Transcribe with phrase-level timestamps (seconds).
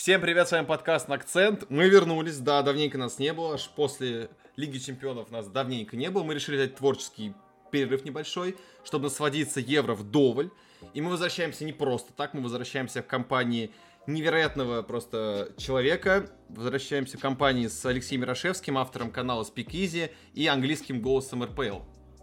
[0.00, 1.68] Всем привет, с вами подкаст акцент.
[1.68, 6.22] Мы вернулись, да, давненько нас не было, аж после Лиги Чемпионов нас давненько не было.
[6.22, 7.34] Мы решили взять творческий
[7.70, 10.52] перерыв небольшой, чтобы насладиться евро вдоволь.
[10.94, 13.72] И мы возвращаемся не просто так, мы возвращаемся в компании
[14.06, 16.30] невероятного просто человека.
[16.48, 21.80] Возвращаемся в компании с Алексеем Мирошевским, автором канала Speak Easy и английским голосом РПЛ.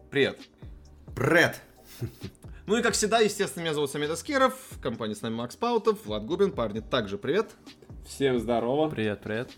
[0.09, 0.39] Привет.
[1.15, 1.61] Привет.
[2.67, 6.05] Ну и как всегда, естественно, меня зовут Самет Аскеров, в компании с нами Макс Паутов,
[6.05, 7.51] Влад Губин, парни, также привет.
[8.05, 8.89] Всем здорово.
[8.89, 9.51] Привет, привет.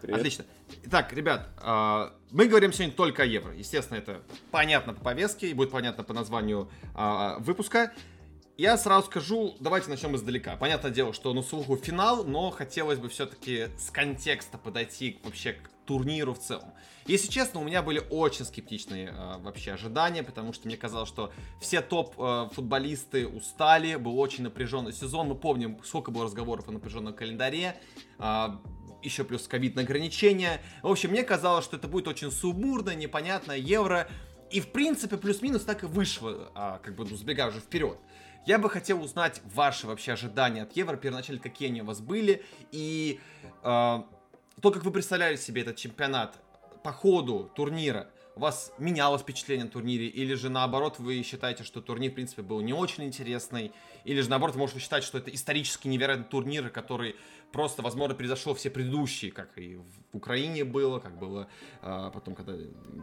[0.00, 0.18] привет.
[0.20, 0.44] Отлично.
[0.84, 3.52] Итак, ребят, а, мы говорим сегодня только о евро.
[3.56, 7.92] Естественно, это понятно по повестке и будет понятно по названию а, выпуска.
[8.58, 10.56] Я сразу скажу, давайте начнем издалека.
[10.56, 15.68] Понятное дело, что на слуху финал, но хотелось бы все-таки с контекста подойти вообще к
[15.84, 16.72] турниру в целом.
[17.04, 21.34] Если честно, у меня были очень скептичные э, вообще ожидания, потому что мне казалось, что
[21.60, 25.28] все топ-футболисты э, устали, был очень напряженный сезон.
[25.28, 27.76] Мы помним, сколько было разговоров о напряженном календаре.
[28.18, 28.48] Э,
[29.02, 30.62] еще плюс ковидные ограничения.
[30.82, 34.08] В общем, мне казалось, что это будет очень сумбурно, непонятно, евро.
[34.50, 37.98] И, в принципе, плюс-минус так и вышло, а, как бы, ну, сбегая уже вперед.
[38.46, 42.44] Я бы хотел узнать ваши вообще ожидания от Евро, первоначально какие они у вас были,
[42.70, 46.38] и э, то, как вы представляли себе этот чемпионат
[46.84, 51.80] по ходу турнира, у вас менялось впечатление на турнире, или же наоборот вы считаете, что
[51.80, 53.72] турнир, в принципе, был не очень интересный,
[54.04, 57.16] или же наоборот, вы можете считать, что это исторически невероятный турнир, который
[57.50, 61.48] просто, возможно, произошел все предыдущие, как и в Украине было, как было
[61.82, 62.52] а, потом, когда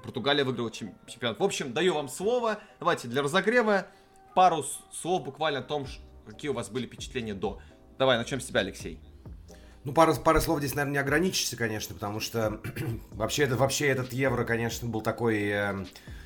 [0.03, 1.39] Португалия выиграла чемпионат.
[1.39, 2.59] В общем, даю вам слово.
[2.79, 3.87] Давайте для разогрева
[4.33, 5.85] пару слов буквально о том,
[6.25, 7.59] какие у вас были впечатления до.
[7.97, 8.99] Давай, начнем с тебя, Алексей.
[9.83, 12.61] Ну, пару, пару слов здесь, наверное, не ограничишься, конечно, потому что
[13.11, 15.85] вообще, это, вообще этот евро, конечно, был такой, э,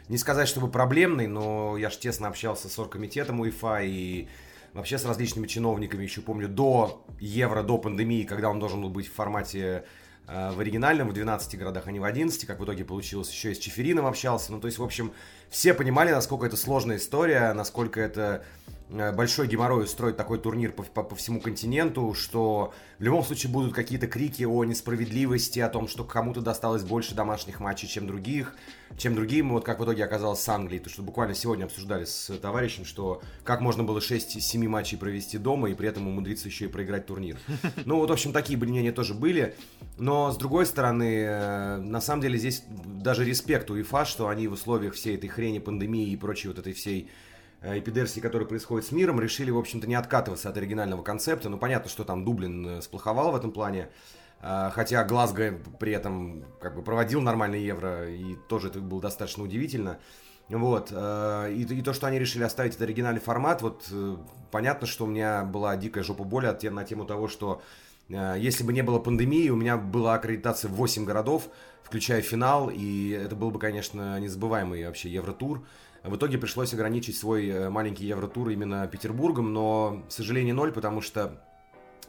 [0.10, 4.28] не сказать, чтобы проблемный, но я же тесно общался с оргкомитетом УЕФА и
[4.74, 9.08] вообще с различными чиновниками, еще помню, до евро, до пандемии, когда он должен был быть
[9.08, 9.86] в формате
[10.28, 13.54] э, в оригинальном, в 12 городах, а не в 11, как в итоге получилось, еще
[13.54, 15.14] и с Чеферином общался, ну, то есть, в общем,
[15.50, 18.44] все понимали, насколько это сложная история, насколько это
[18.90, 23.52] Э, большой геморрой устроить такой турнир по, по, по всему континенту, что в любом случае
[23.52, 28.56] будут какие-то крики о несправедливости, о том, что кому-то досталось больше домашних матчей, чем других,
[28.98, 32.32] чем другим, вот как в итоге оказалось с Англией, то что буквально сегодня обсуждали с
[32.42, 36.68] товарищем, что как можно было 6-7 матчей провести дома и при этом умудриться еще и
[36.70, 37.38] проиграть турнир.
[37.86, 39.56] Ну вот, в общем, такие мнения тоже были,
[39.98, 44.48] но с другой стороны, э, на самом деле здесь даже респект у УЕФА, что они
[44.48, 47.10] в условиях всей этой хрени, пандемии и прочей вот этой всей
[47.62, 51.50] Э, эпидерсии, которые происходят с миром, решили, в общем-то, не откатываться от оригинального концепта.
[51.50, 53.90] Ну, понятно, что там Дублин э, сплоховал в этом плане.
[54.42, 59.44] Э, хотя Глазго при этом как бы проводил нормальный евро, и тоже это было достаточно
[59.44, 59.98] удивительно.
[60.50, 60.94] Вот.
[60.94, 63.92] И, и то, что они решили оставить этот оригинальный формат, вот
[64.50, 67.62] понятно, что у меня была дикая жопа боли на тему того, что
[68.08, 71.50] если бы не было пандемии, у меня была аккредитация в 8 городов,
[71.88, 75.66] включая финал, и это был бы, конечно, незабываемый вообще Евротур.
[76.04, 81.00] В итоге пришлось ограничить свой э, маленький Евротур именно Петербургом, но, к сожалению, ноль, потому
[81.00, 81.42] что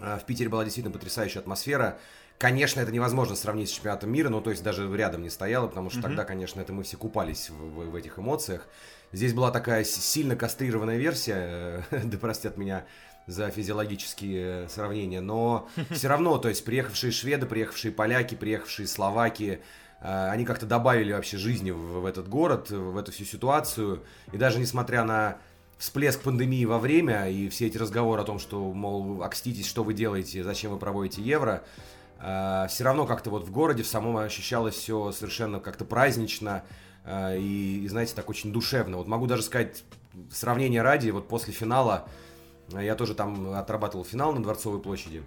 [0.01, 1.99] э, в Питере была действительно потрясающая атмосфера.
[2.39, 5.91] Конечно, это невозможно сравнить с чемпионатом мира, ну, то есть даже рядом не стояло, потому
[5.91, 6.03] что mm-hmm.
[6.03, 8.67] тогда, конечно, это мы все купались в, в, в этих эмоциях.
[9.13, 12.85] Здесь была такая сильно кастрированная версия, э, да простят меня
[13.29, 19.61] за физиологические сравнения, но все равно, то есть приехавшие шведы, приехавшие поляки, приехавшие словаки,
[20.01, 24.03] Э, они как-то добавили вообще жизни в, этот город, в эту всю ситуацию.
[24.33, 25.39] И даже несмотря на
[25.77, 29.95] всплеск пандемии во время и все эти разговоры о том, что, мол, окститесь, что вы
[29.95, 31.63] делаете, зачем вы проводите евро,
[32.21, 36.65] э, все равно как-то вот в городе в самом ощущалось все совершенно как-то празднично
[37.05, 38.97] э, и, знаете, так очень душевно.
[38.97, 39.85] Вот могу даже сказать,
[40.33, 42.09] сравнение ради, вот после финала,
[42.73, 45.23] я тоже там отрабатывал финал на Дворцовой площади,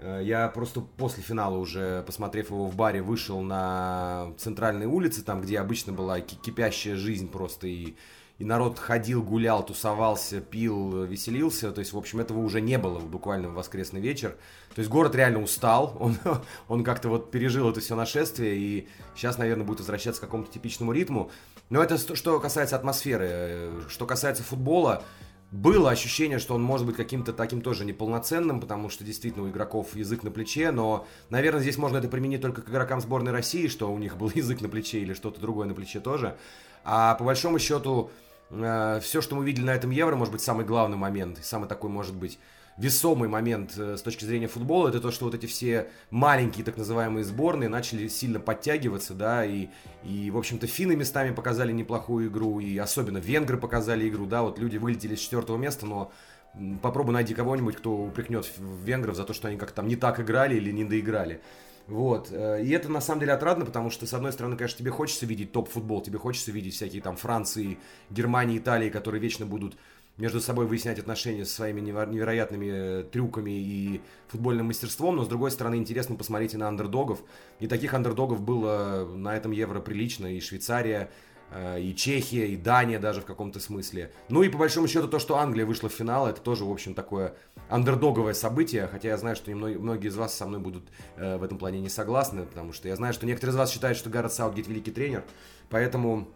[0.00, 5.40] Э, я просто после финала уже, посмотрев его в баре, вышел на центральные улицы, там,
[5.40, 7.94] где обычно была кипящая жизнь просто, и,
[8.38, 11.70] и народ ходил, гулял, тусовался, пил, веселился.
[11.72, 14.36] То есть, в общем, этого уже не было буквально в воскресный вечер.
[14.74, 16.16] То есть город реально устал, он,
[16.68, 20.92] он как-то вот пережил это все нашествие, и сейчас, наверное, будет возвращаться к какому-то типичному
[20.92, 21.30] ритму.
[21.68, 23.26] Но это что касается атмосферы.
[23.30, 25.02] Э, что касается футбола,
[25.50, 29.96] было ощущение, что он может быть каким-то таким тоже неполноценным, потому что действительно у игроков
[29.96, 33.92] язык на плече, но, наверное, здесь можно это применить только к игрокам сборной России, что
[33.92, 36.36] у них был язык на плече или что-то другое на плече тоже.
[36.84, 38.10] А по большому счету,
[38.50, 41.90] э, все, что мы видели на этом Евро, может быть, самый главный момент, самый такой,
[41.90, 42.38] может быть,
[42.80, 46.78] весомый момент э, с точки зрения футбола, это то, что вот эти все маленькие так
[46.78, 49.68] называемые сборные начали сильно подтягиваться, да, и,
[50.02, 54.58] и в общем-то, финны местами показали неплохую игру, и особенно венгры показали игру, да, вот
[54.58, 56.10] люди вылетели с четвертого места, но
[56.80, 60.56] попробуй найди кого-нибудь, кто упрекнет венгров за то, что они как-то там не так играли
[60.56, 61.42] или не доиграли.
[61.86, 62.28] Вот.
[62.30, 65.26] Э, и это на самом деле отрадно, потому что, с одной стороны, конечно, тебе хочется
[65.26, 67.78] видеть топ-футбол, тебе хочется видеть всякие там Франции,
[68.10, 69.76] Германии, Италии, которые вечно будут
[70.20, 75.50] между собой выяснять отношения со своими невероятными э, трюками и футбольным мастерством, но с другой
[75.50, 77.22] стороны интересно посмотреть и на андердогов.
[77.58, 81.10] И таких андердогов было на этом Евро прилично, и Швейцария,
[81.50, 84.12] э, и Чехия, и Дания даже в каком-то смысле.
[84.28, 86.94] Ну и по большому счету то, что Англия вышла в финал, это тоже, в общем,
[86.94, 87.34] такое
[87.70, 90.84] андердоговое событие, хотя я знаю, что многие из вас со мной будут
[91.16, 93.96] э, в этом плане не согласны, потому что я знаю, что некоторые из вас считают,
[93.96, 95.24] что Гаррет Саутгейт великий тренер,
[95.70, 96.28] поэтому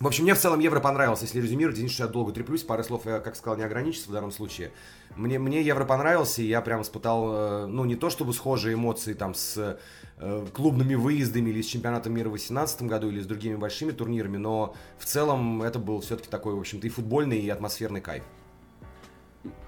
[0.00, 2.84] в общем, мне в целом Евро понравился, если резюмировать, извините, что я долго треплюсь, пары
[2.84, 4.70] слов я, как сказал, не ограничиться в данном случае.
[5.16, 9.14] Мне, мне Евро понравился, и я прям испытал, э, ну, не то чтобы схожие эмоции
[9.14, 9.76] там с
[10.18, 14.36] э, клубными выездами или с чемпионатом мира в 2018 году, или с другими большими турнирами,
[14.36, 18.22] но в целом это был все-таки такой, в общем-то, и футбольный, и атмосферный кайф.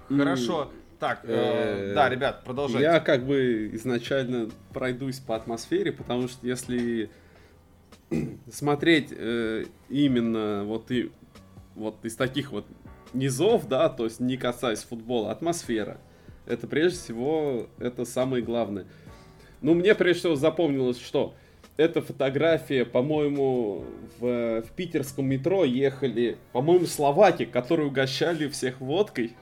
[0.09, 0.71] Хорошо.
[1.00, 2.85] Так, э, да, ребят, продолжайте.
[2.85, 7.11] Я как бы изначально пройдусь по атмосфере, потому что если
[8.51, 11.11] смотреть э, именно вот и
[11.75, 12.67] вот из таких вот
[13.12, 15.99] низов, да, то есть не касаясь футбола, атмосфера.
[16.47, 18.87] Это прежде всего, это самое главное.
[19.62, 21.35] Ну, мне прежде всего запомнилось, что
[21.77, 23.85] эта фотография, по-моему,
[24.19, 29.35] в, в питерском метро ехали, по-моему, словаки, которые угощали всех водкой.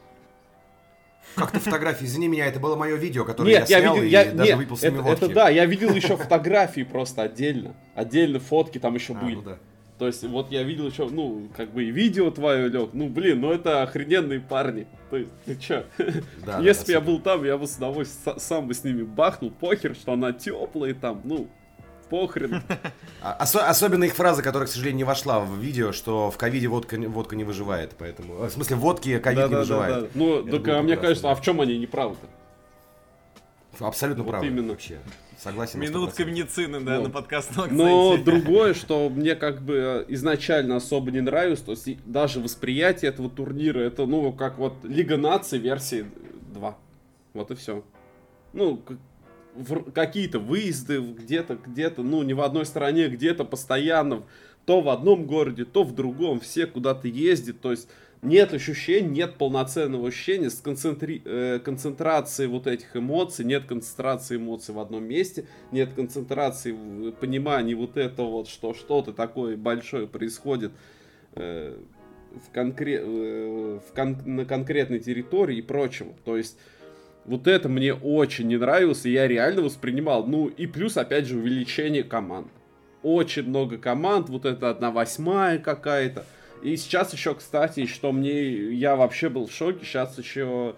[1.34, 4.10] Как-то фотографии, извини меня, это было мое видео, которое нет, я, я снял видел, и
[4.10, 5.24] я, даже нет, выпил с ними это, водки.
[5.24, 7.74] это да, я видел еще фотографии просто отдельно.
[7.94, 9.34] Отдельно фотки там еще а, были.
[9.36, 9.58] Ну да.
[9.98, 12.90] То есть, вот я видел еще, ну, как бы и видео твое, Лег.
[12.92, 14.86] Ну, блин, ну это охрененные парни.
[15.10, 15.84] То есть, ты чё?
[16.46, 19.50] Да, Если бы я был там, я бы с удовольствием сам бы с ними бахнул.
[19.50, 21.48] Похер, что она теплая там, ну,
[22.08, 22.62] похрен.
[23.20, 26.68] А, ос- особенно их фраза, которая, к сожалению, не вошла в видео, что в ковиде
[26.68, 27.94] водка, водка не выживает.
[27.98, 29.94] Поэтому, в смысле, водки ковид да, не да, выживает.
[29.94, 30.08] Да, да.
[30.14, 32.26] Ну, так, а мне кажется, а в чем они не правы-то?
[33.84, 34.46] Абсолютно вот правы.
[34.46, 34.70] Именно.
[34.70, 34.98] Вообще.
[35.38, 35.78] Согласен.
[35.78, 41.20] Минутка медицины, да, ну, на подкастном Но другое, что мне как бы изначально особо не
[41.20, 46.06] нравилось, то есть даже восприятие этого турнира, это, ну, как вот Лига наций версии
[46.54, 46.76] 2.
[47.34, 47.84] Вот и все.
[48.52, 48.82] Ну,
[49.94, 54.22] какие-то выезды где-то, где-то, ну, не в одной стране, где-то постоянно,
[54.64, 57.88] то в одном городе, то в другом, все куда-то ездят, то есть
[58.22, 61.22] нет ощущения, нет полноценного ощущения с концентри...
[61.24, 67.74] э, концентрацией вот этих эмоций, нет концентрации эмоций в одном месте, нет концентрации в понимании
[67.74, 70.72] вот этого вот, что что-то такое большое происходит
[71.34, 71.78] э,
[72.32, 73.00] в конкре...
[73.02, 74.18] э, в кон...
[74.24, 76.12] на конкретной территории и прочего.
[76.24, 76.58] То есть
[77.28, 80.26] вот это мне очень не нравилось, и я реально воспринимал.
[80.26, 82.48] Ну и плюс, опять же, увеличение команд.
[83.02, 86.24] Очень много команд, вот это одна восьмая какая-то.
[86.62, 90.74] И сейчас еще, кстати, что мне, я вообще был в шоке, сейчас еще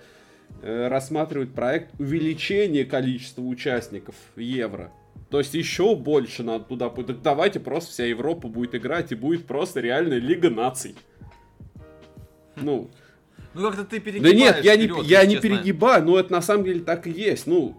[0.62, 4.93] э, рассматривают проект увеличения количества участников Евро.
[5.31, 6.91] То есть еще больше надо туда.
[6.91, 10.96] Так давайте просто вся Европа будет играть и будет просто реальная Лига наций.
[12.56, 12.91] Ну,
[13.55, 14.37] ну как-то ты перегибаешь.
[14.37, 17.11] Да нет, я вперед, не, я не перегибаю, но это на самом деле так и
[17.11, 17.47] есть.
[17.47, 17.76] Ну,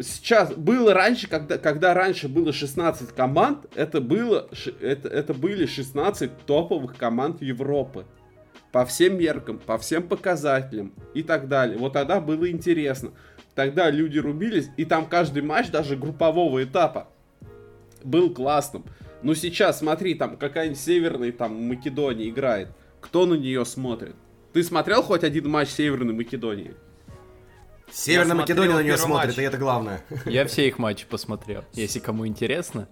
[0.00, 4.48] сейчас было раньше, когда, когда раньше было 16 команд, это, было,
[4.80, 8.06] это, это были 16 топовых команд Европы.
[8.72, 11.78] По всем меркам, по всем показателям и так далее.
[11.78, 13.12] Вот тогда было интересно.
[13.54, 17.08] Тогда люди рубились, и там каждый матч, даже группового этапа,
[18.04, 18.84] был классным.
[19.22, 22.68] Но сейчас, смотри, там какая-нибудь северная там Македония играет.
[23.00, 24.14] Кто на нее смотрит?
[24.52, 26.74] Ты смотрел хоть один матч Северной Македонии?
[27.90, 29.38] Северная Македония на нее смотрит, матч.
[29.38, 30.04] и это главное.
[30.26, 31.64] Я все их матчи посмотрел.
[31.72, 32.88] Если кому интересно,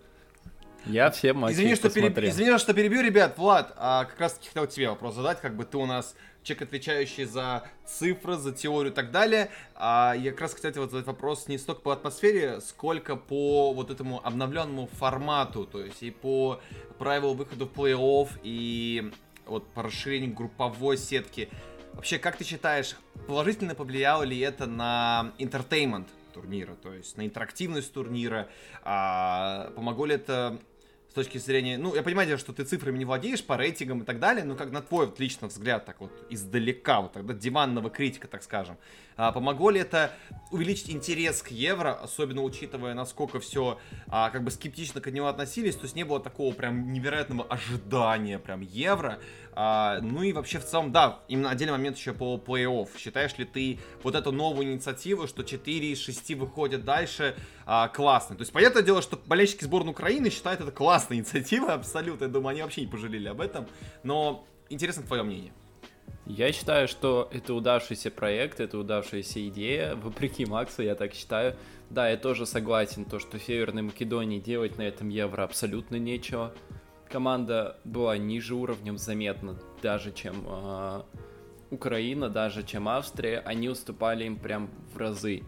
[0.87, 2.15] я все матчи извини, что посмотрел.
[2.15, 2.31] Переб...
[2.31, 3.37] Извини, что перебью, ребят.
[3.37, 5.41] Влад, а как раз таки хотел тебе вопрос задать.
[5.41, 9.51] Как бы ты у нас человек, отвечающий за цифры, за теорию и так далее.
[9.75, 13.91] А я как раз, кстати, вот задать вопрос не столько по атмосфере, сколько по вот
[13.91, 15.67] этому обновленному формату.
[15.67, 16.61] То есть и по
[16.99, 19.11] правилу выхода в плей-офф, и
[19.47, 21.49] вот по расширению групповой сетки.
[21.93, 27.93] Вообще, как ты считаешь, положительно повлияло ли это на entertainment турнира, то есть на интерактивность
[27.93, 28.49] турнира?
[28.83, 30.59] А, помогло ли это
[31.17, 31.79] точки зрения...
[31.79, 34.71] Ну, я понимаю, что ты цифрами не владеешь по рейтингам и так далее, но как
[34.71, 38.77] на твой вот, личный взгляд, так вот издалека, вот тогда диванного критика, так скажем,
[39.17, 40.13] а, помогло ли это
[40.51, 45.75] увеличить интерес к евро, особенно учитывая, насколько все а, как бы скептично к нему относились,
[45.75, 49.19] то есть не было такого прям невероятного ожидания прям евро.
[49.59, 52.89] А, ну и вообще в целом, да, именно отдельный момент еще по плей-офф.
[52.99, 57.35] Считаешь ли ты вот эту новую инициативу, что 4 из 6 выходят дальше,
[57.65, 58.37] а, классно?
[58.37, 62.25] То есть понятное дело, что болельщики сборной Украины считают это классной инициативой абсолютно.
[62.25, 63.67] Я думаю, они вообще не пожалели об этом.
[64.03, 65.53] Но интересно твое мнение.
[66.27, 69.95] Я считаю, что это удавшийся проект, это удавшаяся идея.
[69.95, 71.57] Вопреки Максу, я так считаю.
[71.89, 76.53] Да, я тоже согласен, то, что Северной Македонии делать на этом Евро абсолютно нечего.
[77.09, 81.03] Команда была ниже уровнем заметно, даже чем э,
[81.71, 83.39] Украина, даже чем Австрия.
[83.41, 85.43] Они уступали им прям в разы.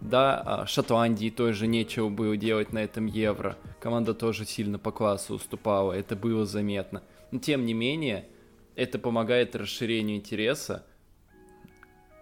[0.00, 3.56] Да, Шотландии тоже нечего было делать на этом Евро.
[3.80, 7.02] Команда тоже сильно по классу уступала, это было заметно.
[7.30, 8.26] Но тем не менее,
[8.74, 10.84] это помогает расширению интереса.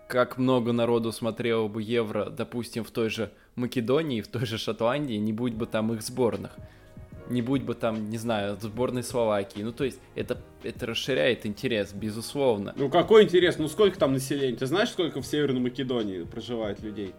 [0.09, 5.15] Как много народу смотрело бы Евро, допустим, в той же Македонии, в той же Шотландии,
[5.15, 6.57] не будь бы там их сборных.
[7.31, 9.63] Не будь бы там, не знаю, сборной Словакии.
[9.63, 12.75] Ну, то есть, это, это расширяет интерес, безусловно.
[12.77, 13.57] Ну, какой интерес?
[13.57, 14.57] Ну, сколько там населения?
[14.57, 17.15] Ты знаешь, сколько в Северной Македонии проживает людей?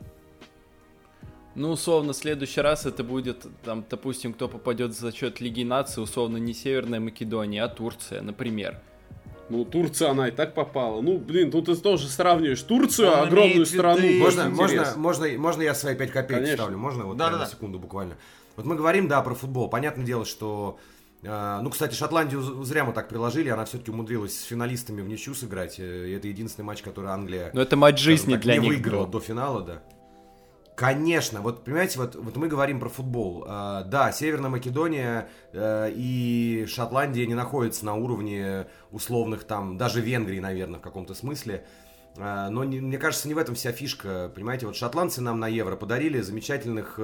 [1.56, 6.02] Ну, условно, в следующий раз это будет, там, допустим, кто попадет за счет Лиги нации,
[6.02, 8.80] условно, не Северная Македония, а Турция, например.
[9.50, 11.02] Ну, Турция, она и так попала.
[11.02, 14.10] Ну, блин, тут ты тоже сравниваешь Турцию, Он огромную страну.
[14.20, 16.56] Можно, можно, можно, можно я свои 5 копеек Конечно.
[16.56, 16.78] ставлю?
[16.78, 17.04] Можно?
[17.06, 18.16] Вот да, да, на секунду буквально.
[18.56, 19.70] Вот мы говорим, да, про футбол.
[19.70, 20.78] Понятное дело, что...
[21.24, 23.50] Э, ну, кстати, Шотландию зря мы так приложили.
[23.50, 25.80] Она все-таки умудрилась с финалистами в ничью сыграть.
[25.80, 27.52] Э, и это единственный матч, который Англия...
[27.54, 29.12] Но это матч жизни так, для не них выиграла был.
[29.12, 29.84] до финала, да.
[30.76, 33.44] Конечно, вот понимаете, вот, вот мы говорим про футбол.
[33.44, 40.80] Uh, да, Северная Македония и Шотландия не находятся на уровне условных там, даже Венгрии, наверное,
[40.80, 41.68] в каком-то смысле.
[42.18, 44.32] Но не, мне кажется, не в этом вся фишка.
[44.34, 47.00] Понимаете, вот шотландцы нам на Евро подарили замечательных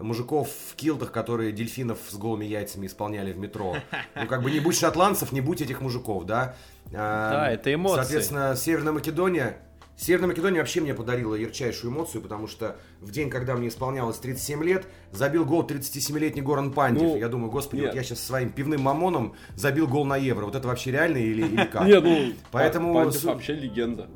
[0.00, 3.76] мужиков в килтах, которые дельфинов с голыми яйцами исполняли в метро.
[4.14, 6.54] Ну, как бы не будь шотландцев, не будь этих мужиков, да?
[6.90, 8.02] Да, это эмоции.
[8.02, 9.56] Соответственно, Северная Македония
[10.00, 14.64] Северная Македония вообще мне подарила ярчайшую эмоцию, потому что в день, когда мне исполнялось 37
[14.64, 17.02] лет, забил гол 37-летний Горан Пандев.
[17.02, 17.90] Ну, я думаю, господи, нет.
[17.90, 20.46] вот я сейчас своим пивным мамоном забил гол на евро.
[20.46, 21.86] Вот это вообще реально или, или как?
[21.86, 22.94] Нет, ну, Поэтому...
[22.94, 24.08] Пандев вообще легенда.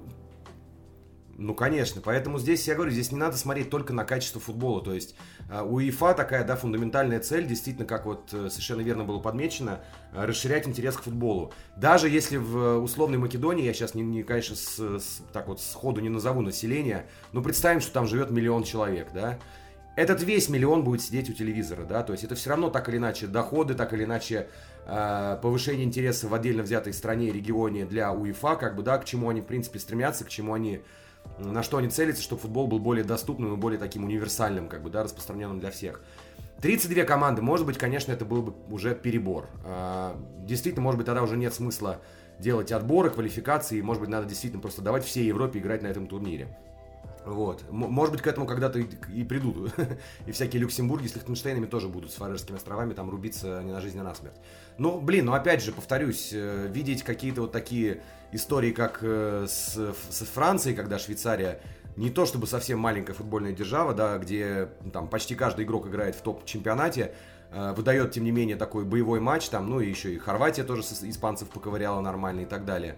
[1.37, 2.01] Ну, конечно.
[2.01, 4.83] Поэтому здесь, я говорю, здесь не надо смотреть только на качество футбола.
[4.83, 5.17] То есть
[5.51, 9.81] э, у ЕФА такая, да, фундаментальная цель, действительно, как вот э, совершенно верно было подмечено,
[10.13, 11.53] э, расширять интерес к футболу.
[11.77, 16.01] Даже если в условной Македонии, я сейчас, не, не конечно, с, с, так вот сходу
[16.01, 19.39] не назову население, но представим, что там живет миллион человек, да,
[19.97, 22.97] этот весь миллион будет сидеть у телевизора, да, то есть это все равно так или
[22.97, 24.49] иначе доходы, так или иначе
[24.87, 29.29] э, повышение интереса в отдельно взятой стране регионе для УЕФА, как бы, да, к чему
[29.29, 30.83] они, в принципе, стремятся, к чему они
[31.39, 34.91] на что они целятся, чтобы футбол был более доступным и более таким универсальным, как бы,
[34.91, 36.03] да, распространенным для всех.
[36.61, 39.49] 32 команды, может быть, конечно, это был бы уже перебор.
[39.65, 42.01] А, действительно, может быть, тогда уже нет смысла
[42.39, 46.57] делать отборы, квалификации, может быть, надо действительно просто давать всей Европе играть на этом турнире.
[47.25, 47.65] Вот.
[47.71, 49.73] Может быть, к этому когда-то и, придут.
[50.27, 53.99] и всякие Люксембурги с Лихтенштейнами тоже будут с Фарерскими островами там рубиться не на жизнь,
[53.99, 54.37] а на смерть.
[54.79, 58.03] Ну, блин, ну опять же, повторюсь, э, видеть какие-то вот такие
[58.33, 59.75] истории, как э, с,
[60.11, 61.61] с Францией, когда Швейцария
[61.97, 66.23] не то чтобы совсем маленькая футбольная держава, да, где там почти каждый игрок играет в
[66.23, 67.15] топ-чемпионате,
[67.53, 70.83] э, выдает, тем не менее, такой боевой матч, там, ну и еще и Хорватия тоже
[70.83, 72.97] испанцев поковыряла нормально и так далее.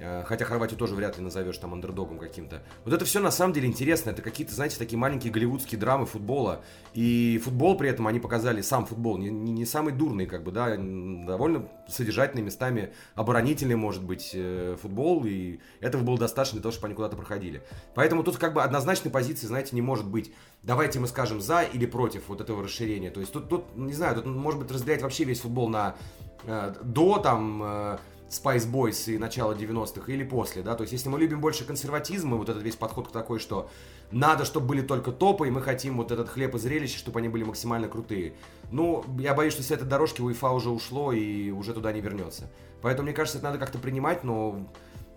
[0.00, 2.62] Э, хотя Хорватию тоже вряд ли назовешь там андердогом каким-то.
[2.84, 4.10] Вот это все на самом деле интересно.
[4.10, 6.62] Это какие-то, знаете, такие маленькие голливудские драмы футбола.
[6.94, 10.52] И футбол при этом они показали, сам футбол, не, не, не самый дурный, как бы,
[10.52, 15.24] да, довольно содержательный местами, оборонительный, может быть, э, футбол.
[15.26, 17.62] И этого было достаточно для того, чтобы они куда-то проходили.
[17.94, 20.32] Поэтому тут как бы однозначной позиции, знаете, не может быть.
[20.62, 23.10] Давайте мы скажем за или против вот этого расширения.
[23.10, 25.96] То есть тут, тут не знаю, тут может быть разделять вообще весь футбол на
[26.44, 27.62] э, до там...
[27.62, 27.98] Э,
[28.30, 32.34] Spice Boys и начала 90-х или после, да, то есть если мы любим больше консерватизм
[32.34, 33.68] и вот этот весь подход такой, что
[34.12, 37.28] надо, чтобы были только топы, и мы хотим вот этот хлеб и зрелище, чтобы они
[37.28, 38.34] были максимально крутые.
[38.70, 42.50] Ну, я боюсь, что с этой дорожки УЕФА уже ушло и уже туда не вернется.
[42.82, 44.64] Поэтому, мне кажется, это надо как-то принимать, но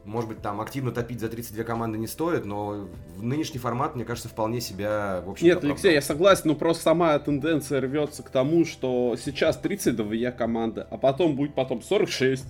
[0.05, 4.03] может быть, там активно топить за 32 команды не стоит, но в нынешний формат, мне
[4.03, 8.29] кажется, вполне себя, в общем Нет, Алексей, я согласен, но просто сама тенденция рвется к
[8.29, 12.43] тому, что сейчас 32 команды, а потом будет потом 46,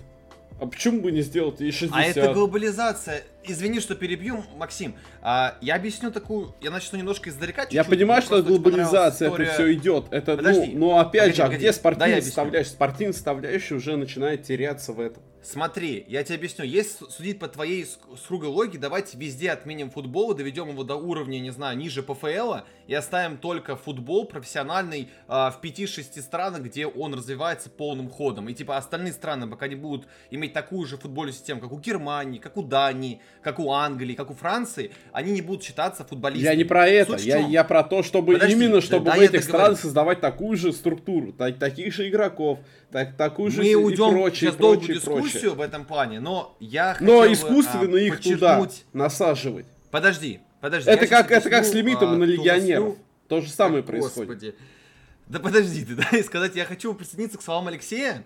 [0.64, 1.96] а почему бы не сделать и 60?
[1.96, 3.22] А это глобализация.
[3.44, 4.94] Извини, что перебью, Максим.
[5.22, 7.62] А, я объясню такую, я начну немножко издалека.
[7.62, 9.44] Чуть-чуть, я понимаю, что глобализация, история...
[9.46, 10.06] это все идет.
[10.10, 10.72] Это, Подожди.
[10.74, 12.70] ну, но опять погоди, же, а где спортивная составляющая?
[12.70, 15.22] Спортивная составляющая уже начинает теряться в этом.
[15.44, 16.64] Смотри, я тебе объясню.
[16.64, 17.86] Если судить по твоей
[18.16, 22.54] строгой логике, давайте везде отменим футбол доведем его до уровня, не знаю, ниже ПФЛ
[22.86, 28.48] и оставим только футбол профессиональный э, в 5-6 странах, где он развивается полным ходом.
[28.48, 32.38] И типа остальные страны, пока не будут иметь такую же футбольную систему, как у Германии,
[32.38, 36.50] как у Дании, как у Англии, как у Франции, они не будут считаться футболистами.
[36.50, 39.44] Я не про это, я, я про то, чтобы Подожди, именно, чтобы да, в этих
[39.44, 42.60] странах создавать такую же структуру, так, таких же игроков,
[42.94, 45.50] так, такую же Мы уйдем и прочее, сейчас прочее, долгую дискуссию прочее.
[45.50, 48.38] в этом плане, но я Но искусственно а, их подчеркнуть...
[48.38, 49.66] туда насаживать.
[49.90, 50.88] Подожди, подожди.
[50.88, 52.96] Это как, это как с лимитом а, на легионеров.
[53.26, 54.28] То же самое так, происходит.
[54.28, 54.54] Господи.
[55.26, 58.22] Да подожди ты, да, и сказать, я хочу присоединиться к словам Алексея.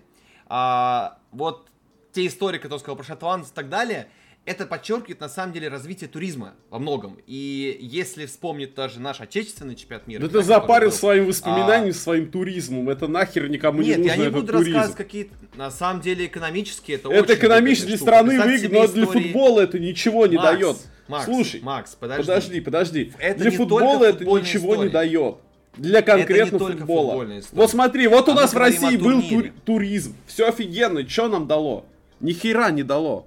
[0.49, 1.67] А, вот
[2.13, 4.09] те истории, которые сказал про шотландцев и так далее,
[4.49, 7.19] это подчеркивает на самом деле развитие туризма во многом.
[7.27, 10.23] И если вспомнить даже наш отечественный чемпионат мира...
[10.23, 11.95] Да ты запарил был, своим воспоминанием, а...
[11.95, 12.89] своим туризмом.
[12.89, 14.77] Это нахер никому Нет, не нужно, я не буду туризм.
[14.77, 15.35] рассказывать какие-то...
[15.55, 20.27] На самом деле экономические это Это экономически для страны выгодно, но для футбола это ничего
[20.27, 20.77] не Макс, дает.
[21.09, 22.23] Макс, Слушай, Макс, подожди.
[22.23, 23.13] Подожди, подожди.
[23.19, 24.89] Это для футбола это ничего история.
[24.89, 25.37] не дает.
[25.77, 27.27] Для конкретно футбола.
[27.53, 30.15] Вот смотри, вот у а нас в России был тур, туризм.
[30.27, 31.07] Все офигенно.
[31.07, 31.85] Что нам дало?
[32.21, 33.27] Ни хера не дало.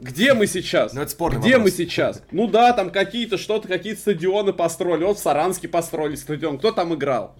[0.00, 0.94] Где мы сейчас?
[0.94, 1.64] Ну, это спорный Где вопрос.
[1.72, 2.22] мы сейчас?
[2.30, 5.04] Ну да, там какие-то что-то, какие-то стадионы построили.
[5.04, 6.58] Вот в Саранске построили стадион.
[6.58, 7.36] Кто там играл?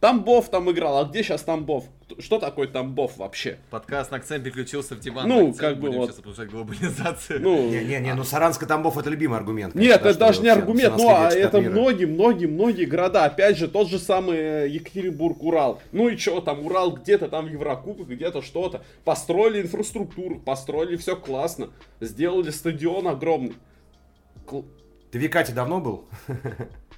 [0.00, 1.84] Тамбов там играл, а где сейчас Тамбов?
[2.18, 3.58] Что такое Тамбов вообще?
[3.68, 5.28] Подкаст на акцент переключился в диван.
[5.28, 6.06] Ну, акцент, как бы будем вот.
[6.06, 7.42] сейчас обсуждать глобализацию.
[7.42, 9.74] Ну, Не-не-не, ну Саранск и Тамбов это любимый аргумент.
[9.74, 11.70] Нет, конечно, это даже что не аргумент, ну а это мира.
[11.70, 13.26] многие-многие-многие города.
[13.26, 15.82] Опять же, тот же самый э, Екатеринбург, Урал.
[15.92, 18.82] Ну и что там, Урал где-то там в Еврокубках, где-то что-то.
[19.04, 21.68] Построили инфраструктуру, построили все классно.
[22.00, 23.54] Сделали стадион огромный.
[24.46, 24.64] Кл-
[25.10, 26.04] Ты в Якате давно был?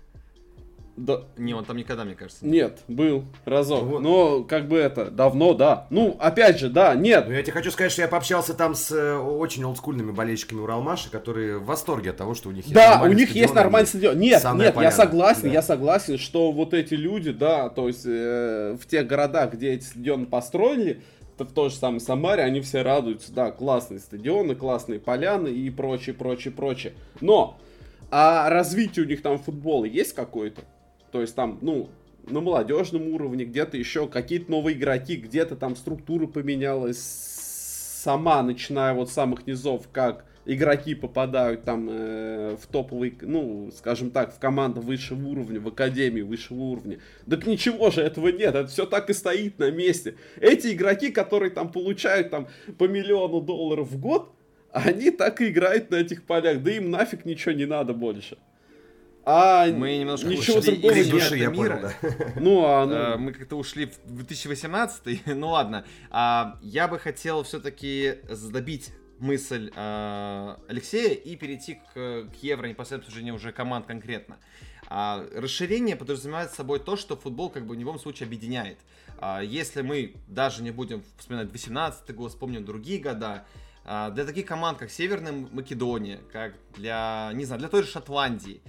[0.94, 2.44] Да, Не, он там никогда, мне кажется.
[2.44, 3.82] не нет, был разок.
[3.84, 4.02] Вот.
[4.02, 5.87] Но как бы это, давно, да.
[5.88, 7.25] Ну, опять же, да, нет.
[7.28, 11.11] Ну, я тебе хочу сказать, что я пообщался там с э, очень олдскульными болельщиками Уралмаши,
[11.11, 13.56] которые в восторге от того, что у них есть Да, у нормальный них есть стадион,
[13.56, 14.18] нормальный и стадион.
[14.18, 14.94] Нет, нет, я Поляна.
[14.94, 15.49] согласен, Да.
[15.49, 19.84] я согласен, что вот эти люди, да, то есть э, в тех городах, где эти
[19.84, 21.00] стадионы построили,
[21.38, 25.70] то в той же самой Самаре, они все радуются, да, классные стадионы, классные поляны и
[25.70, 26.92] прочее, прочее, прочее.
[27.22, 27.58] Но,
[28.11, 30.61] а развитие у них там футбола есть какое-то?
[31.12, 31.90] То есть там, ну,
[32.26, 39.11] на молодежном уровне, где-то еще какие-то новые игроки, где-то там структура поменялась сама, начиная вот
[39.11, 44.81] с самых низов, как игроки попадают там э, в топовый, ну, скажем так, в команду
[44.81, 46.98] высшего уровня, в академию высшего уровня.
[47.29, 50.16] Так ничего же этого нет, это все так и стоит на месте.
[50.40, 52.48] Эти игроки, которые там получают там
[52.79, 54.33] по миллиону долларов в год,
[54.72, 58.38] они так и играют на этих полях, да им нафиг ничего не надо больше.
[59.24, 61.76] А Мы немножко ничего ушли другого из души, я мира.
[61.76, 62.32] понял, да.
[62.40, 65.85] Ну, а, ну, Э, Мы как-то ушли в 2018, ну ладно.
[66.11, 68.16] А, Я бы хотел все-таки
[68.50, 74.38] добить мысль э, Алексея и перейти к, к Евро непосредственно обсуждению уже команд конкретно.
[74.88, 78.78] А, расширение подразумевает собой то, что футбол как бы в любом случае объединяет.
[79.18, 83.44] А, если мы даже не будем вспоминать 18 год, вспомним другие года,
[83.85, 88.61] а, для таких команд, как Северная Македония, как для, не знаю, для той же Шотландии,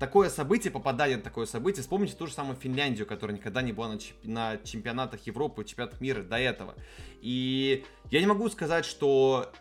[0.00, 3.88] такое событие, попадание на такое событие, вспомните ту же самую Финляндию, которая никогда не была
[3.88, 6.74] на, чемп- на чемпионатах Европы, чемпионатах мира до этого.
[7.20, 9.52] И я не могу сказать, что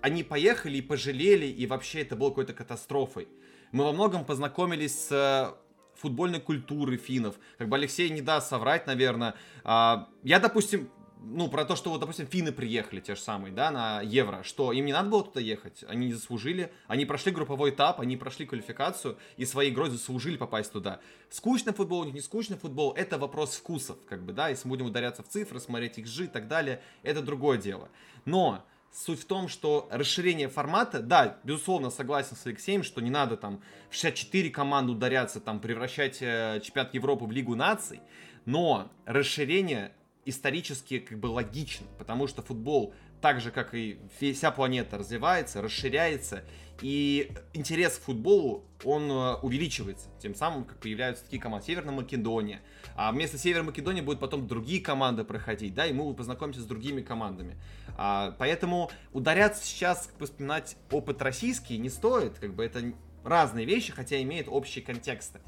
[0.00, 3.28] они поехали и пожалели, и вообще это было какой-то катастрофой.
[3.70, 5.54] Мы во многом познакомились с э,
[6.00, 7.36] футбольной культурой финнов.
[7.58, 9.34] Как бы Алексей не даст соврать, наверное.
[9.62, 10.88] А, Я, допустим,
[11.26, 14.72] ну, про то, что вот, допустим, финны приехали, те же самые, да, на Евро, что
[14.72, 18.46] им не надо было туда ехать, они не заслужили, они прошли групповой этап, они прошли
[18.46, 21.00] квалификацию и своей игрой заслужили попасть туда.
[21.30, 25.22] Скучный футбол не скучный футбол, это вопрос вкусов, как бы, да, если мы будем ударяться
[25.22, 27.88] в цифры, смотреть их и так далее, это другое дело.
[28.24, 33.36] Но суть в том, что расширение формата, да, безусловно, согласен с Алексеем, что не надо
[33.36, 33.60] там
[33.90, 38.00] в 64 команды ударяться, там, превращать э, чемпионат Европы в Лигу наций,
[38.44, 39.92] но расширение
[40.26, 46.44] исторически как бы логично, потому что футбол, так же как и вся планета, развивается, расширяется,
[46.80, 50.08] и интерес к футболу, он э, увеличивается.
[50.18, 51.66] Тем самым, как появляются такие команды.
[51.66, 52.60] Северная Македония.
[52.96, 57.00] А вместо Северной Македонии будут потом другие команды проходить, да, и мы познакомимся с другими
[57.00, 57.56] командами.
[57.96, 62.92] А, поэтому ударяться сейчас, как бы вспоминать опыт российский не стоит, как бы это
[63.24, 65.40] разные вещи, хотя имеют общие контексты.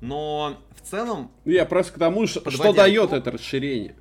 [0.00, 3.96] Но в целом Ну, я просто к тому, что, Подводя что дает это расширение.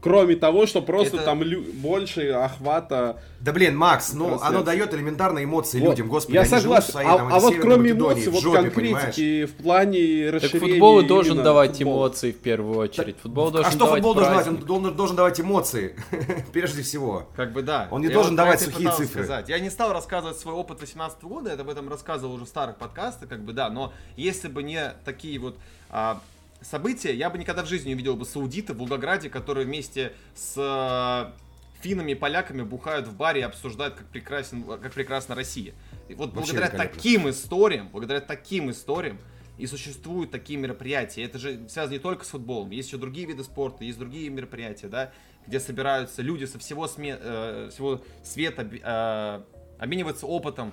[0.00, 3.20] Кроме того, что просто Это- там лю- больше охвата.
[3.40, 4.56] Да блин, Макс, ну Трансляция.
[4.56, 5.90] оно дает элементарные эмоции Вот.
[5.90, 6.88] людям, господи, я они живут согласен.
[6.88, 9.04] в своей, а там, а вот кроме Македонии, эмоций, вот жопе, понимаешь?
[9.04, 10.72] конкретики в плане Так расширения.
[10.72, 11.96] футбол должен давать футбола.
[12.08, 13.16] эмоции в первую очередь.
[13.22, 14.48] Футбол должен а что давать футбол должен давать?
[14.48, 15.96] Он должен, должен давать эмоции,
[16.52, 17.28] прежде всего.
[17.36, 17.88] Как бы да.
[17.90, 19.24] Он не Я должен вот давать сухие цифры.
[19.24, 19.48] Сказать.
[19.48, 22.76] Я не стал рассказывать свой опыт 18 года, я об этом рассказывал уже в старых
[22.76, 25.56] подкастах, как бы да, но если бы не такие вот
[25.90, 26.20] а,
[26.60, 30.54] события, я бы никогда в жизни не увидел бы саудита в Волгограде, которые вместе с
[30.56, 31.34] а,
[31.80, 35.74] финнами и поляками бухают в баре и обсуждают, как, прекрасен, как прекрасна Россия.
[36.08, 39.18] И вот Вообще благодаря таким историям, благодаря таким историям
[39.58, 41.22] и существуют такие мероприятия.
[41.24, 44.88] Это же связано не только с футболом, есть еще другие виды спорта, есть другие мероприятия,
[44.88, 45.12] да,
[45.46, 49.42] где собираются люди со всего, сме- э, всего света, э,
[49.78, 50.72] обмениваются опытом,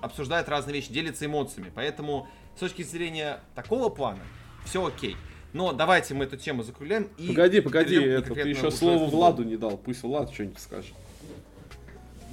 [0.00, 1.72] обсуждают разные вещи, делятся эмоциями.
[1.74, 4.20] Поэтому с точки зрения такого плана
[4.64, 5.16] все окей.
[5.52, 9.04] Но давайте мы эту тему закругляем и Погоди, погоди, это, ты еще слово.
[9.08, 9.76] Владу не дал.
[9.76, 10.92] Пусть Влад что-нибудь скажет.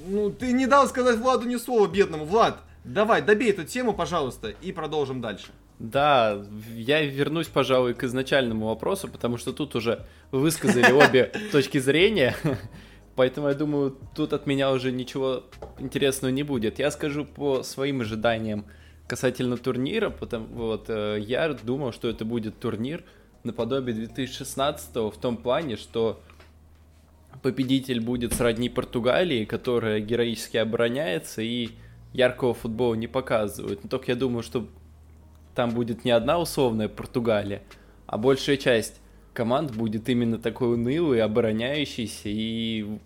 [0.08, 2.24] Ну, ты не дал сказать Владу ни слова бедному.
[2.24, 5.52] Влад, давай, добей эту тему, пожалуйста, и продолжим дальше.
[5.78, 12.36] Да, я вернусь, пожалуй, к изначальному вопросу, потому что тут уже высказали обе точки зрения,
[13.16, 15.44] поэтому я думаю, тут от меня уже ничего
[15.78, 16.78] интересного не будет.
[16.78, 18.64] Я скажу по своим ожиданиям
[19.12, 23.04] касательно турнира, потому вот э, я думал, что это будет турнир
[23.44, 26.22] наподобие 2016 в том плане, что
[27.42, 31.72] победитель будет сродни Португалии, которая героически обороняется и
[32.14, 33.84] яркого футбола не показывает.
[33.84, 34.66] Но только я думаю, что
[35.54, 37.62] там будет не одна условная Португалия,
[38.06, 38.98] а большая часть
[39.34, 42.98] команд будет именно такой унылый, обороняющийся и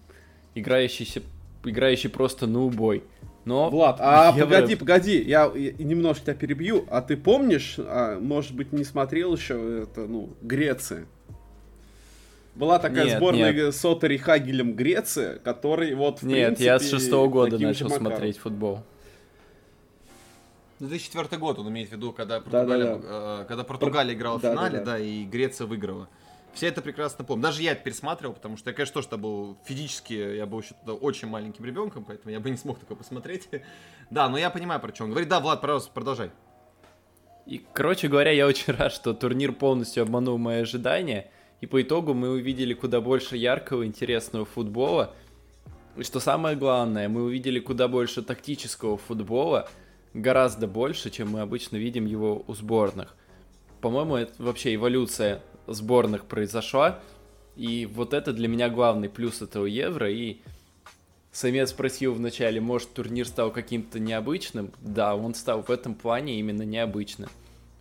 [0.54, 1.22] играющийся,
[1.64, 3.02] играющий просто на убой.
[3.46, 6.84] Но Влад, а Евро- погоди, погоди, я, я немножко тебя перебью.
[6.90, 11.06] А ты помнишь, а, может быть, не смотрел еще это, ну, Греция?
[12.56, 13.72] Была такая Нет, сборная нет.
[13.74, 18.06] с Отори Хагелем Греция, который вот в Нет, я с принципе, шестого года начал макаром.
[18.08, 18.80] смотреть футбол.
[20.80, 24.54] 2004 год он имеет в виду, когда Португалия, э, когда Португалия играла в да, да,
[24.56, 24.84] финале, да.
[24.84, 26.08] да, и Греция выиграла.
[26.56, 27.42] Все это прекрасно помню.
[27.42, 30.94] Даже я это пересматривал, потому что я, конечно, тоже был физически, я был еще тогда
[30.94, 33.48] очень маленьким ребенком, поэтому я бы не смог такое посмотреть.
[34.08, 35.28] Да, но я понимаю, про он говорит.
[35.28, 36.30] Да, Влад, пожалуйста, продолжай.
[37.44, 41.30] И, короче говоря, я очень рад, что турнир полностью обманул мои ожидания.
[41.60, 45.12] И по итогу мы увидели куда больше яркого, интересного футбола.
[45.96, 49.68] И что самое главное, мы увидели куда больше тактического футбола,
[50.14, 53.14] гораздо больше, чем мы обычно видим его у сборных.
[53.82, 57.00] По-моему, это вообще эволюция сборных произошла.
[57.56, 60.10] И вот это для меня главный плюс этого Евро.
[60.10, 60.38] И
[61.32, 64.72] Самец спросил вначале, может турнир стал каким-то необычным?
[64.80, 67.30] Да, он стал в этом плане именно необычным.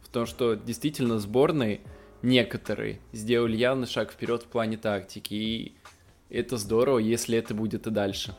[0.02, 1.82] В том, что действительно сборные
[2.21, 5.34] некоторые сделали явный шаг вперед в плане тактики.
[5.34, 5.76] И
[6.30, 8.36] это здорово, если это будет и дальше.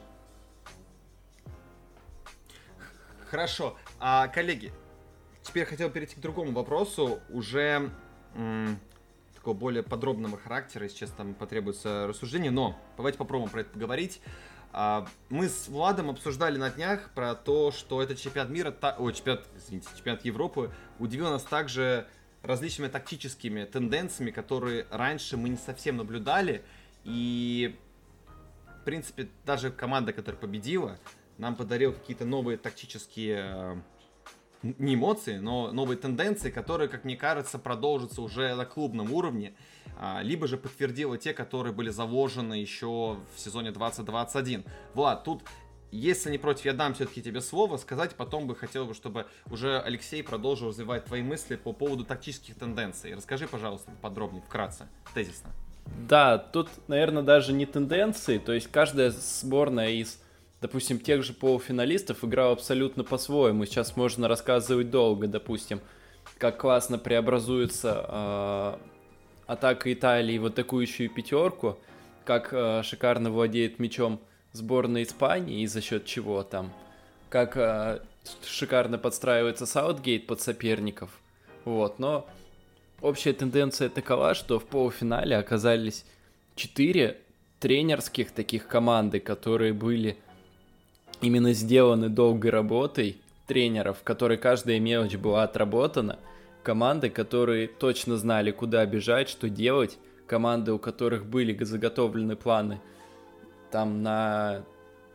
[3.27, 3.77] Хорошо.
[3.99, 4.73] А, коллеги,
[5.43, 7.91] теперь хотел перейти к другому вопросу, уже
[9.47, 14.21] такого более подробного характера, честно, там потребуется рассуждение, но давайте попробуем про это поговорить.
[14.73, 19.47] А, мы с Владом обсуждали на днях про то, что этот чемпионат мира, та- чемпионат,
[19.57, 22.09] извините, чемпионат Европы удивил нас также
[22.43, 26.65] различными тактическими тенденциями, которые раньше мы не совсем наблюдали,
[27.05, 27.79] и
[28.81, 30.99] в принципе, даже команда, которая победила,
[31.39, 33.77] нам подарил какие-то новые тактические э,
[34.62, 39.55] не эмоции, но новые тенденции, которые, как мне кажется, продолжатся уже на клубном уровне,
[39.99, 44.64] а, либо же подтвердила те, которые были заложены еще в сезоне 2021.
[44.95, 45.42] Влад, тут,
[45.90, 49.81] если не против, я дам все-таки тебе слово сказать, потом бы хотел бы, чтобы уже
[49.81, 53.14] Алексей продолжил развивать твои мысли по поводу тактических тенденций.
[53.14, 55.51] Расскажи, пожалуйста, подробнее, вкратце, тезисно.
[56.09, 60.21] Да, тут, наверное, даже не тенденции, то есть каждая сборная из,
[60.61, 63.64] допустим, тех же полуфиналистов играла абсолютно по-своему.
[63.64, 65.81] Сейчас можно рассказывать долго, допустим,
[66.38, 68.75] как классно преобразуется э,
[69.47, 71.79] атака Италии в атакующую пятерку,
[72.25, 74.21] как э, шикарно владеет мячом
[74.53, 76.73] сборная Испании и за счет чего там,
[77.29, 78.01] как э,
[78.45, 81.11] шикарно подстраивается Саутгейт под соперников.
[81.64, 82.27] Вот, но
[83.01, 86.05] общая тенденция такова, что в полуфинале оказались
[86.55, 87.19] четыре
[87.61, 90.16] тренерских таких команды, которые были
[91.20, 96.18] именно сделаны долгой работой тренеров, в которой каждая мелочь была отработана,
[96.62, 102.81] команды, которые точно знали, куда бежать, что делать, команды, у которых были заготовлены планы
[103.70, 104.64] там на,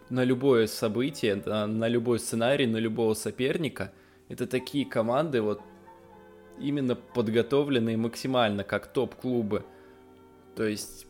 [0.09, 3.91] на любое событие, на, на любой сценарий, на любого соперника.
[4.29, 5.61] Это такие команды, вот
[6.59, 9.63] именно подготовленные максимально, как топ-клубы.
[10.55, 11.07] То есть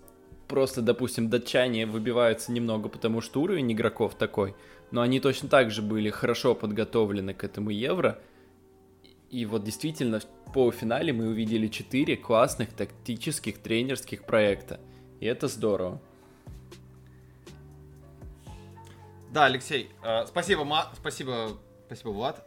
[0.48, 4.56] просто, допустим, датчане выбиваются немного, потому что уровень игроков такой,
[4.92, 8.20] но они точно так же были хорошо подготовлены к этому Евро.
[9.30, 14.80] И вот действительно в полуфинале мы увидели 4 классных тактических тренерских проекта.
[15.22, 16.02] И это здорово.
[19.32, 22.46] Да, Алексей, э, спасибо, Ма- спасибо, спасибо, Влад.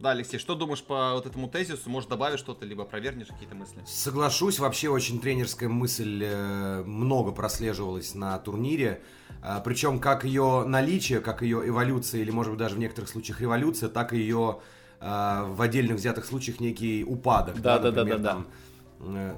[0.00, 1.90] Да, Алексей, что думаешь по вот этому тезису?
[1.90, 3.82] Может, добавишь что-то, либо провернешь какие-то мысли?
[3.86, 9.02] Соглашусь, вообще очень тренерская мысль э, много прослеживалась на турнире.
[9.46, 13.42] А, Причем как ее наличие, как ее эволюция, или, может быть, даже в некоторых случаях
[13.42, 14.60] революция, так и ее
[15.00, 17.60] а, в отдельных взятых случаях некий упадок.
[17.60, 18.46] Да, да, да, например, да, там,
[19.00, 19.34] э,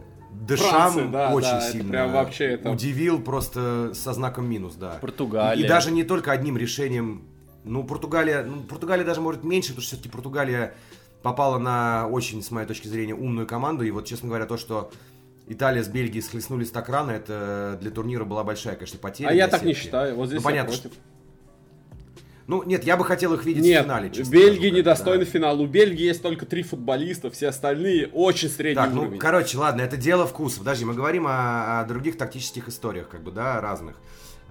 [0.46, 4.98] Дешам Франция, да, очень да, сильно прям вообще это- удивил просто со знаком минус, да.
[5.00, 5.64] Португалия.
[5.64, 7.24] И даже не только одним решением.
[7.64, 10.74] Ну, Португалия, ну, Португалия даже может меньше, потому что все-таки Португалия
[11.22, 13.82] попала на очень, с моей точки зрения, умную команду.
[13.82, 14.92] И вот, честно говоря, то, что
[15.48, 19.28] Италия с Бельгией схлестнулись так рано, это для турнира была большая, конечно, потеря.
[19.28, 19.84] А я так не сетки.
[19.84, 20.16] считаю.
[20.16, 20.92] Вот здесь Ну, понятно, против.
[22.48, 25.30] Ну, нет, я бы хотел их видеть Нет, в финале, честно Бельгия недостойна да.
[25.30, 25.60] финала.
[25.60, 29.18] У Бельгии есть только три футболиста, все остальные очень средний Так, ну, уровень.
[29.18, 30.60] короче, ладно, это дело вкуса.
[30.60, 33.96] Подожди, мы говорим о, о других тактических историях, как бы, да, разных.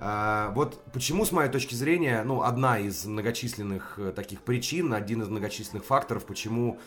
[0.02, 5.22] А, вот почему, с моей точки зрения, ну, одна из многочисленных э, таких причин, один
[5.22, 6.80] из многочисленных факторов, почему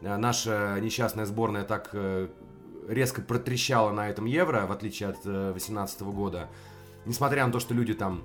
[0.00, 2.26] э, наша несчастная сборная так э,
[2.88, 6.48] резко протрещала на этом Евро, в отличие от 2018 года,
[7.04, 8.24] несмотря на то, что люди там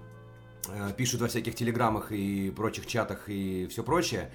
[0.68, 4.32] э, пишут во всяких телеграммах и прочих чатах и все прочее,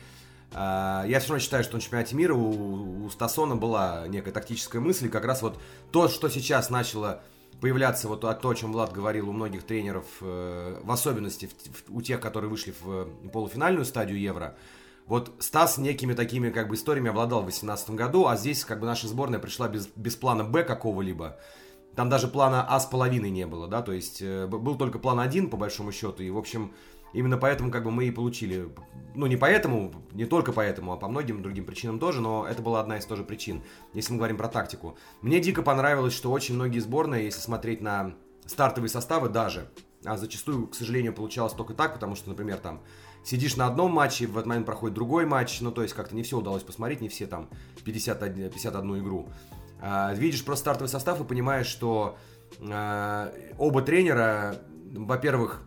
[0.53, 4.81] а, я все равно считаю, что на чемпионате мира у, у Стасона была некая тактическая
[4.81, 5.59] мысль, и как раз вот
[5.91, 7.23] то, что сейчас начало
[7.61, 11.51] появляться, вот то, о чем Влад говорил у многих тренеров, э, в особенности
[11.89, 14.57] у тех, которые вышли в э, полуфинальную стадию Евро,
[15.07, 18.87] вот Стас некими такими как бы историями обладал в 2018 году, а здесь как бы
[18.87, 21.39] наша сборная пришла без, без плана Б какого-либо.
[21.95, 25.19] Там даже плана А с половиной не было, да, то есть э, был только план
[25.21, 26.75] 1 по большому счету, и в общем
[27.15, 28.69] именно поэтому как бы мы и получили,
[29.15, 32.81] ну не поэтому, не только поэтому, а по многим другим причинам тоже, но это была
[32.81, 33.63] одна из тоже причин,
[33.95, 34.99] если мы говорим про тактику.
[35.23, 38.15] Мне дико понравилось, что очень многие сборные, если смотреть на
[38.45, 39.71] стартовые составы даже,
[40.05, 42.83] а зачастую, к сожалению, получалось только так, потому что, например, там
[43.27, 46.23] сидишь на одном матче, в этот момент проходит другой матч, ну то есть как-то не
[46.23, 47.49] все удалось посмотреть, не все там
[47.85, 49.29] 51, 51 игру.
[49.81, 52.17] А, видишь просто стартовый состав и понимаешь, что
[52.61, 54.57] а, оба тренера,
[54.93, 55.63] во-первых,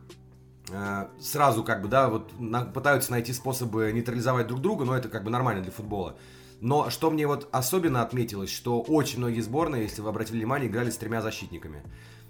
[0.71, 5.09] а, сразу как бы, да, вот на- пытаются найти способы нейтрализовать друг друга, но это
[5.09, 6.17] как бы нормально для футбола.
[6.61, 10.89] Но что мне вот особенно отметилось, что очень многие сборные, если вы обратили внимание, играли
[10.89, 11.83] с тремя защитниками.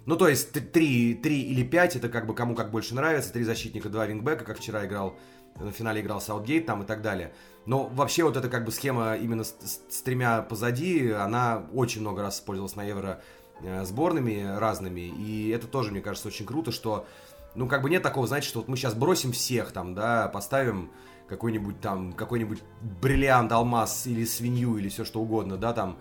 [0.06, 3.32] Ну, то есть т- три, три или пять, это как бы кому как больше нравится,
[3.32, 5.16] три защитника, два вингбека, как вчера играл,
[5.58, 7.32] на финале играл Саутгейт там и так далее.
[7.66, 9.50] Но вообще вот эта как бы схема именно с,
[9.90, 13.20] с- тремя позади, она очень много раз использовалась на Евро
[13.62, 17.06] э, сборными разными, и это тоже, мне кажется, очень круто, что,
[17.54, 20.90] ну, как бы нет такого, знаете, что вот мы сейчас бросим всех там, да, поставим
[21.28, 22.60] какой-нибудь там, какой-нибудь
[23.02, 25.98] бриллиант, алмаз или свинью или все что угодно, да, там,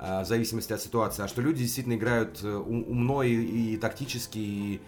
[0.00, 3.34] в зависимости от ситуации, а что люди действительно играют э, ум- умно и,
[3.74, 4.80] и тактически, и,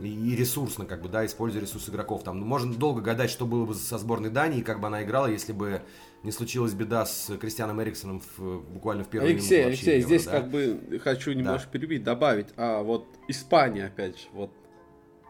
[0.00, 2.24] и ресурсно, как бы, да, используя ресурс игроков.
[2.24, 5.26] Там ну, можно долго гадать, что было бы со сборной Дании, как бы она играла,
[5.28, 5.82] если бы
[6.24, 10.24] не случилась беда с Кристианом Эриксоном в- буквально в первую Алексей, минуту Алексей, Евро, здесь
[10.24, 10.30] да.
[10.32, 12.48] как бы хочу немножко перебить, добавить.
[12.56, 14.50] А вот Испания, опять же, вот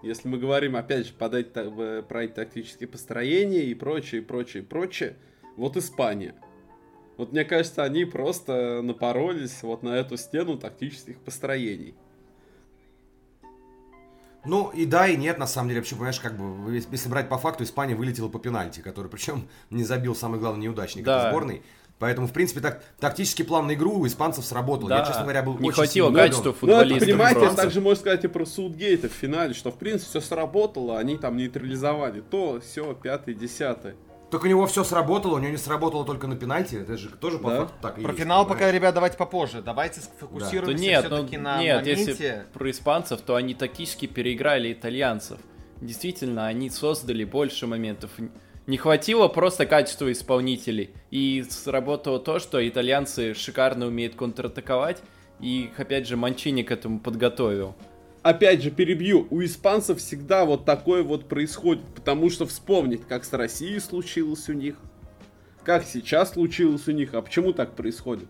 [0.02, 4.62] если мы говорим, опять же, подать, та- в- про эти тактические построения и прочее, прочее,
[4.62, 5.16] прочее,
[5.56, 6.34] вот Испания.
[7.16, 11.94] Вот мне кажется, они просто напоролись вот на эту стену тактических построений.
[14.44, 17.36] Ну и да, и нет, на самом деле, вообще, понимаешь, как бы, если брать по
[17.36, 21.18] факту, Испания вылетела по пенальти, который, причем, не забил самый главный неудачник Да.
[21.18, 21.62] этой сборной.
[21.98, 24.88] Поэтому, в принципе, так, тактический план на игру у испанцев сработал.
[24.90, 25.06] Я, Да.
[25.06, 27.08] честно говоря, был Не очень хватило качества Ну, футболистов.
[27.08, 27.56] понимаете, просто.
[27.56, 31.38] также можно сказать и про Судгейта в финале, что, в принципе, все сработало, они там
[31.38, 33.96] нейтрализовали то, все, пятое, десятое.
[34.30, 36.74] Только у него все сработало, у него не сработало только на пенальти.
[36.76, 37.56] Это же тоже по Да.
[37.60, 38.60] факту так и Про есть, финал понимаешь?
[38.60, 39.62] пока, ребят, давайте попозже.
[39.62, 42.10] Давайте сфокусируемся нет, ну, все-таки на нет, моменте.
[42.10, 45.38] если про испанцев, то они тактически переиграли итальянцев.
[45.80, 48.10] Действительно, они создали больше моментов.
[48.66, 50.90] Не хватило просто качества исполнителей.
[51.12, 55.02] И сработало то, что итальянцы шикарно умеют контратаковать.
[55.38, 57.76] И их, опять же, Манчини к этому подготовил.
[58.28, 63.32] Опять же, перебью, у испанцев всегда вот такое вот происходит, потому что вспомнить, как с
[63.32, 64.76] Россией случилось у них,
[65.62, 68.28] как сейчас случилось у них, а почему так происходит?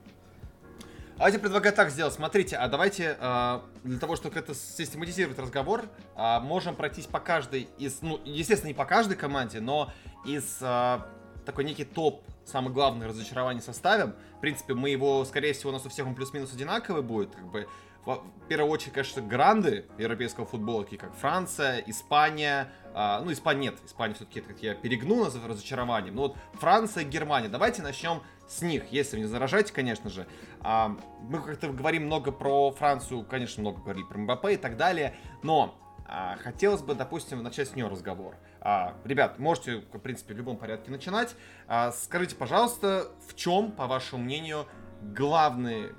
[1.18, 2.12] А я предлагаю так сделать.
[2.12, 7.68] Смотрите, а давайте а, для того, чтобы это систематизировать разговор, а, можем пройтись по каждой
[7.78, 9.90] из, ну, естественно, не по каждой команде, но
[10.26, 11.06] из а,
[11.46, 14.12] такой некий топ самых главных разочарований составим.
[14.37, 17.35] В принципе, мы его, скорее всего, у нас у всех он плюс-минус одинаковый будет.
[17.35, 17.66] Как бы,
[18.14, 22.68] в первую очередь, конечно, гранды европейского футбола, такие как Франция, Испания.
[22.94, 26.14] а, ну, Испания нет, Испания все-таки, как я перегну нас разочарованием.
[26.14, 27.48] Но вот Франция, Германия.
[27.48, 30.26] Давайте начнем с них, если не заражаете, конечно же.
[30.60, 35.16] А, мы как-то говорим много про Францию, конечно, много говорили про МБП и так далее,
[35.42, 35.76] но
[36.08, 38.36] А, хотелось бы, допустим, начать с нее разговор.
[38.60, 41.34] А, ребят, можете, в принципе, в любом порядке начинать.
[41.66, 44.66] А, скажите, пожалуйста, в чем, по вашему мнению,
[45.02, 45.92] бы,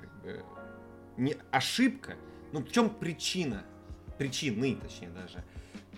[1.18, 2.16] не ошибка,
[2.52, 3.64] ну в чем причина,
[4.16, 5.44] причины, точнее даже,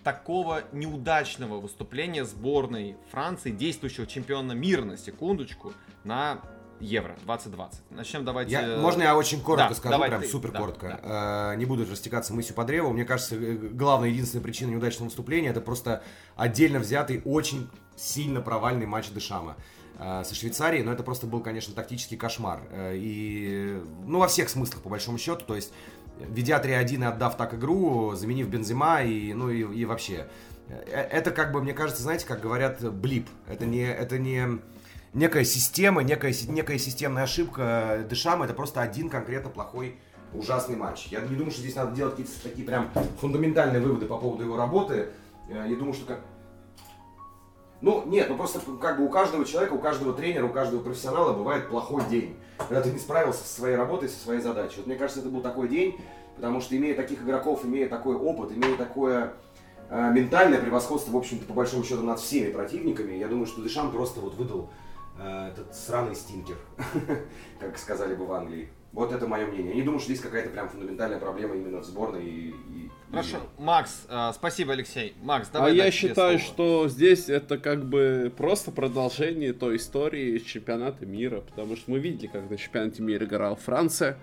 [0.02, 5.72] такого неудачного выступления сборной Франции, действующего чемпиона мира, на секундочку,
[6.04, 6.40] на
[6.80, 7.80] Евро 2020.
[7.90, 8.52] Начнем давайте...
[8.52, 11.00] Я, можно я очень коротко Да, скажу, давай прям ты, супер да, коротко.
[11.02, 12.90] Э, не буду растекаться мыслью по древу.
[12.90, 16.02] Мне кажется, э, главная единственная причина неудачного выступления это просто
[16.36, 19.56] отдельно взятый очень сильно провальный матч Дешама
[19.98, 22.60] со Швейцарией, но это просто был, конечно, тактический кошмар.
[22.70, 25.72] Э, и, ну, во всех смыслах, по большому счету, то есть,
[26.18, 30.26] ведя 3-1 и отдав так игру, заменив Бензима и, ну, и, и вообще.
[30.68, 33.28] Э, Это как бы, мне кажется, знаете, как говорят, блип.
[33.46, 34.60] Это не, это не
[35.12, 39.96] некая система, некая, некая системная ошибка Дешама, это просто один конкретно плохой
[40.32, 41.08] ужасный матч.
[41.10, 44.56] Я не думаю, что здесь надо делать какие-то такие прям фундаментальные выводы по поводу его
[44.56, 45.08] работы.
[45.48, 46.20] Э, Я думаю, что как...
[47.80, 51.32] Ну, нет, ну просто как бы у каждого человека, у каждого тренера, у каждого профессионала
[51.32, 52.36] бывает плохой день.
[52.58, 54.76] Когда ты не справился со своей работой, со своей задачей.
[54.78, 55.98] Вот мне кажется, это был такой день,
[56.36, 59.32] потому что имея таких игроков, имея такой опыт, имея такое
[59.88, 63.90] э, ментальное превосходство, в общем-то, по большому счету, над всеми противниками, я думаю, что Дешам
[63.90, 64.68] просто вот выдал
[65.18, 66.56] э, этот сраный стинкер,
[67.60, 68.68] как сказали бы в Англии.
[68.92, 69.70] Вот это мое мнение.
[69.70, 72.24] Я не думаю, что здесь какая-то прям фундаментальная проблема именно в сборной.
[72.24, 75.14] И, и- Хорошо, и- Макс, э, спасибо, Алексей.
[75.22, 75.74] Макс, А давай.
[75.76, 76.52] я дать тебе считаю, слово.
[76.52, 82.28] что здесь это как бы просто продолжение той истории чемпионата мира, потому что мы видели,
[82.28, 84.16] как на чемпионате мира играла Франция.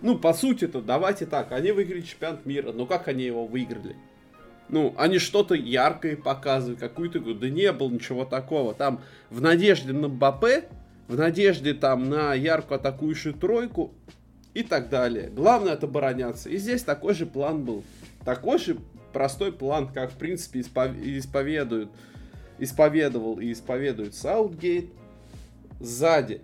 [0.00, 3.94] Ну, по сути-то, давайте так, они выиграли чемпионат мира, но как они его выиграли?
[4.68, 7.34] Ну, они что-то яркое показывают, какую-то игру.
[7.34, 8.74] Да не было ничего такого.
[8.74, 10.64] Там в надежде на Мбаппе,
[11.08, 13.92] в надежде там на яркую атакующую тройку
[14.54, 15.28] и так далее.
[15.30, 16.48] Главное это обороняться.
[16.48, 17.84] И здесь такой же план был.
[18.24, 18.78] Такой же
[19.12, 21.90] простой план, как в принципе испов- исповедуют,
[22.58, 24.90] исповедовал и исповедует Саутгейт.
[25.80, 26.40] Сзади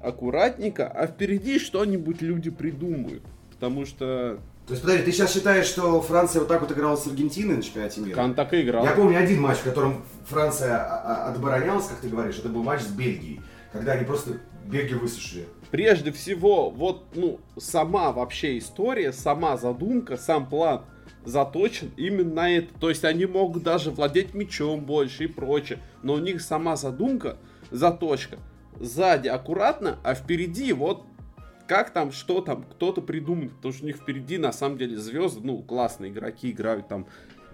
[0.00, 3.22] аккуратненько, а впереди что-нибудь люди придумают.
[3.50, 7.06] Потому что То есть, подожди, ты сейчас считаешь, что Франция вот так вот играла с
[7.06, 8.20] Аргентиной на чемпионате мира?
[8.22, 8.84] он так и играл.
[8.84, 12.62] Я помню один матч, в котором Франция а- а- отборонялась, как ты говоришь, это был
[12.62, 13.40] матч с Бельгией,
[13.72, 14.34] когда они просто
[14.66, 15.46] Бельгию высушили.
[15.70, 20.84] Прежде всего, вот, ну, сама вообще история, сама задумка, сам план
[21.26, 22.72] заточен именно на это.
[22.80, 25.80] То есть они могут даже владеть мечом больше и прочее.
[26.02, 27.36] Но у них сама задумка,
[27.70, 28.38] заточка.
[28.78, 31.02] Сзади аккуратно, а впереди вот
[31.66, 33.52] как там, что там, кто-то придумает.
[33.52, 37.06] Потому что у них впереди на самом деле звезды, ну, классные игроки играют там.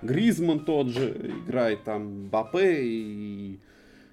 [0.03, 3.61] Гризман тот же играет там Бапе и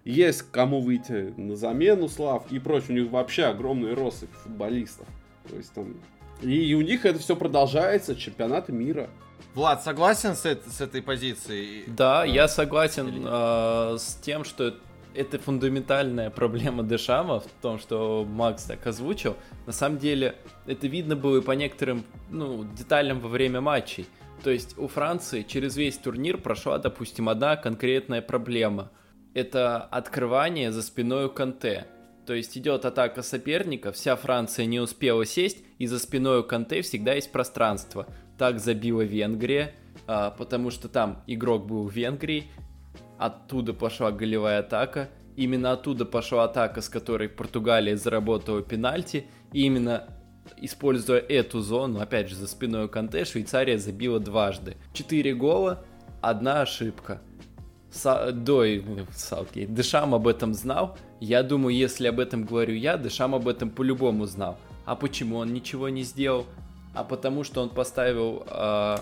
[0.05, 2.91] есть кому выйти на замену Слав и прочее.
[2.91, 5.07] У них вообще огромный россыпь футболистов.
[5.49, 5.95] То есть там...
[6.41, 9.09] И у них это все продолжается, чемпионаты мира.
[9.55, 11.83] Влад, согласен с, эт- с этой позицией?
[11.87, 14.75] Да, Э, я согласен э, с тем, что
[15.15, 19.35] это фундаментальная проблема Дешама в том, что Макс так озвучил.
[19.65, 20.35] На самом деле,
[20.67, 24.05] это видно было и по некоторым ну, деталям во время матчей.
[24.43, 28.91] То есть у Франции через весь турнир прошла, допустим, одна конкретная проблема.
[29.33, 31.87] Это открывание за спиной у Канте.
[32.25, 36.81] То есть идет атака соперника, вся Франция не успела сесть, и за спиной у Канте
[36.83, 38.05] всегда есть пространство.
[38.39, 39.73] Так забила Венгрия,
[40.07, 42.45] а, потому что там игрок был в Венгрии,
[43.17, 50.05] оттуда пошла голевая атака, именно оттуда пошла атака, с которой Португалия заработала пенальти, и именно
[50.55, 54.77] используя эту зону, опять же, за спиной Канте, Швейцария забила дважды.
[54.93, 55.83] Четыре гола,
[56.21, 57.21] одна ошибка.
[57.91, 60.97] Са- Дой, Саутгейт, Дешам об этом знал.
[61.19, 64.57] Я думаю, если об этом говорю я, Дешам об этом по-любому знал.
[64.85, 66.45] А почему он ничего не сделал?
[66.99, 69.01] А потому что он поставил а,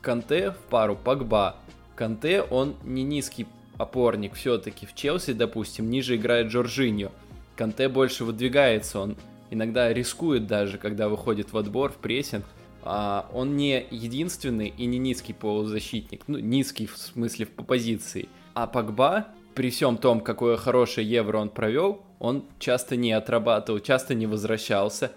[0.00, 1.54] Канте в пару Погба.
[1.94, 3.46] Канте, он не низкий
[3.78, 4.86] опорник все-таки.
[4.86, 7.12] В Челси, допустим, ниже играет Джорджиньо.
[7.54, 9.16] Канте больше выдвигается, он
[9.50, 12.44] иногда рискует даже, когда выходит в отбор, в прессинг.
[12.82, 18.28] А, он не единственный и не низкий полузащитник, ну, низкий в смысле по позиции.
[18.54, 24.16] А Погба, при всем том, какое хорошее евро он провел, он часто не отрабатывал, часто
[24.16, 25.12] не возвращался.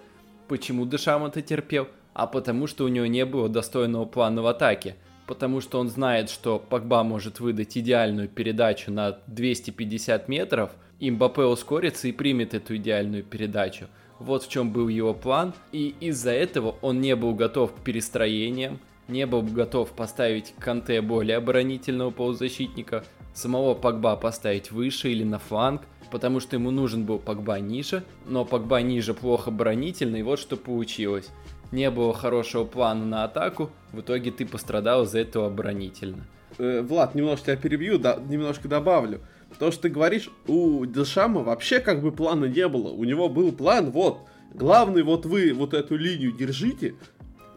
[0.47, 1.88] Почему Дешам это терпел?
[2.13, 4.95] А потому что у него не было достойного плана в атаке.
[5.27, 11.41] Потому что он знает, что Погба может выдать идеальную передачу на 250 метров, и Мбаппе
[11.41, 13.88] ускорится и примет эту идеальную передачу.
[14.19, 18.80] Вот в чем был его план, и из-за этого он не был готов к перестроениям,
[19.07, 23.03] не был готов поставить Канте более оборонительного полузащитника,
[23.34, 25.82] самого Погба поставить выше или на фланг,
[26.12, 30.58] потому что ему нужен был Погба ниже, но Погба ниже плохо оборонительно, и вот что
[30.58, 31.30] получилось.
[31.72, 36.26] не было хорошего плана на атаку, в итоге ты пострадал из-за этого оборонительно.
[36.58, 39.22] Э, Влад, немножко тебя перебью, да, немножко добавлю.
[39.60, 42.89] То, что ты говоришь, у Дешама вообще как бы плана не было.
[42.89, 44.20] У него был план, вот,
[44.53, 46.95] главный, вот вы вот эту линию держите.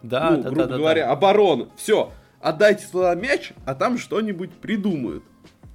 [0.03, 1.13] Да, ну, да, грубо да, да, говоря, да.
[1.13, 1.69] оборона.
[1.77, 5.25] Все, отдайте туда мяч, а там что-нибудь придумают.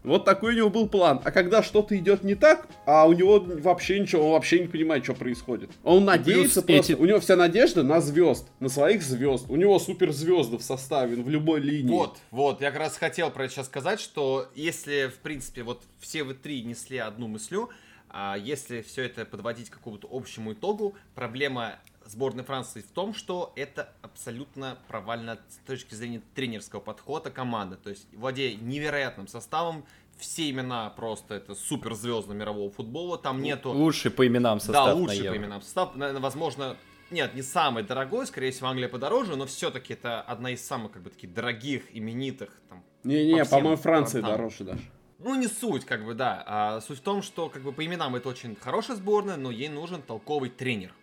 [0.04, 1.22] Вот такой у него был план.
[1.24, 5.04] А когда что-то идет не так, а у него вообще ничего, он вообще не понимает,
[5.04, 5.72] что происходит.
[5.84, 9.46] Он надеется плюс просто, эти- у него вся надежда на звезд, на своих звезд.
[9.50, 11.90] У него суперзвезды в составе, в любой линии.
[11.92, 15.84] Вот, вот, я как раз хотел про это сейчас сказать, что если, в принципе, вот
[16.00, 17.70] все вы три несли одну мыслю,
[18.10, 23.54] а если все это подводить к какому-то общему итогу, проблема сборной Франции в том, что
[23.56, 27.76] это абсолютно провально с точки зрения тренерского подхода команды.
[27.78, 29.86] То есть, владея невероятным составом,
[30.18, 33.72] все имена просто это суперзвезды мирового футбола, там нету...
[33.72, 35.96] Лучший по именам состав Да, на лучший по именам состав.
[35.96, 36.78] Наверное, возможно,
[37.12, 41.04] нет, не самый дорогой, скорее всего, Англия подороже, но все-таки это одна из самых, как
[41.04, 44.38] бы, таких дорогих, именитых, там, Не-не, по по-моему, Франция фронтам.
[44.38, 44.82] дороже даже.
[45.20, 46.44] ну, не суть, как бы, да.
[46.46, 49.70] А суть в том, что, как бы, по именам это очень хорошая сборная, но ей
[49.70, 50.94] нужен толковый тренер.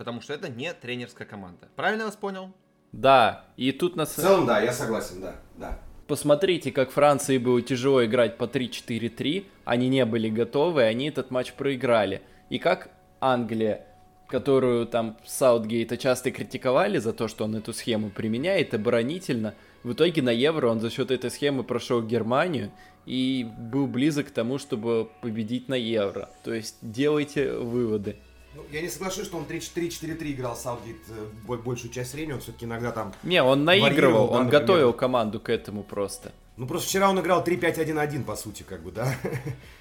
[0.00, 1.68] Потому что это не тренерская команда.
[1.76, 2.54] Правильно я вас понял?
[2.90, 4.08] Да, и тут нас...
[4.08, 5.78] В целом, да, я согласен, да, да.
[6.06, 11.52] Посмотрите, как Франции было тяжело играть по 3-4-3, они не были готовы, они этот матч
[11.52, 12.22] проиграли.
[12.48, 12.88] И как
[13.20, 13.84] Англия,
[14.26, 20.22] которую там Саутгейта часто критиковали за то, что он эту схему применяет оборонительно, в итоге
[20.22, 22.70] на Евро он за счет этой схемы прошел Германию
[23.04, 26.30] и был близок к тому, чтобы победить на Евро.
[26.42, 28.16] То есть делайте выводы.
[28.54, 32.40] Ну, я не соглашусь, что он 3-4-4-3 играл Саутгейт э, бо- большую часть времени, он
[32.40, 33.12] все-таки иногда там...
[33.22, 34.60] Не, он наигрывал, да, он например.
[34.66, 36.32] готовил команду к этому просто.
[36.56, 39.14] Ну, просто вчера он играл 3-5-1-1, по сути, как бы, да?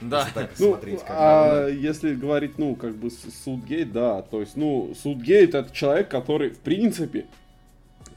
[0.02, 0.20] Да.
[0.22, 1.14] Если так Ну, смотреть, как бы.
[1.18, 6.52] а если говорить, ну, как бы Судгейт, да, то есть, ну, Судгейт это человек, который,
[6.52, 7.26] в принципе,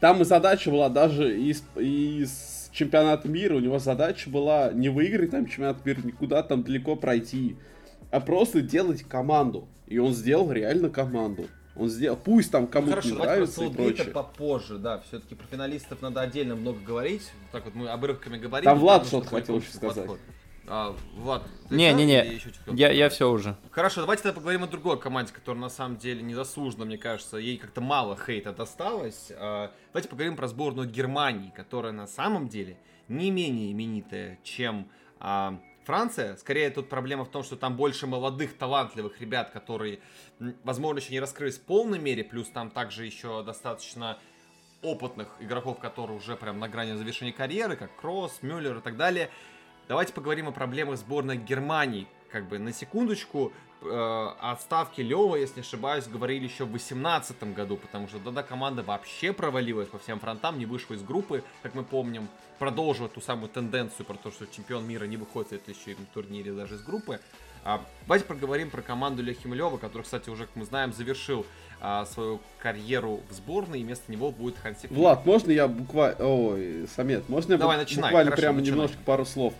[0.01, 5.31] там и задача была даже из, из чемпионата мира, у него задача была не выиграть
[5.31, 7.57] там чемпионат мира, никуда там далеко пройти,
[8.13, 9.67] а просто делать команду.
[9.89, 11.47] И он сделал реально команду.
[11.75, 14.09] Он сделал, пусть там кому-то не нравится и прочее.
[14.09, 15.01] попозже, да.
[15.09, 17.33] Все-таки про финалистов надо отдельно много говорить.
[17.51, 18.67] Так вот мы обрывками говорим.
[18.67, 19.97] Там Влад что-то хотел еще сказать.
[19.97, 20.21] подход.
[20.69, 21.45] А, Влад?
[21.71, 22.77] Или еще что-то?
[22.77, 23.57] Я, я все уже.
[23.71, 27.57] Хорошо, давайте тогда поговорим о другой команде, которая на самом деле незаслуженно, мне кажется, ей
[27.57, 29.33] как-то мало хейта досталось.
[29.35, 32.77] А, Давайте поговорим про сборную Германии, которая на самом деле
[33.09, 34.89] не менее именитая, чем
[35.19, 36.37] а, Франция.
[36.37, 40.01] Скорее тут проблема в том, что там больше молодых, талантливых ребят, которые,
[40.65, 44.19] возможно, еще не раскрылись в полной мере, плюс там также еще достаточно
[44.83, 49.31] опытных игроков, которые уже прям на грани завершения карьеры, как Кросс, Мюллер и так далее.
[49.89, 52.07] Давайте поговорим о проблемах сборной Германии.
[52.31, 53.53] Как бы на секундочку,
[53.85, 58.83] э, отставке Лева, если не ошибаюсь, говорили еще в 2018 году, потому что тогда команда
[58.83, 62.29] вообще провалилась по всем фронтам, не вышла из группы, как мы помним,
[62.59, 66.77] продолжила ту самую тенденцию про то, что чемпион мира не выходит в следующем турнире даже
[66.77, 67.21] из группы.
[67.65, 71.47] А, давайте поговорим про команду Лехима Лева, который, кстати, уже, как мы знаем, завершил
[71.81, 74.89] а, свою карьеру в сборной, и вместо него будет Ханси.
[74.89, 76.25] Влад, можно я буквально...
[76.25, 78.77] Ой, Самет, можно я Давай, бу- начинай, буквально хорошо, прямо начинай.
[78.77, 79.55] немножко пару слов?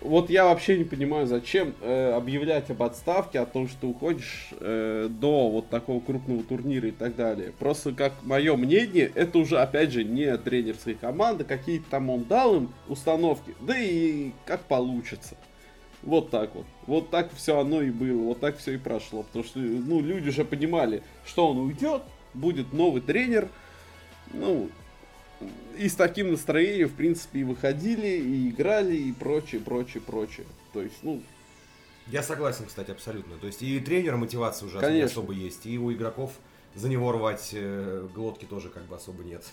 [0.00, 5.08] Вот я вообще не понимаю, зачем э, объявлять об отставке, о том, что уходишь э,
[5.10, 7.52] до вот такого крупного турнира и так далее.
[7.58, 12.54] Просто, как мое мнение, это уже, опять же, не тренерская команда, какие-то там он дал
[12.56, 15.36] им установки, да и как получится.
[16.02, 16.66] Вот так вот.
[16.86, 19.24] Вот так все оно и было, вот так все и прошло.
[19.24, 22.02] Потому что, ну, люди уже понимали, что он уйдет,
[22.34, 23.48] будет новый тренер.
[24.32, 24.68] Ну,
[25.76, 30.46] и с таким настроением, в принципе, и выходили, и играли, и прочее, прочее, прочее.
[30.72, 31.22] То есть, ну,
[32.06, 33.36] Я согласен, кстати, абсолютно.
[33.36, 35.20] То есть и тренера мотивация уже Конечно.
[35.20, 36.32] особо есть, и у игроков
[36.74, 39.44] за него рвать э, глотки тоже как бы особо нет.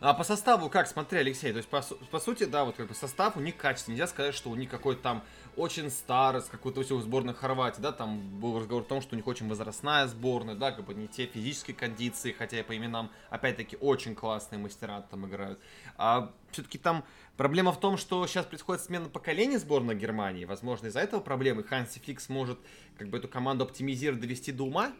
[0.00, 2.94] А по составу как, смотри, Алексей, то есть по, по сути, да, вот как бы
[2.94, 3.94] состав у них качественный.
[3.94, 5.22] Нельзя сказать, что у них какой-то там
[5.56, 9.16] очень старый, с какой-то всего сборной Хорватии, да, там был разговор о том, что у
[9.16, 13.10] них очень возрастная сборная, да, как бы не те физические кондиции, хотя и по именам,
[13.30, 15.58] опять-таки, очень классные мастера там играют.
[15.96, 17.04] А все-таки там
[17.36, 21.98] проблема в том, что сейчас происходит смена поколений сборной Германии, возможно, из-за этого проблемы Ханси
[21.98, 22.58] Фикс может
[22.96, 24.92] как бы эту команду оптимизировать, довести до ума,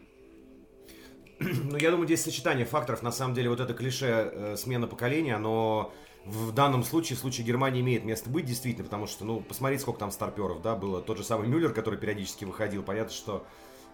[1.39, 3.01] Ну, я думаю, здесь сочетание факторов.
[3.03, 5.93] На самом деле, вот это клише э, смена поколения, оно
[6.25, 9.99] в данном случае, в случае Германии имеет место быть, действительно, потому что, ну, посмотреть, сколько
[9.99, 11.01] там старперов, да, было.
[11.01, 12.81] Тот же самый Мюллер, который периодически выходил.
[12.81, 13.45] Понятно, что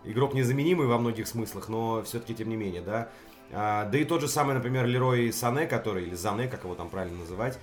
[0.04, 3.10] игрок незаменимый во многих смыслах, но все-таки, тем не менее, да.
[3.52, 6.90] А, да и тот же самый, например, Лерой Сане, который, или Зане, как его там
[6.90, 7.58] правильно называть,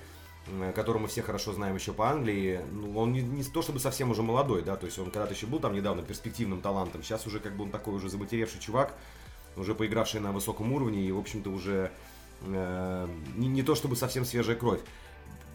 [0.75, 4.11] которого мы все хорошо знаем еще по Англии, ну, он не, не то чтобы совсем
[4.11, 7.41] уже молодой, да, то есть он когда-то еще был там недавно перспективным талантом, сейчас уже
[7.41, 8.95] как бы он такой уже заматеревший чувак,
[9.57, 11.91] уже поигравшие на высоком уровне и, в общем-то, уже
[12.43, 14.81] э, не, не то чтобы совсем свежая кровь.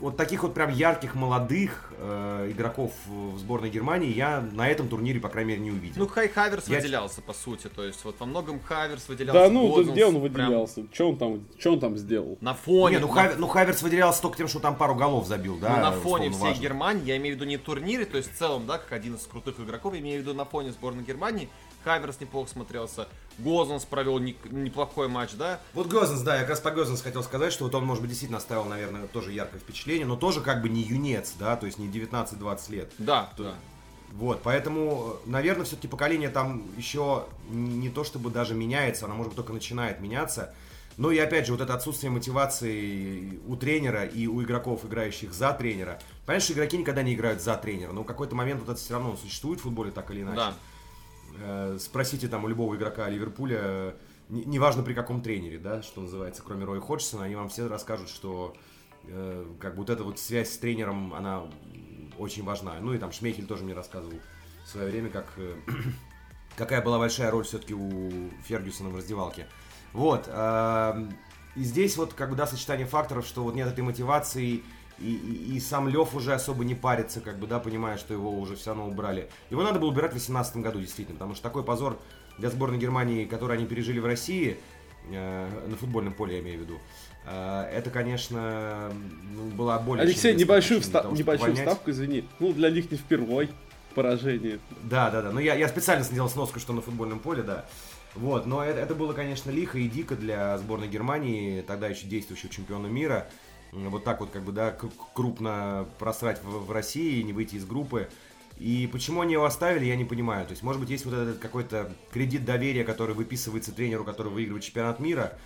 [0.02, 5.20] Вот таких вот прям ярких молодых э, игроков в сборной Германии я на этом турнире,
[5.20, 6.02] по крайней мере, не увидел.
[6.02, 6.78] Ну, Хай Хаверс я...
[6.78, 7.68] выделялся, по сути.
[7.68, 9.40] То есть, вот во многом Хаверс выделялся.
[9.40, 10.74] Да, ну, Годенс, где он выделялся?
[10.74, 10.90] Прям...
[10.92, 12.40] Что он там, что он там сделал?
[12.42, 12.96] На фоне.
[12.96, 13.14] Не, ну, на...
[13.14, 15.76] Хавер, ну, Хаверс выделялся только тем, что там пару голов забил, да.
[15.76, 16.62] Ну, на фоне всей важно.
[16.62, 19.28] Германии, я имею в виду не турнире, то есть в целом, да, как один из
[19.28, 21.48] крутых игроков, я имею в виду на фоне сборной Германии.
[21.84, 23.08] Хаверс неплохо смотрелся.
[23.38, 25.60] Гозенс провел не, неплохой матч, да?
[25.74, 28.10] Вот Гозенс, да, я как раз по Гозенс хотел сказать, что вот он, может быть,
[28.10, 31.78] действительно оставил, наверное, тоже яркое впечатление, но тоже как бы не юнец, да, то есть
[31.78, 32.92] не 19-20 лет.
[32.98, 33.54] Да, да.
[34.14, 39.38] Вот, поэтому, наверное, все-таки поколение там еще не то чтобы даже меняется, оно, может быть,
[39.38, 40.54] только начинает меняться.
[40.98, 45.54] Но и опять же, вот это отсутствие мотивации у тренера и у игроков, играющих за
[45.54, 46.00] тренера.
[46.26, 49.16] Понимаешь, игроки никогда не играют за тренера, но в какой-то момент вот это все равно
[49.16, 50.36] существует в футболе так или иначе.
[50.36, 50.54] Да.
[51.40, 53.96] Э, спросите там у любого игрока Ливерпуля,
[54.30, 58.56] неважно при каком тренере, да, что называется, кроме Роя Ходжсона, они вам все расскажут, что
[59.04, 61.44] э, как бы вот эта вот связь с тренером, она
[62.18, 62.74] очень важна.
[62.80, 64.20] Ну и там Шмейхель тоже мне рассказывал
[64.64, 65.56] в свое время, как, э,
[66.56, 69.48] какая была большая роль все-таки у Фергюсона в раздевалке.
[69.94, 70.26] Вот.
[70.28, 71.08] Э,
[71.56, 74.64] и здесь вот как бы, да, сочетание факторов, что вот нет этой мотивации,
[75.02, 78.32] и, и, и сам Лев уже особо не парится, как бы, да, понимая, что его
[78.32, 79.30] уже все равно убрали.
[79.50, 82.00] Его надо было убирать в 2018 году, действительно, потому что такой позор
[82.38, 84.58] для сборной Германии, который они пережили в России,
[85.12, 86.80] э, на футбольном поле, я имею в виду,
[87.26, 88.92] э, это, конечно,
[89.36, 90.04] ну, была более...
[90.04, 92.26] Алексей, небольшую, вста- того, небольшую вставку, извини.
[92.40, 93.50] Ну, для них не впервой
[93.96, 94.60] поражение.
[94.84, 95.32] Да, да, да.
[95.32, 97.66] Ну, я, я специально сделал сноску, что на футбольном поле, да.
[98.16, 102.50] Вот, но это, это было, конечно, лихо и дико для сборной Германии, тогда еще действующего
[102.50, 103.28] чемпиона мира
[103.72, 104.76] вот так вот как бы, да,
[105.14, 108.10] крупно просрать в, в России, не выйти из группы.
[108.58, 110.46] И почему они его оставили, я не понимаю.
[110.46, 114.64] То есть, может быть, есть вот этот какой-то кредит доверия, который выписывается тренеру, который выигрывает
[114.64, 115.38] чемпионат мира.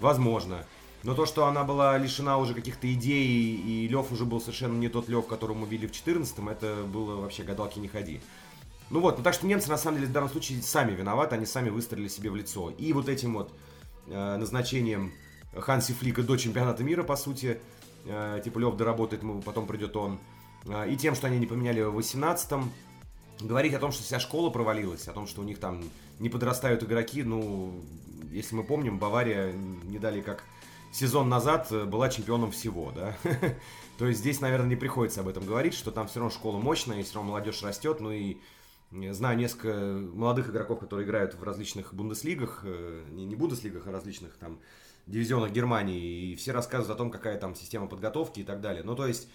[0.00, 0.64] Возможно.
[1.02, 4.88] Но то, что она была лишена уже каких-то идей, и Лев уже был совершенно не
[4.88, 8.20] тот Лев, которого мы видели в 14-м, это было вообще гадалки не ходи.
[8.90, 11.46] Ну вот, ну так что немцы на самом деле в данном случае сами виноваты, они
[11.46, 12.70] сами выстрелили себе в лицо.
[12.70, 13.52] И вот этим вот
[14.06, 15.12] э, назначением
[15.54, 17.60] Ханси Флика до чемпионата мира, по сути.
[18.04, 20.18] Э, типа Лев доработает, потом придет он.
[20.66, 22.70] Э, и тем, что они не поменяли в 18-м.
[23.40, 25.82] Говорить о том, что вся школа провалилась, о том, что у них там
[26.20, 27.74] не подрастают игроки, ну,
[28.30, 30.44] если мы помним, Бавария не дали как
[30.92, 33.16] сезон назад э, была чемпионом всего, да.
[33.98, 37.00] То есть здесь, наверное, не приходится об этом говорить, что там все равно школа мощная,
[37.00, 38.38] и все равно молодежь растет, ну и
[39.10, 39.74] знаю несколько
[40.14, 42.62] молодых игроков, которые играют в различных бундеслигах,
[43.10, 44.58] не, не бундеслигах, а различных там
[45.06, 48.82] дивизионах Германии, и все рассказывают о том, какая там система подготовки и так далее.
[48.84, 49.28] Ну, то есть,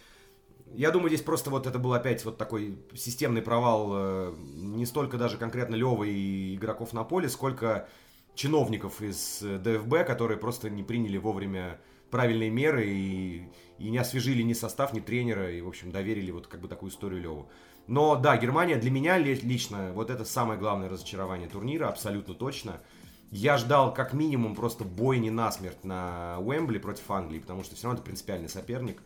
[0.73, 5.17] я думаю, здесь просто вот это был опять вот такой системный провал э, не столько
[5.17, 7.87] даже конкретно Лева и игроков на поле, сколько
[8.35, 11.79] чиновников из э, ДФБ, которые просто не приняли вовремя
[12.11, 16.47] правильные меры и, и не освежили ни состав, ни тренера, и, в общем, доверили вот
[16.47, 17.49] как бы такую историю Леву.
[17.87, 22.81] Но да, Германия для меня лично вот это самое главное разочарование турнира, абсолютно точно–
[23.31, 27.97] я ждал как минимум просто бойни насмерть на Уэмбли против Англии, потому что все равно
[27.97, 29.01] это принципиальный соперник.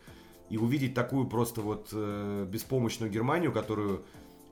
[0.50, 4.04] И увидеть такую просто вот э, беспомощную Германию, которую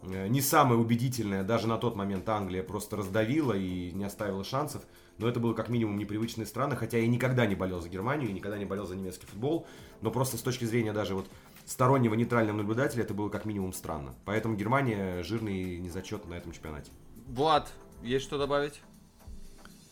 [0.01, 4.81] э, не самая убедительная, даже на тот момент Англия просто раздавила и не оставила шансов.
[5.17, 8.33] Но это было как минимум непривычные страны, хотя я никогда не болел за Германию, и
[8.33, 9.67] никогда не болел за немецкий футбол.
[10.01, 11.27] Но просто с точки зрения даже вот
[11.65, 14.15] стороннего нейтрального наблюдателя это было как минимум странно.
[14.25, 16.91] Поэтому Германия жирный незачет на этом чемпионате.
[17.27, 17.69] Влад,
[18.01, 18.81] есть что добавить?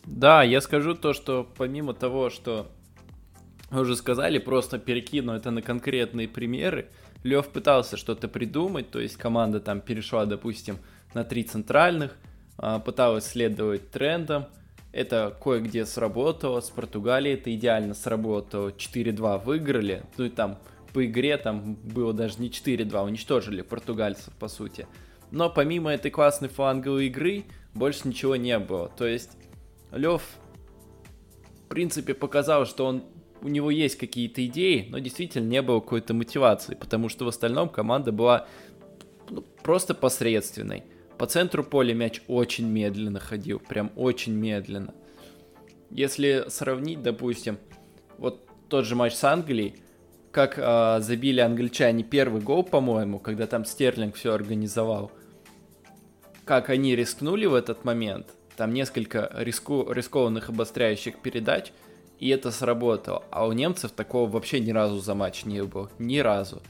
[0.07, 2.71] Да, я скажу то, что помимо того, что
[3.71, 6.87] уже сказали, просто перекину это на конкретные примеры.
[7.23, 10.77] Лев пытался что-то придумать, то есть команда там перешла, допустим,
[11.13, 12.15] на три центральных,
[12.57, 14.45] а, пыталась следовать трендам.
[14.93, 20.57] Это кое-где сработало, с Португалией это идеально сработало, 4-2 выиграли, ну и там
[20.93, 24.87] по игре там было даже не 4-2, уничтожили португальцев по сути.
[25.31, 27.43] Но помимо этой классной фланговой игры,
[27.73, 28.87] больше ничего не было.
[28.87, 29.36] То есть
[29.91, 30.21] Лев,
[31.65, 33.03] в принципе, показал, что он
[33.41, 37.69] у него есть какие-то идеи, но действительно не было какой-то мотивации, потому что в остальном
[37.69, 38.47] команда была
[39.29, 40.83] ну, просто посредственной.
[41.17, 44.93] По центру поля мяч очень медленно ходил, прям очень медленно.
[45.89, 47.57] Если сравнить, допустим,
[48.17, 49.75] вот тот же матч с Англией,
[50.31, 55.11] как э, забили англичане первый гол, по-моему, когда там Стерлинг все организовал,
[56.45, 58.27] как они рискнули в этот момент,
[58.57, 61.71] там несколько риску, рискованных обостряющих передач,
[62.19, 63.23] и это сработало.
[63.29, 65.89] А у немцев такого вообще ни разу за матч не было.
[65.99, 66.61] Ни разу.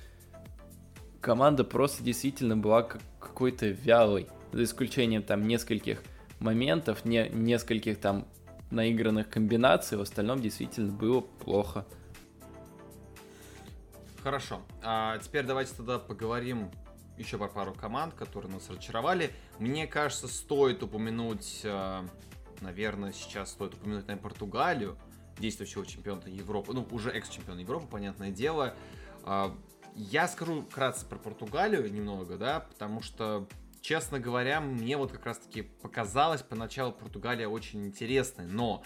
[1.22, 4.28] Команда просто действительно была как какой-то вялой.
[4.52, 6.04] За исключением там нескольких
[6.40, 8.28] моментов, не, нескольких там
[8.70, 11.86] наигранных комбинаций, в остальном действительно было плохо.
[14.22, 14.62] Хорошо.
[14.84, 16.70] А теперь давайте тогда поговорим
[17.18, 19.32] еще пару команд, которые нас разочаровали.
[19.60, 22.08] Мне кажется, стоит упомянуть, э,
[22.62, 24.98] наверное, сейчас стоит упомянуть, наверное, Португалию,
[25.40, 28.76] действующего чемпиона Европы, ну, уже экс-чемпиона Европы, понятное дело.
[29.24, 29.56] А,
[29.96, 33.48] я скажу кратко про Португалию немного, да, потому что,
[33.82, 38.84] честно говоря, мне вот как раз-таки показалось поначалу Португалия очень интересной, но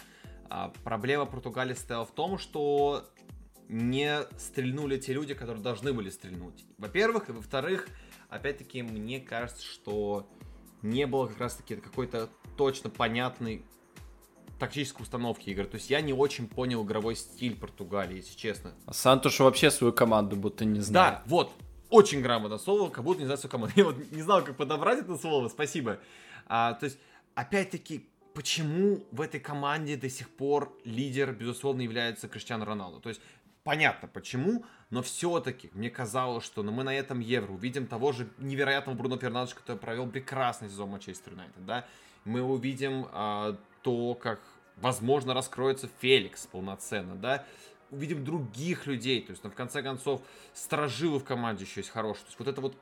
[0.50, 3.10] а, проблема Португалии стояла в том, что
[3.70, 6.66] не стрельнули те люди, которые должны были стрельнуть.
[6.78, 7.88] Во-первых, и во-вторых,
[8.32, 10.28] опять-таки, мне кажется, что
[10.82, 13.64] не было как раз-таки какой-то точно понятной
[14.58, 15.66] тактической установки игры.
[15.66, 18.74] То есть я не очень понял игровой стиль Португалии, если честно.
[18.86, 21.16] А Сантуш вообще свою команду будто не знает.
[21.16, 21.52] Да, вот,
[21.90, 23.74] очень грамотно слово, как будто не знает свою команду.
[23.78, 26.00] Я вот не знал, как подобрать это слово, спасибо.
[26.48, 27.00] А, то есть,
[27.36, 33.02] опять-таки, почему в этой команде до сих пор лидер, безусловно, является Криштиану Роналду?
[33.02, 33.22] То есть,
[33.64, 38.30] понятно почему, но все-таки мне казалось, что ну, мы на этом Евро увидим того же
[38.38, 41.86] невероятного Бруно Фернандеша, который провел прекрасный сезон Манчестер Юнайтед, да,
[42.26, 44.42] мы увидим а, то, как,
[44.76, 47.46] возможно, раскроется Феликс полноценно, да,
[47.90, 50.22] увидим других людей, то есть, ну, в конце концов,
[50.54, 52.76] сторожилы в команде еще есть хорошие, то есть, вот эта вот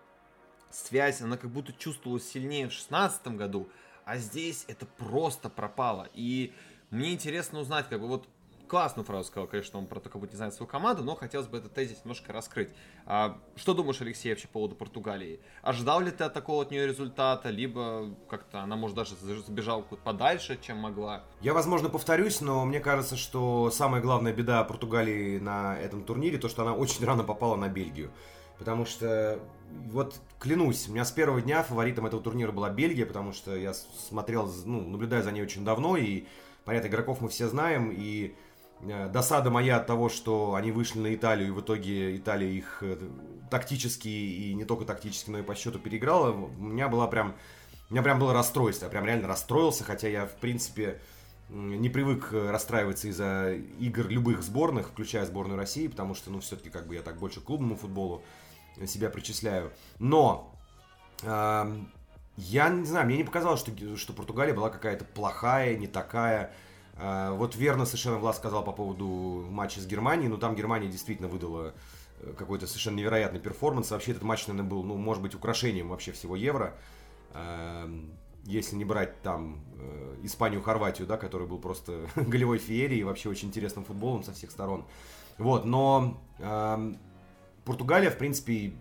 [0.72, 3.70] связь, она как будто чувствовалась сильнее в шестнадцатом году,
[4.04, 6.54] а здесь это просто пропало, и
[6.90, 8.28] мне интересно узнать, как бы вот
[8.70, 11.48] классную фразу сказал, конечно, он про то, как будто не знает свою команду, но хотелось
[11.48, 12.70] бы этот тезис немножко раскрыть.
[13.06, 15.42] А, что думаешь, Алексей, вообще по поводу Португалии?
[15.62, 20.58] Ожидал ли ты от такого от нее результата, либо как-то она, может, даже забежала подальше,
[20.62, 21.24] чем могла?
[21.42, 26.48] Я, возможно, повторюсь, но мне кажется, что самая главная беда Португалии на этом турнире, то,
[26.48, 28.12] что она очень рано попала на Бельгию.
[28.60, 29.40] Потому что,
[29.88, 33.74] вот клянусь, у меня с первого дня фаворитом этого турнира была Бельгия, потому что я
[33.74, 36.26] смотрел, ну, наблюдаю за ней очень давно, и,
[36.66, 38.36] понятно, игроков мы все знаем, и
[38.82, 42.98] досада моя от того, что они вышли на Италию, и в итоге Италия их э,
[43.50, 47.36] тактически, и не только тактически, но и по счету переиграла, у меня была прям,
[47.90, 51.02] у меня прям было расстройство, я прям реально расстроился, хотя я, в принципе,
[51.50, 56.70] не привык э, расстраиваться из-за игр любых сборных, включая сборную России, потому что, ну, все-таки,
[56.70, 58.24] как бы я так больше к клубному футболу
[58.86, 59.72] себя причисляю.
[59.98, 60.56] Но
[61.24, 61.76] э,
[62.38, 66.54] я не знаю, мне не показалось, что, что Португалия была какая-то плохая, не такая.
[67.00, 71.30] А, вот верно совершенно Влад сказал по поводу матча с Германией, но там Германия действительно
[71.30, 71.74] выдала
[72.20, 73.92] э, какой-то совершенно невероятный перформанс.
[73.92, 76.76] Вообще этот матч, наверное, был, ну, может быть, украшением вообще всего Евро.
[77.34, 78.12] Эм,
[78.44, 83.30] если не брать там э, Испанию, Хорватию, да, который был просто голевой феерией и вообще
[83.30, 84.86] очень интересным футболом со всех сторон.
[85.38, 86.94] Вот, но э,
[87.64, 88.74] Португалия, в принципе,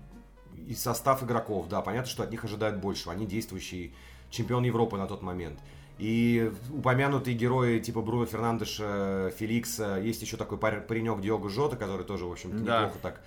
[0.67, 3.11] и состав игроков, да, понятно, что от них ожидают больше.
[3.11, 3.95] Они действующий
[4.31, 5.61] чемпион Европы на тот момент.
[5.99, 12.25] И упомянутые герои типа Бруно Фернандеша, Феликса, есть еще такой паренек Диого Жота, который тоже,
[12.25, 12.83] в общем-то, да.
[12.83, 13.21] неплохо так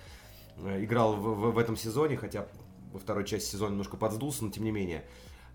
[0.56, 2.46] э, играл в, в, в этом сезоне, хотя
[2.92, 5.04] во второй части сезона немножко подсдулся, но тем не менее.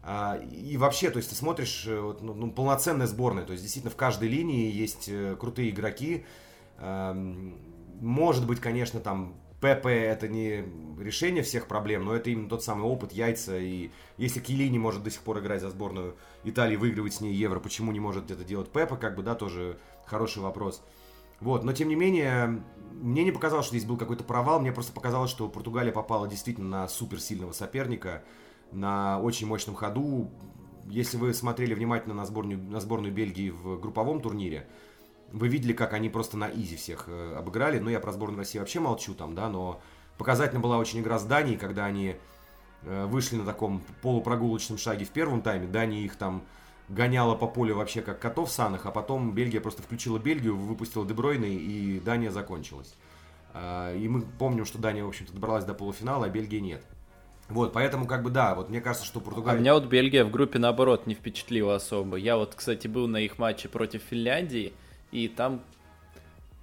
[0.03, 3.91] А, и вообще, то есть ты смотришь, э, ну, ну, полноценная сборная, то есть действительно
[3.91, 6.25] в каждой линии есть э, крутые игроки.
[7.99, 10.63] Может быть, конечно, там ПП это не
[10.99, 13.57] решение всех проблем, но это именно тот самый опыт, яйца.
[13.57, 17.59] И если Килини может до сих пор играть за сборную Италии, выигрывать с ней Евро,
[17.59, 20.83] почему не может это делать Пепа, как бы, да, тоже хороший вопрос.
[21.39, 24.91] Вот, но тем не менее, мне не показалось, что здесь был какой-то провал, мне просто
[24.91, 28.23] показалось, что Португалия попала действительно на суперсильного соперника,
[28.71, 30.31] на очень мощном ходу.
[30.85, 34.67] Если вы смотрели внимательно на сборную, на сборную Бельгии в групповом турнире,
[35.31, 37.79] вы видели, как они просто на изи всех э, обыграли.
[37.79, 39.81] Ну, я про сборную России вообще молчу там, да, но
[40.17, 42.15] показательно была очень игра с Данией, когда они
[42.83, 45.67] э, вышли на таком полупрогулочном шаге в первом тайме.
[45.67, 46.43] Дания их там
[46.89, 51.53] гоняла по полю вообще как котов санах, а потом Бельгия просто включила Бельгию, выпустила Дебройны,
[51.53, 52.95] и Дания закончилась.
[53.53, 56.83] Э, и мы помним, что Дания, в общем-то, добралась до полуфинала, а Бельгия нет.
[57.49, 59.57] Вот, поэтому, как бы, да, вот мне кажется, что Португалия...
[59.57, 62.17] А меня вот Бельгия в группе, наоборот, не впечатлила особо.
[62.17, 64.73] Я вот, кстати, был на их матче против Финляндии,
[65.17, 65.61] и там,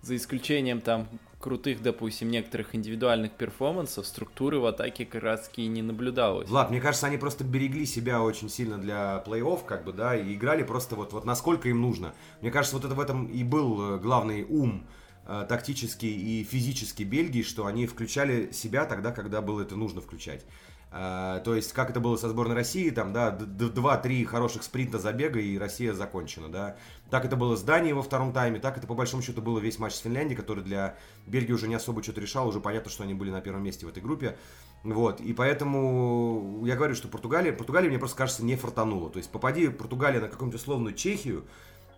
[0.03, 1.09] за исключением там
[1.45, 6.49] крутых, допустим, некоторых индивидуальных перформансов, структуры в атаке как раз таки не наблюдалось.
[6.49, 10.35] Влад, мне кажется, они просто берегли себя очень сильно для плей-офф, как бы, да, и
[10.35, 12.15] играли просто вот, вот насколько им нужно.
[12.41, 14.87] Мне кажется, вот это в этом и был э, главный ум
[15.27, 20.47] э, тактический и физический Бельгии, что они включали себя тогда, когда было это нужно включать.
[20.95, 25.41] Uh, то есть, как это было со сборной России, там, да, 2-3 хороших спринта забега,
[25.41, 26.77] и Россия закончена, да.
[27.15, 29.79] Так это было с Данией во втором тайме, так это по большому счету было весь
[29.79, 30.97] матч с Финляндией, который для
[31.29, 33.89] Бельгии уже не особо что-то решал, уже понятно, что они были на первом месте в
[33.89, 34.37] этой группе.
[34.83, 39.11] Вот, и поэтому я говорю, что Португалия, Португалия мне просто кажется не фартанула.
[39.11, 41.45] То есть попади Португалия на какую-нибудь условную Чехию,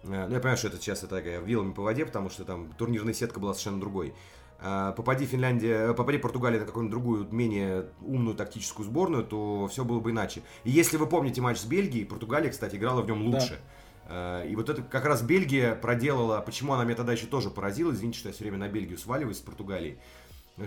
[0.09, 3.14] Э, ну, я понимаю, что это сейчас такая вилами по воде, потому что там турнирная
[3.14, 4.14] сетка была совершенно другой.
[4.61, 10.01] Э, попади Финляндия, попади Португалия на какую-нибудь другую, менее умную тактическую сборную, то все было
[10.01, 10.43] бы иначе.
[10.64, 13.51] И если вы помните матч с Бельгией, Португалия, кстати, играла в нем лучше.
[13.51, 13.57] Да.
[14.09, 18.20] И вот это как раз Бельгия проделала, почему она меня тогда еще тоже поразила, извините,
[18.20, 19.98] что я все время на Бельгию сваливаюсь с Португалией,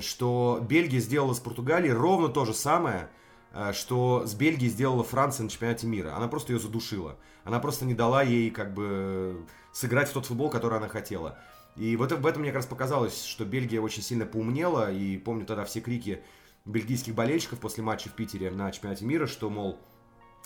[0.01, 3.09] что Бельгия сделала с Португалией ровно то же самое,
[3.51, 6.15] Э, что с Бельгией сделала Франция на чемпионате мира.
[6.15, 7.17] Она просто ее задушила.
[7.43, 11.37] Она просто не дала ей как бы сыграть в тот футбол, который она хотела.
[11.75, 14.91] И вот в этом мне как раз показалось, что Бельгия очень сильно поумнела.
[14.91, 16.21] И помню тогда все крики
[16.65, 19.79] бельгийских болельщиков после матча в Питере на чемпионате мира, что, мол,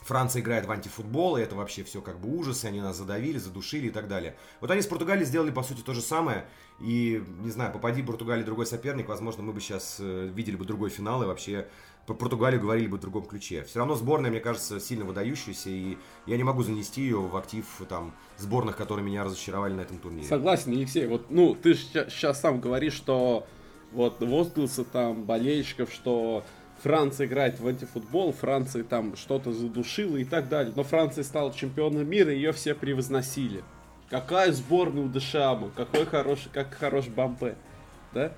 [0.04, 3.38] Франция играет в антифутбол, и это вообще все как бы ужас, и они нас задавили,
[3.38, 4.36] задушили и так далее.
[4.62, 6.46] Вот они с Португалией сделали, по сути, то же самое,
[6.80, 10.90] и, не знаю, попади Португалии другой соперник, возможно, мы бы сейчас э, видели бы другой
[10.90, 11.68] финал, и вообще
[12.06, 13.64] про Португалию говорили бы в другом ключе.
[13.64, 17.66] Все равно сборная, мне кажется, сильно выдающаяся, и я не могу занести ее в актив
[17.88, 20.28] там сборных, которые меня разочаровали на этом турнире.
[20.28, 21.08] Согласен, Алексей.
[21.08, 23.48] Вот, ну, ты сейчас сам говоришь, что
[23.94, 26.44] вот возгласы там болельщиков, что
[26.84, 30.74] Франция играет в антифутбол, Франция там что-то задушила и так далее.
[30.76, 33.64] Но Франция стала чемпионом мира, ее все превозносили.
[34.10, 37.56] Какая сборная у Дешама, какой хороший, как хороший Бампе.
[38.14, 38.34] Да?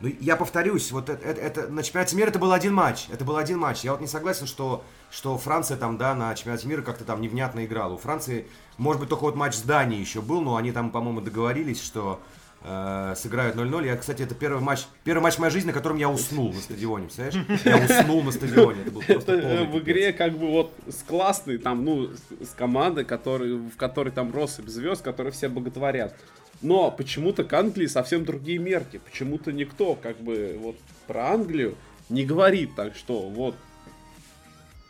[0.00, 3.06] Ну, я повторюсь, вот это, это, это на чемпионате мира это был один матч.
[3.12, 3.84] Это был один матч.
[3.84, 7.64] Я вот не согласен, что, что Франция там, да, на чемпионате мира как-то там невнятно
[7.64, 7.94] играла.
[7.94, 11.20] У Франции, может быть, только вот матч с Данией еще был, но они там, по-моему,
[11.20, 12.20] договорились, что
[12.64, 13.86] э, сыграют 0-0.
[13.86, 17.06] Я, кстати, это первый матч, первый матч моей жизни, на котором я уснул на стадионе,
[17.06, 17.64] представляешь?
[17.64, 18.82] Я уснул на стадионе.
[18.82, 22.10] Это, был это э, в игре как бы вот с классной, там, ну,
[22.40, 26.14] с командой, который, в которой там россыпь звезд, которые все боготворят.
[26.60, 29.00] Но почему-то к Англии совсем другие мерки.
[29.04, 31.74] Почему-то никто как бы вот про Англию
[32.08, 33.56] не говорит так, что вот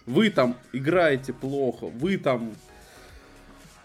[0.07, 2.55] вы там играете плохо, вы там...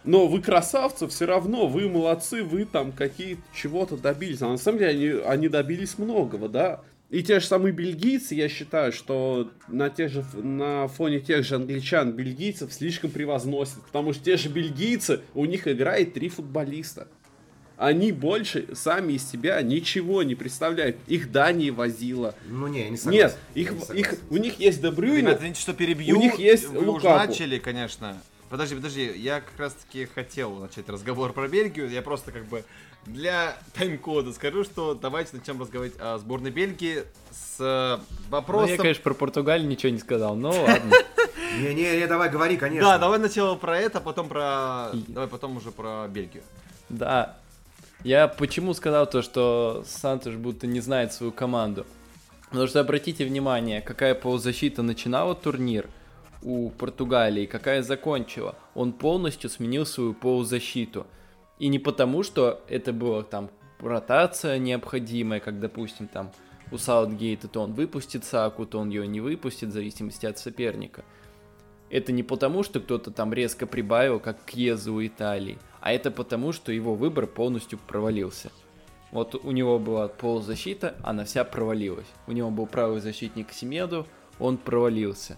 [0.07, 4.41] Но вы красавцы, все равно, вы молодцы, вы там какие-то чего-то добились.
[4.41, 6.81] А на самом деле они, они добились многого, да.
[7.09, 11.55] И те же самые бельгийцы, я считаю, что на, тех же, на фоне тех же
[11.55, 13.81] англичан бельгийцев слишком превозносят.
[13.83, 17.07] Потому что те же бельгийцы, у них играет три футболиста
[17.77, 20.97] они больше сами из себя ничего не представляют.
[21.07, 22.33] Их Дания возила.
[22.49, 23.27] Ну не, не согласен.
[23.27, 25.29] Нет, их, не их, у них есть Дебрюйна.
[25.29, 26.17] Ребята, что перебью.
[26.17, 27.07] У них есть Вы Лукаку.
[27.07, 28.17] уже начали, конечно.
[28.49, 31.89] Подожди, подожди, я как раз таки хотел начать разговор про Бельгию.
[31.89, 32.63] Я просто как бы
[33.05, 38.67] для тайм-кода скажу, что давайте начнем разговаривать о сборной Бельгии с э, вопросом...
[38.67, 40.93] Ну, я, конечно, про Португалию ничего не сказал, но ладно.
[41.59, 42.89] Не-не-не, давай говори, конечно.
[42.89, 44.91] Да, давай сначала про это, потом про...
[44.93, 46.43] Давай потом уже про Бельгию.
[46.87, 47.37] Да,
[48.03, 51.85] я почему сказал то, что Сантош будто не знает свою команду?
[52.49, 55.89] Потому что обратите внимание, какая полузащита начинала турнир
[56.47, 58.55] у Португалии, какая закончила.
[58.73, 61.05] Он полностью сменил свою полузащиту.
[61.59, 66.31] И не потому, что это было там ротация необходимая, как, допустим, там
[66.71, 71.03] у Саутгейта, то он выпустит Саку, то он ее не выпустит, в зависимости от соперника.
[71.89, 76.53] Это не потому, что кто-то там резко прибавил, как Кьеза у Италии, а это потому,
[76.53, 78.51] что его выбор полностью провалился.
[79.11, 82.07] Вот у него была полузащита, она вся провалилась.
[82.25, 84.05] У него был правый защитник Семеду,
[84.39, 85.37] он провалился.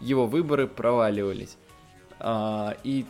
[0.00, 1.56] Его выборы проваливались.
[2.18, 3.04] А, и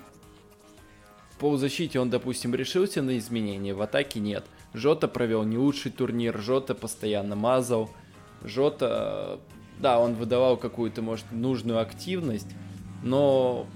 [1.30, 4.44] в полузащите он, допустим, решился на изменения, в атаке нет.
[4.72, 7.90] Жота провел не лучший турнир, Жота постоянно мазал.
[8.42, 9.40] Жота,
[9.78, 12.48] да, он выдавал какую-то, может, нужную активность,
[13.02, 13.66] но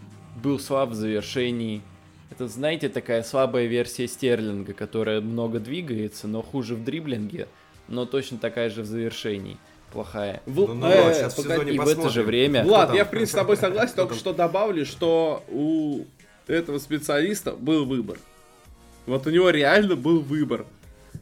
[0.43, 1.83] был слаб в завершении.
[2.31, 7.49] Это, знаете, такая слабая версия Стерлинга, которая много двигается, но хуже в дриблинге,
[7.89, 9.59] но точно такая же в завершении.
[9.93, 10.41] Плохая.
[10.47, 10.55] В...
[10.55, 12.65] Ну, ну, э, сейчас погоди, в, в это же время...
[12.65, 16.05] Влад, я в принципе с тобой согласен, только что добавлю, что у
[16.47, 18.19] этого специалиста был выбор.
[19.07, 20.67] Вот у него реально был выбор.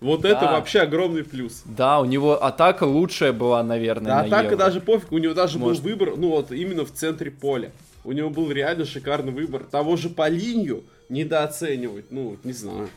[0.00, 0.30] Вот да.
[0.30, 1.62] это вообще огромный плюс.
[1.64, 4.06] Да, у него атака лучшая была, наверное.
[4.06, 4.56] Да, атака Евро.
[4.56, 5.82] даже пофиг, у него даже Может...
[5.82, 7.72] был выбор, ну вот именно в центре поля.
[8.04, 9.64] У него был реально шикарный выбор.
[9.64, 12.88] Того же по линию недооценивать, ну, не знаю.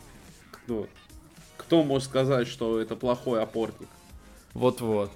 [0.52, 0.88] Кто,
[1.58, 3.88] кто может сказать, что это плохой опорник?
[4.54, 5.12] Вот-вот.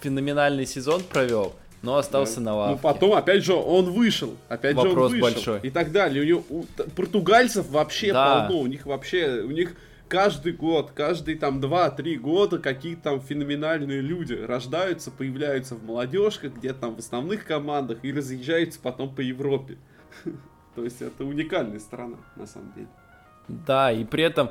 [0.00, 2.42] Феноменальный сезон провел, но остался да.
[2.42, 2.74] на лавке.
[2.74, 4.36] Ну, потом, опять же, он вышел.
[4.48, 5.34] Опять Вопрос же, он вышел.
[5.34, 5.60] большой.
[5.62, 6.22] И так далее.
[6.22, 6.64] У, него, у
[6.96, 8.46] португальцев вообще да.
[8.46, 8.60] полно.
[8.60, 9.74] У них вообще, у них
[10.08, 16.80] каждый год, каждый там 2-3 года какие-то там феноменальные люди рождаются, появляются в молодежках, где-то
[16.80, 19.78] там в основных командах и разъезжаются потом по Европе.
[20.74, 22.88] То есть это уникальная страна, на самом деле.
[23.48, 24.50] Да, и при этом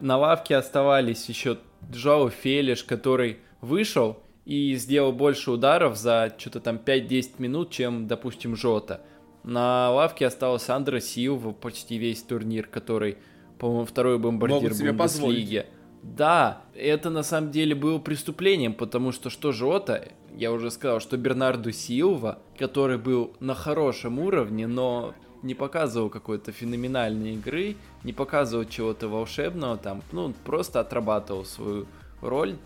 [0.00, 1.58] на лавке оставались еще
[1.90, 8.56] Джоу Фелиш, который вышел и сделал больше ударов за что-то там 5-10 минут, чем, допустим,
[8.56, 9.00] Жота.
[9.44, 13.18] На лавке остался Андре Силва почти весь турнир, который,
[13.58, 15.66] по-моему, второй бомбардир Бундеслиги.
[16.02, 21.16] Да, это на самом деле было преступлением, потому что что Жота, я уже сказал, что
[21.16, 28.64] Бернарду Силва, который был на хорошем уровне, но не показывал какой-то феноменальной игры, не показывал
[28.64, 31.86] чего-то волшебного там, ну, просто отрабатывал свою
[32.20, 32.56] роль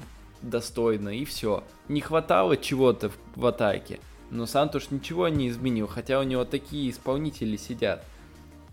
[0.42, 1.64] достойно и все.
[1.88, 6.90] Не хватало чего-то в, в атаке, но Сантуш ничего не изменил, хотя у него такие
[6.90, 8.04] исполнители сидят.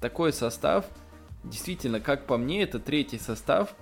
[0.01, 0.85] Такой состав,
[1.43, 3.75] действительно, как по мне, это третий состав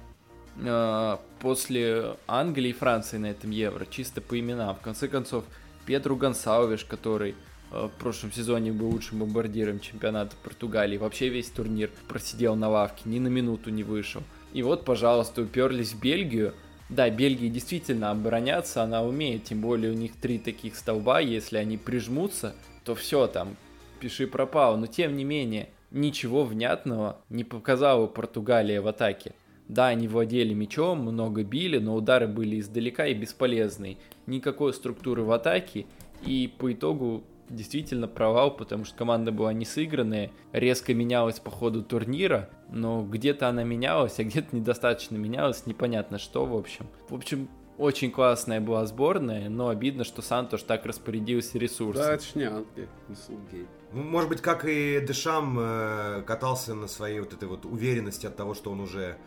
[0.57, 4.75] э, после Англии и Франции на этом Евро, чисто по именам.
[4.75, 5.45] В конце концов,
[5.86, 7.36] Петру Гонсалвиш, который
[7.71, 10.97] Э, в прошлом сезоне был лучшим бомбардиром чемпионата Португалии.
[10.97, 14.21] Вообще весь турнир просидел на лавке, ни на минуту не вышел.
[14.53, 16.53] И вот, пожалуйста, уперлись в Бельгию.
[16.92, 21.78] Да, Бельгия действительно обороняться она умеет, тем более у них три таких столба, если они
[21.78, 23.56] прижмутся, то все там,
[24.02, 24.76] пиши пропал.
[24.76, 29.34] Но тем не менее, ничего внятного не показала Португалия в атаке.
[29.70, 33.98] Да, они владели мячом, много били, но удары были издалека и бесполезные.
[34.26, 35.86] Никакой структуры в атаке,
[36.26, 37.24] и по итогу
[37.56, 43.47] действительно провал, потому что команда была не сыгранная, резко менялась по ходу турнира, но где-то
[43.47, 46.88] она менялась, а где-то недостаточно менялась, непонятно что, в общем.
[47.10, 52.04] В общем, очень классная была сборная, но обидно, что Сантош так распорядился ресурсом.
[52.04, 53.66] Да, это ж не Англия, не.
[53.93, 58.36] Ну, может быть, как и Дешам э, катался на своей вот этой вот уверенности от
[58.36, 59.18] того, что он уже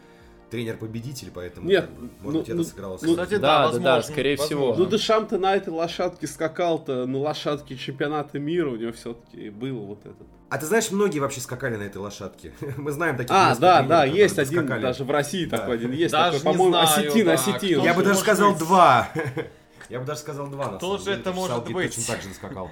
[0.54, 3.40] тренер-победитель, поэтому, Нет, как бы, может ну, быть, это ну, сыграло ну, Кстати, да, да,
[3.40, 4.68] да, возможно, да, скорее всего.
[4.68, 4.84] возможно.
[4.84, 9.98] Ну, Дешам-то на этой лошадке скакал-то, на лошадке чемпионата мира у него все-таки был вот
[10.06, 10.26] этот.
[10.50, 12.52] А ты знаешь, многие вообще скакали на этой лошадке.
[12.76, 14.82] Мы знаем таких А, да, тренеров, да, есть один, скакали.
[14.82, 15.58] даже в России Да.
[15.58, 17.82] такой один есть, Даже такой, по-моему, знаю, осетин, да, осетин.
[17.82, 18.58] Я бы даже сказал быть?
[18.60, 19.08] два.
[19.90, 21.94] Я бы даже сказал два, на Кто самом же деле, это может быть?
[21.96, 22.70] точно так же скакал.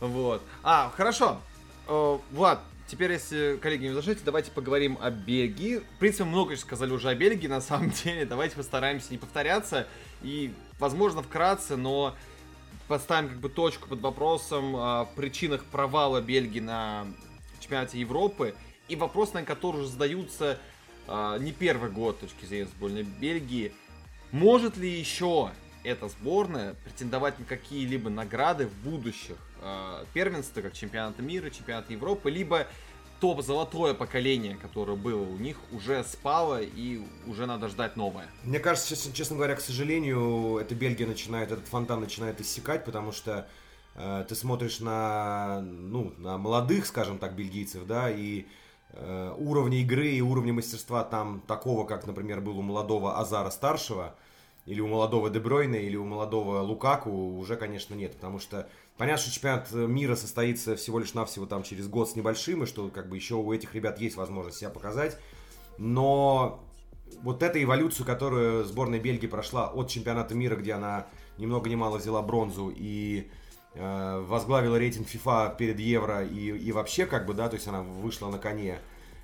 [0.00, 0.42] Вот.
[0.64, 1.38] А, хорошо.
[1.88, 5.78] Э, Влад, теперь, если коллеги не возражаете, давайте поговорим о Бельгии.
[5.78, 8.24] В принципе, много сказали уже о Бельгии, на самом деле.
[8.24, 9.86] Давайте постараемся не повторяться.
[10.22, 12.14] И, возможно, вкратце, но
[12.88, 17.06] поставим как бы точку под вопросом о причинах провала Бельгии на
[17.60, 18.54] чемпионате Европы.
[18.88, 20.58] И вопрос, на который уже задаются
[21.08, 23.72] а, не первый год точки зрения сборной Бельгии.
[24.30, 25.50] Может ли еще
[25.82, 32.30] эта сборная претендовать на какие-либо награды в будущих э, первенствах, как чемпионата мира, чемпионата Европы,
[32.30, 32.66] либо
[33.20, 38.28] топ золотое поколение, которое было у них, уже спало и уже надо ждать новое.
[38.44, 43.12] Мне кажется, честно, честно говоря, к сожалению, эта Бельгия начинает, этот фонтан начинает иссякать, потому
[43.12, 43.48] что
[43.94, 48.46] э, ты смотришь на, ну, на молодых, скажем так, бельгийцев, да, и
[48.90, 54.14] э, уровня игры и уровня мастерства там такого, как, например, был у молодого Азара старшего,
[54.66, 59.32] или у молодого Дебройна, или у молодого Лукаку, уже, конечно, нет, потому что понятно, что
[59.32, 63.16] чемпионат мира состоится всего лишь навсего там через год с небольшим, и что как бы
[63.16, 65.18] еще у этих ребят есть возможность себя показать,
[65.78, 66.62] но
[67.22, 71.06] вот эту эволюцию, которую сборная Бельгии прошла от чемпионата мира, где она
[71.38, 73.30] ни много ни мало взяла бронзу и
[73.74, 77.82] э, возглавила рейтинг FIFA перед Евро и, и вообще как бы, да, то есть она
[77.82, 78.78] вышла на коне.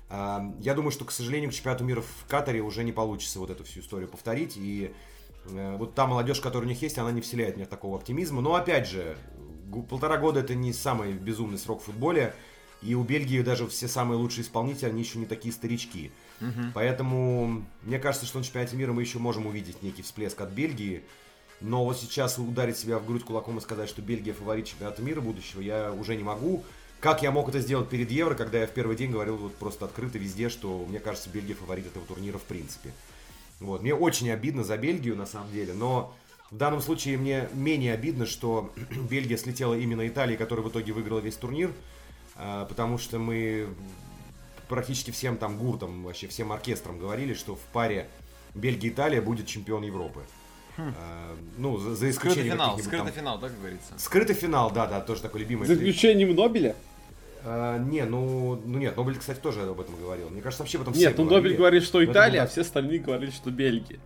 [0.09, 3.49] Э, я думаю, что, к сожалению, к чемпионату мира в Катаре уже не получится вот
[3.49, 4.57] эту всю историю повторить.
[4.57, 4.93] И
[5.45, 8.41] э, вот та молодежь, которая у них есть, она не вселяет меня такого оптимизма.
[8.41, 9.17] Но опять же,
[9.89, 12.35] полтора года это не самый безумный срок в футболе.
[12.81, 16.11] И у Бельгии даже все самые лучшие исполнители, они еще не такие старички.
[16.73, 21.03] Поэтому мне кажется, что на чемпионате мира мы еще можем увидеть некий всплеск от Бельгии.
[21.61, 25.21] Но вот сейчас ударить себя в грудь кулаком и сказать, что Бельгия фаворит чемпионата мира
[25.21, 26.63] будущего, я уже не могу.
[26.99, 29.85] Как я мог это сделать перед Евро, когда я в первый день говорил вот просто
[29.85, 32.91] открыто везде, что мне кажется, Бельгия фаворит этого турнира в принципе.
[33.61, 33.81] Вот.
[33.81, 36.13] Мне очень обидно за Бельгию, на самом деле, но
[36.53, 38.71] в данном случае мне менее обидно, что
[39.09, 41.71] Бельгия слетела именно Италии, которая в итоге выиграла весь турнир,
[42.35, 43.69] а, потому что мы
[44.69, 48.07] практически всем там гуртом, вообще всем оркестром говорили, что в паре
[48.53, 50.21] Бельгия-Италия будет чемпион Европы.
[50.77, 53.93] А, ну, за, за Скрытый исключением финал, каких-нибудь скрытый там- финал, да, как говорится?
[53.97, 55.65] Скрытый финал, да, да, тоже такой любимый.
[55.65, 56.75] За исключением Нобеля?
[57.43, 60.29] А, не, ну, ну нет, Нобель, кстати, тоже об этом говорил.
[60.29, 62.43] Мне кажется, вообще об этом Нет, все ну Нобель говорит, что Италия, да.
[62.43, 63.99] а все остальные говорили, что Бельгия.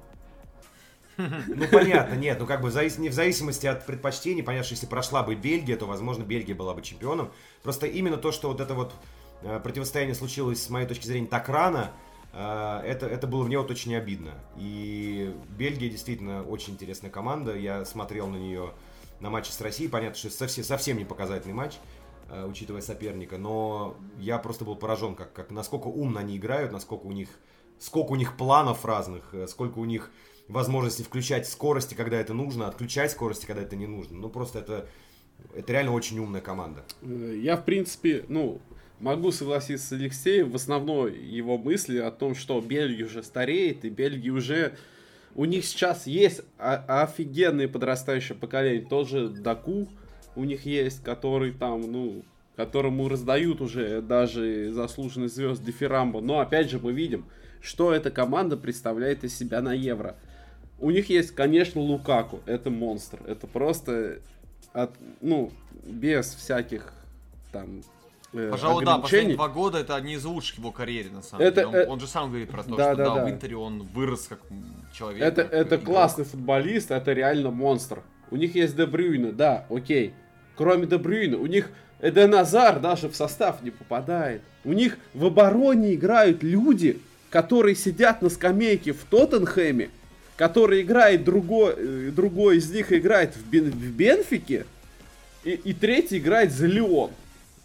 [1.17, 5.23] Ну, понятно, нет, ну как бы не в зависимости от предпочтений, понятно, что если прошла
[5.23, 7.31] бы Бельгия, то, возможно, Бельгия была бы чемпионом.
[7.63, 8.93] Просто именно то, что вот это вот
[9.41, 11.91] э, противостояние случилось, с моей точки зрения, так рано,
[12.33, 14.31] э, это, это было мне вот очень обидно.
[14.57, 17.57] И Бельгия действительно очень интересная команда.
[17.57, 18.71] Я смотрел на нее
[19.19, 19.89] на матче с Россией.
[19.89, 21.77] Понятно, что совсем, совсем не показательный матч,
[22.29, 23.39] э, учитывая соперника.
[23.39, 27.29] Но я просто был поражен, как, как, насколько умно они играют, насколько у них,
[27.79, 30.11] сколько у них планов разных, сколько у них
[30.47, 34.17] возможности включать скорости, когда это нужно, отключать скорости, когда это не нужно.
[34.17, 34.87] Ну, просто это
[35.53, 36.83] Это реально очень умная команда.
[37.01, 38.61] Э, я, в принципе, ну,
[38.99, 43.89] могу согласиться с Алексеем в основной его мысли о том, что Бельгия уже стареет, и
[43.89, 44.77] Бельгия уже...
[45.35, 48.81] У них сейчас есть офигенные подрастающее поколение.
[48.81, 49.87] Тоже Даку
[50.35, 52.23] у них есть, который там, ну,
[52.55, 56.21] которому раздают уже даже заслуженный звезд Дефирамбо.
[56.21, 57.25] Но опять же мы видим,
[57.61, 60.15] что эта команда представляет из себя на Евро.
[60.79, 62.41] У них есть, конечно, Лукаку.
[62.45, 63.19] Это монстр.
[63.25, 64.19] Это просто
[64.73, 65.51] от, ну,
[65.83, 66.93] без всяких
[67.51, 67.81] там
[68.33, 71.61] э, Пожалуй, да, последние два года это одни из лучших его карьере, на самом это,
[71.61, 71.67] деле.
[71.67, 71.87] Он, э...
[71.87, 74.39] он же сам говорит про то, да, что да, да, в Интере он вырос как
[74.93, 75.23] человек.
[75.23, 78.03] Это, как это классный футболист, это реально монстр.
[78.29, 80.13] У них есть Дебрюйна, да, окей.
[80.55, 84.41] Кроме Дебрюйна, у них Эден Азар даже в состав не попадает.
[84.63, 86.99] У них в обороне играют люди,
[87.29, 89.89] которые сидят на скамейке в Тоттенхэме,
[90.37, 94.65] который играет другой, э, другой из них играет в, Бен, в Бенфике,
[95.43, 97.11] и, и третий играет за Леон.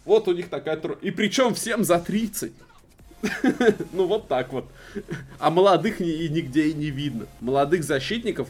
[0.03, 2.51] Вот у них такая И причем всем за 30.
[3.93, 4.65] Ну вот так вот.
[5.39, 7.25] А молодых нигде и не видно.
[7.39, 8.49] Молодых защитников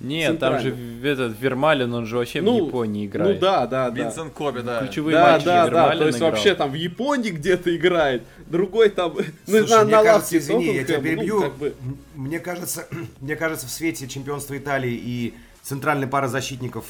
[0.00, 3.34] нет, там же этот Вермалин, он же вообще ну, в Японии играет.
[3.34, 4.02] Ну да, да, да.
[4.02, 4.80] Винсент Коби, да.
[4.80, 6.30] Ключевые да, матчи да, Вермалин да, то есть играл.
[6.30, 10.84] вообще там в Японии где-то играет, другой там Слушай, на, мне на кажется, извини, я
[10.84, 11.34] тебя ну, перебью.
[11.36, 11.74] Ну, как бы...
[12.14, 12.86] Мне кажется,
[13.20, 16.86] мне кажется, в свете чемпионства Италии и центральной пары защитников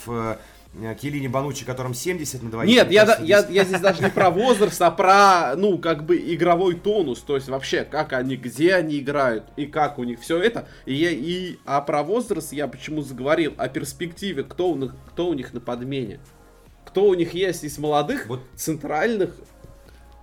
[0.75, 2.69] э, Келини Банучи, которым 70 на двоих.
[2.69, 6.75] Нет, я, я, я здесь даже не про возраст, а про, ну, как бы игровой
[6.75, 7.21] тонус.
[7.21, 10.67] То есть вообще, как они, где они играют и как у них все это.
[10.87, 15.29] И, я, и, а про возраст я почему заговорил, о перспективе, кто у них, кто
[15.29, 16.21] у них на подмене.
[16.85, 18.41] Кто у них есть из молодых, вот.
[18.57, 19.31] центральных,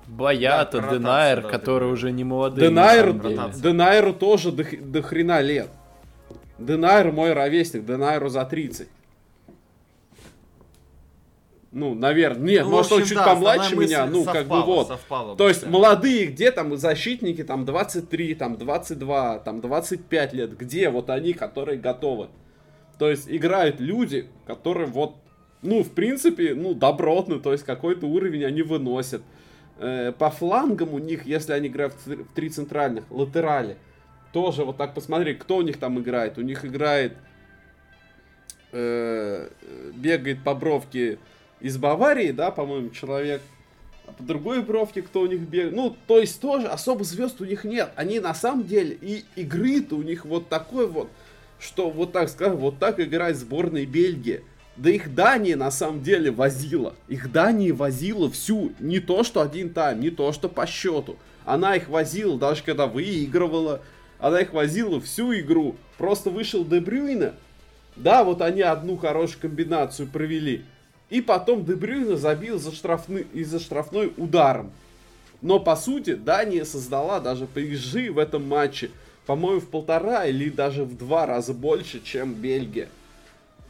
[0.08, 1.94] Боята, да, Денайр, да, которые да.
[1.94, 2.70] уже не молодые.
[2.70, 5.70] Денайр, Денайру тоже до, до хрена лет.
[6.58, 8.88] Денайр мой ровесник, Денайру за 30.
[11.78, 12.48] Ну, наверное.
[12.48, 14.08] Нет, ну, может, общем, он чуть да, помладше меня.
[14.08, 14.88] Ну, совпало, как бы вот.
[14.88, 20.58] Совпало, То есть, молодые, где там защитники, там 23, там 22, там 25 лет.
[20.58, 22.30] Где вот они, которые готовы?
[22.98, 25.18] То есть, играют люди, которые вот,
[25.62, 27.40] ну, в принципе, ну, добротны.
[27.40, 29.22] То есть, какой-то уровень они выносят.
[29.78, 33.78] Э, по флангам у них, если они играют в три центральных, латерали,
[34.34, 36.40] тоже вот так посмотри, кто у них там играет.
[36.40, 37.14] У них играет,
[38.72, 39.48] э,
[39.94, 41.20] бегает по бровке
[41.60, 43.42] из Баварии, да, по-моему, человек.
[44.06, 45.76] А по другой бровке, кто у них бегает.
[45.76, 47.92] Ну, то есть тоже особо звезд у них нет.
[47.96, 51.10] Они на самом деле и игры-то у них вот такой вот,
[51.60, 54.44] что вот так скажем, вот так играет сборная Бельгии.
[54.78, 56.94] Да их Дания на самом деле возила.
[57.08, 61.18] Их Дания возила всю, не то что один тайм, не то что по счету.
[61.46, 63.82] Она их возила, даже когда выигрывала,
[64.20, 65.76] она их возила всю игру.
[65.98, 67.34] Просто вышел Дебрюйна.
[67.96, 70.64] Да, вот они одну хорошую комбинацию провели.
[71.10, 74.72] И потом Дебрюйна забил за штрафны, из-за штрафной ударом.
[75.42, 78.92] Но по сути Дания создала даже PSG в этом матче,
[79.26, 82.90] по-моему, в полтора или даже в два раза больше, чем Бельгия.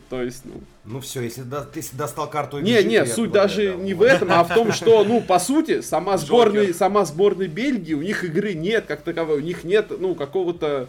[0.10, 0.54] То есть, ну...
[0.86, 2.60] Ну все, если, до, если достал карту...
[2.60, 3.76] Не, не, суть даже да.
[3.76, 7.94] не в этом, а в том, что, ну, по сути, сама сборная, сама сборная Бельгии,
[7.94, 10.88] у них игры нет как таковой, у них нет, ну, какого-то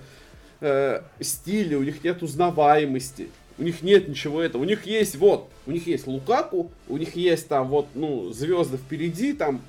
[0.61, 3.29] э, стиля, у них нет узнаваемости.
[3.59, 4.63] У них нет ничего этого.
[4.63, 8.77] У них есть вот, у них есть Лукаку, у них есть там вот, ну, звезды
[8.77, 9.61] впереди, там,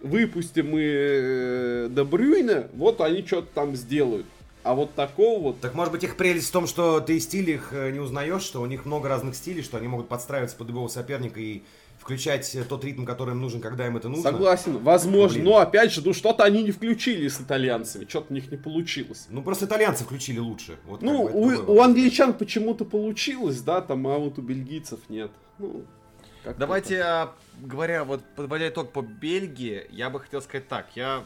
[0.00, 4.26] выпустим мы э, Дебрюйна, вот они что-то там сделают.
[4.62, 5.60] А вот такого вот...
[5.60, 8.60] Так может быть их прелесть в том, что ты стиль их э, не узнаешь, что
[8.60, 11.62] у них много разных стилей, что они могут подстраиваться под любого соперника и
[12.02, 14.24] включать э, тот ритм, который им нужен, когда им это нужно.
[14.24, 15.44] Согласен, возможно, Блин.
[15.44, 19.26] но опять же, ну что-то они не включили с итальянцами, что-то у них не получилось.
[19.30, 20.78] Ну просто итальянцы включили лучше.
[20.84, 25.30] Вот, ну, у, у англичан почему-то получилось, да, там, а вот у бельгийцев нет.
[25.58, 25.84] Ну,
[26.58, 31.22] Давайте, а, говоря, вот подводя итог по Бельгии, я бы хотел сказать так, я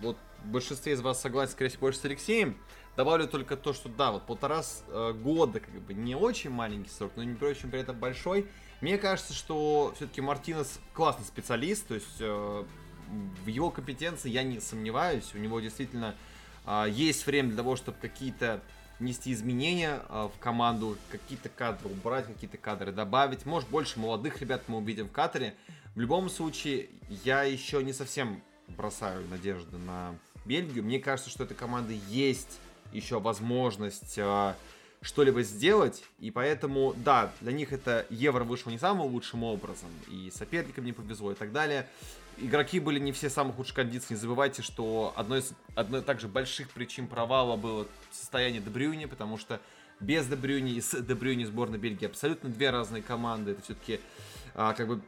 [0.00, 2.56] вот в большинстве из вас согласен, скорее всего, больше с Алексеем,
[2.96, 7.12] Добавлю только то, что да, вот полтора э, года, как бы не очень маленький срок,
[7.16, 8.46] но не прочим при этом большой.
[8.80, 12.64] Мне кажется, что все-таки Мартинес классный специалист, то есть э,
[13.44, 15.34] в его компетенции я не сомневаюсь.
[15.34, 16.14] У него действительно
[16.64, 18.62] э, есть время для того, чтобы какие-то
[18.98, 23.44] внести изменения э, в команду, какие-то кадры убрать, какие-то кадры добавить.
[23.44, 25.54] Может, больше молодых ребят мы увидим в Катаре.
[25.94, 26.88] В любом случае,
[27.24, 30.14] я еще не совсем бросаю надежды на
[30.46, 30.84] Бельгию.
[30.84, 32.60] Мне кажется, что этой команды есть
[32.92, 34.54] еще возможность э,
[35.02, 40.30] что-либо сделать, и поэтому, да, для них это Евро вышло не самым лучшим образом, и
[40.30, 41.88] соперникам не повезло, и так далее.
[42.36, 46.68] Игроки были не все самых лучших кондиций, не забывайте, что одной из одной также больших
[46.70, 49.60] причин провала было состояние Дебрюни, потому что
[50.00, 54.00] без Дебрюни и с Дебрюни сборная Бельгии абсолютно две разные команды, это все-таки
[54.54, 55.00] а, как бы,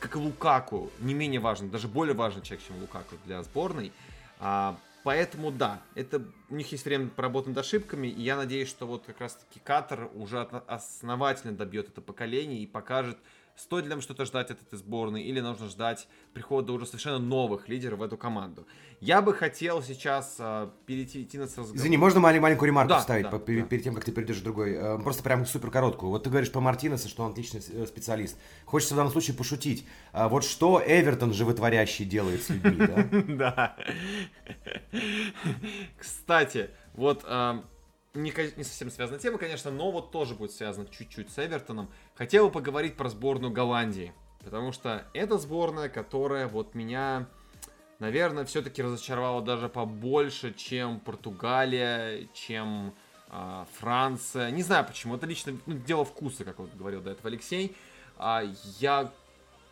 [0.00, 3.92] как и Лукаку, не менее важный, даже более важный человек, чем Лукаку для сборной.
[4.38, 8.86] А, поэтому да, это у них есть время поработать над ошибками, и я надеюсь, что
[8.86, 13.18] вот как раз-таки Катар уже основательно добьет это поколение и покажет,
[13.56, 17.68] стоит ли нам что-то ждать от этой сборной, или нужно ждать прихода уже совершенно новых
[17.68, 18.66] лидеров в эту команду.
[19.00, 21.74] Я бы хотел сейчас а, перейти идти на разговор.
[21.74, 23.68] Извини, можно малень, маленькую ремарку Да, вставить да, по- перед, да.
[23.68, 24.74] перед тем, как ты перейдешь к другой?
[24.74, 26.10] Э, Просто прям супер короткую.
[26.10, 28.36] Вот ты говоришь про Мартинеса, что он отличный э, специалист.
[28.66, 29.86] Хочется в данном случае пошутить.
[30.12, 33.08] А вот что Эвертон животворящий делает с людьми, да?
[33.28, 33.76] Да.
[35.98, 37.64] Кстати, вот а,
[38.14, 41.88] не, не совсем связанная тема, конечно, но вот тоже будет связано чуть-чуть с Эвертоном.
[42.14, 44.12] Хотел бы поговорить про сборную Голландии,
[44.44, 47.28] потому что это сборная, которая вот меня,
[47.98, 52.94] наверное, все-таки разочаровала даже побольше, чем Португалия, чем
[53.28, 54.50] а, Франция.
[54.50, 57.76] Не знаю почему, это лично ну, дело вкуса, как вот говорил до этого Алексей.
[58.16, 58.42] А,
[58.80, 59.12] я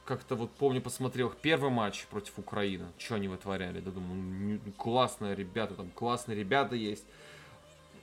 [0.05, 2.86] как-то вот помню, посмотрел их первый матч против Украины.
[2.97, 3.80] Что они вытворяли?
[3.80, 7.05] Да думаю, ну, классные ребята, там классные ребята есть.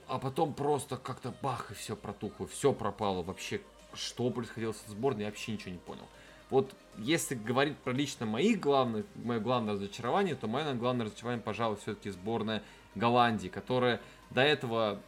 [0.08, 3.22] А потом просто как-то бах, и все протухло, все пропало.
[3.22, 3.60] Вообще,
[3.94, 6.06] что происходило со сборной, я вообще ничего не понял.
[6.48, 11.76] Вот если говорить про лично моих главных, мое главное разочарование, то мое главное разочарование, пожалуй,
[11.78, 12.62] все-таки сборная
[12.94, 14.00] Голландии, которая
[14.30, 15.00] до этого,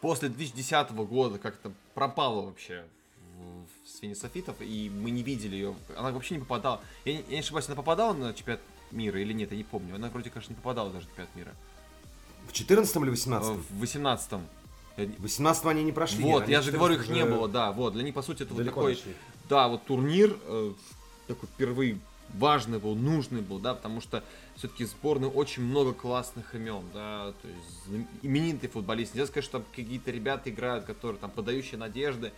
[0.00, 2.84] после 2010 года, как-то пропала вообще
[3.36, 5.74] в, сфере софитов, и мы не видели ее.
[5.96, 6.80] Она вообще не попадала.
[7.04, 8.60] Я я не ошибаюсь, она попадала на чемпионат
[8.92, 9.96] мира или нет, я не помню.
[9.96, 11.54] Она вроде, конечно, не попадала даже на чемпионат мира.
[12.48, 14.46] В 14 или Э, 18 В 18-м.
[14.96, 16.24] В 18 они не прошли.
[16.24, 17.94] Вот, я же 14 говорю, их не было, да, вот.
[17.94, 19.14] Для них, по сути, это вот такой, дошли.
[19.48, 20.72] да, вот турнир, э,
[21.26, 21.98] такой впервые
[22.34, 24.22] важный был, нужный был, да, потому что
[24.56, 29.16] все-таки сборной очень много классных имен, да, то есть именитые футболисты.
[29.16, 32.32] Нельзя сказать, что там какие-то ребята играют, которые там подающие надежды.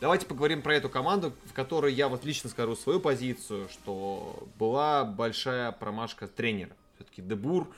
[0.00, 5.04] Давайте поговорим про эту команду, в которой я вот лично скажу свою позицию, что была
[5.04, 6.72] большая промашка тренера.
[6.96, 7.68] Все-таки Дебур,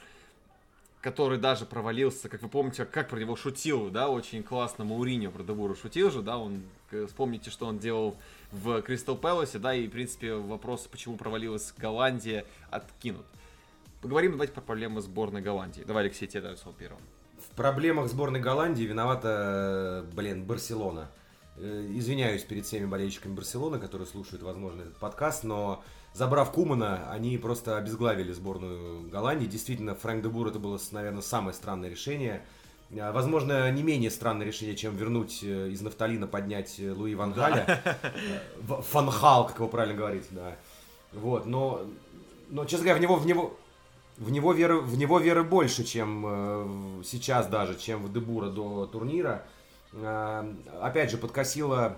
[1.04, 5.42] который даже провалился, как вы помните, как про него шутил, да, очень классно Мауриньо про
[5.42, 8.16] Дебура шутил же, да, он, э, вспомните, что он делал
[8.52, 13.26] в Кристал Пэласе, да, и, в принципе, вопрос, почему провалилась Голландия, откинут.
[14.00, 15.82] Поговорим давайте про проблемы сборной Голландии.
[15.86, 17.02] Давай, Алексей, тебе даю слово первым.
[17.36, 21.10] В проблемах сборной Голландии виновата, э, блин, Барселона.
[21.58, 25.84] Э, Извиняюсь перед всеми болельщиками Барселоны, которые слушают, возможно, этот подкаст, но
[26.14, 29.46] забрав Кумана, они просто обезглавили сборную Голландии.
[29.46, 32.42] Действительно, Фрэнк де Бур это было, наверное, самое странное решение.
[32.90, 37.32] Э, Возможно, не менее странное решение, чем вернуть э, из нафталина, поднять э, Луи Ван
[37.32, 37.82] Галя.
[37.84, 37.94] Э,
[38.62, 40.56] В- Фанхал, как его правильно говорить, да.
[41.12, 41.82] Вот, но,
[42.50, 43.56] но, честно говоря, в него, в него,
[44.18, 48.86] в него веры, в него веры больше, чем э, сейчас даже, чем в Дебура до
[48.86, 49.44] турнира.
[50.80, 51.96] Опять же, подкосило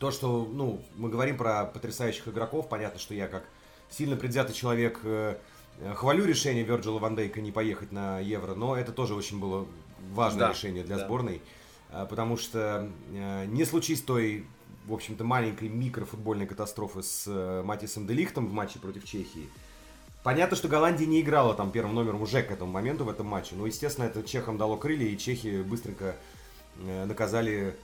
[0.00, 2.68] то, что, ну, мы говорим про потрясающих игроков.
[2.70, 3.44] Понятно, что я как
[3.90, 5.36] сильно предвзятый человек э,
[5.78, 9.66] э, хвалю решение Вирджила Ван Дейка не поехать на Евро, но это тоже очень было
[10.12, 11.04] важное Да, решение для да.
[11.04, 11.42] сборной,
[11.90, 14.46] э, потому что э, не случись той,
[14.86, 19.48] в общем-то, маленькой микрофутбольной катастрофы с э, Матисом Делихтом в матче против Чехии,
[20.22, 23.54] Понятно, что Голландия не играла там первым номером уже к этому моменту в этом матче.
[23.54, 26.14] Но, естественно, это чехам дало крылья, и чехи быстренько
[26.76, 27.74] э, наказали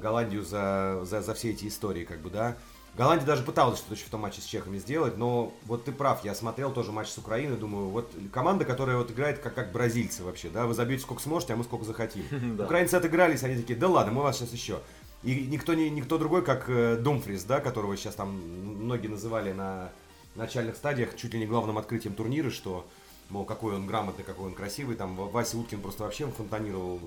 [0.00, 2.56] Голландию за, за, за все эти истории, как бы, да.
[2.96, 6.24] Голландия даже пыталась что-то еще в том матче с чехами сделать, но вот ты прав,
[6.24, 10.24] я смотрел тоже матч с Украиной, думаю, вот команда, которая вот играет как, как бразильцы
[10.24, 12.24] вообще, да, вы забьете сколько сможете, а мы сколько захотим.
[12.58, 14.80] Украинцы отыгрались, они такие, да ладно, мы вас сейчас еще.
[15.22, 19.90] И никто, не, никто другой, как э, Думфрис, да, которого сейчас там многие называли на
[20.34, 22.86] начальных стадиях чуть ли не главным открытием турнира, что,
[23.28, 27.00] мол, какой он грамотный, какой он красивый, там Вася Уткин просто вообще фонтанировал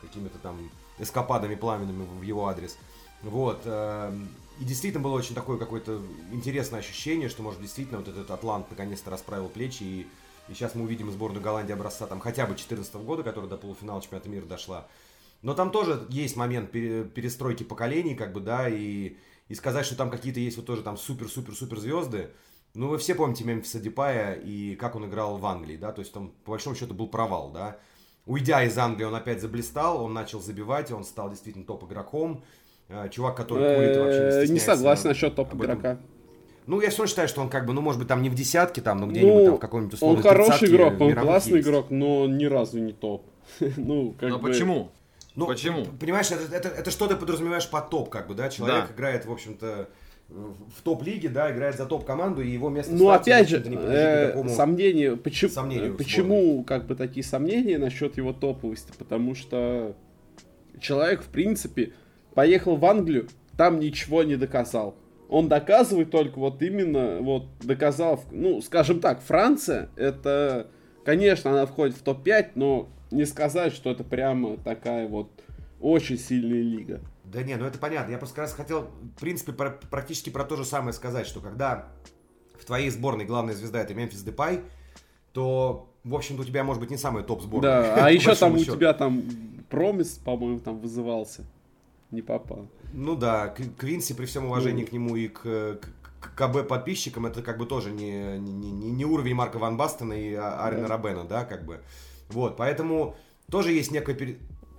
[0.00, 0.70] какими-то там
[1.00, 2.76] эскападами пламенными в его адрес.
[3.22, 3.62] Вот.
[3.64, 4.18] э,
[4.60, 6.00] И действительно было очень такое какое-то
[6.32, 10.06] интересное ощущение, что, может, действительно вот этот Атлант наконец-то расправил плечи, и,
[10.48, 14.00] и сейчас мы увидим сборную Голландии образца там хотя бы 2014 года, которая до полуфинала
[14.02, 14.86] чемпионата мира дошла.
[15.42, 19.16] Но там тоже есть момент пере- перестройки поколений, как бы, да, и,
[19.48, 22.30] и сказать, что там какие-то есть вот тоже там супер-супер-супер звезды.
[22.74, 26.12] Ну, вы все помните Мемфиса Депая и как он играл в Англии, да, то есть
[26.12, 27.78] там, по большому счету, был провал, да.
[28.26, 32.42] Уйдя из Англии, он опять заблистал, он начал забивать, он стал действительно топ-игроком.
[32.88, 35.98] Э, Чувак, который курит и вообще не Э, Не согласен насчет топ-игрока.
[36.66, 38.34] Ну, я все равно считаю, что он как бы, ну, может быть, там не в
[38.34, 41.56] десятке, там, но где-нибудь там Ну, в каком-нибудь он условно хороший 30-ке игрок, он классный
[41.56, 41.66] есть.
[41.68, 43.26] игрок, но ни разу не топ.
[43.76, 44.48] Ну, как Но бы...
[44.48, 44.92] почему?
[45.36, 45.84] Ну, Почему?
[45.98, 48.48] Понимаешь, это, это, это что ты подразумеваешь под топ, как бы, да?
[48.50, 48.94] Человек Да.
[48.94, 49.88] играет, в общем-то,
[50.30, 54.48] в топ-лиге, да, играет за топ-команду, и его место Ну, старте, опять же, э, никакому-
[54.48, 58.92] сомнения, почему, сомнению почему как бы такие сомнения насчет его топовости?
[58.96, 59.96] Потому что
[60.80, 61.92] человек, в принципе,
[62.34, 64.94] поехал в Англию, там ничего не доказал.
[65.28, 70.66] он доказывает только вот именно, вот доказал, ну, скажем так, Франция, это,
[71.04, 75.28] конечно, она входит в топ-5, но не сказать, что это прямо такая вот
[75.80, 77.00] очень сильная лига.
[77.30, 78.10] Да не, ну это понятно.
[78.10, 81.40] Я просто как раз хотел, в принципе, про, практически про то же самое сказать, что
[81.40, 81.86] когда
[82.58, 84.62] в твоей сборной главная звезда это Мемфис Депай,
[85.32, 87.82] то, в общем-то, у тебя может быть не самый топ сборная.
[87.82, 89.22] Да, а еще там у тебя там
[89.68, 91.44] Промис, по-моему, там вызывался.
[92.10, 92.66] Не попал.
[92.92, 94.88] Ну да, Квинси, при всем уважении ну.
[94.88, 95.80] к нему и к, к,
[96.20, 100.14] к КБ подписчикам, это как бы тоже не, не, не, не уровень Марка Ван Бастена
[100.14, 100.96] и а, Арена да.
[100.96, 101.80] Робена, да, как бы.
[102.28, 103.14] Вот, поэтому
[103.48, 103.92] тоже есть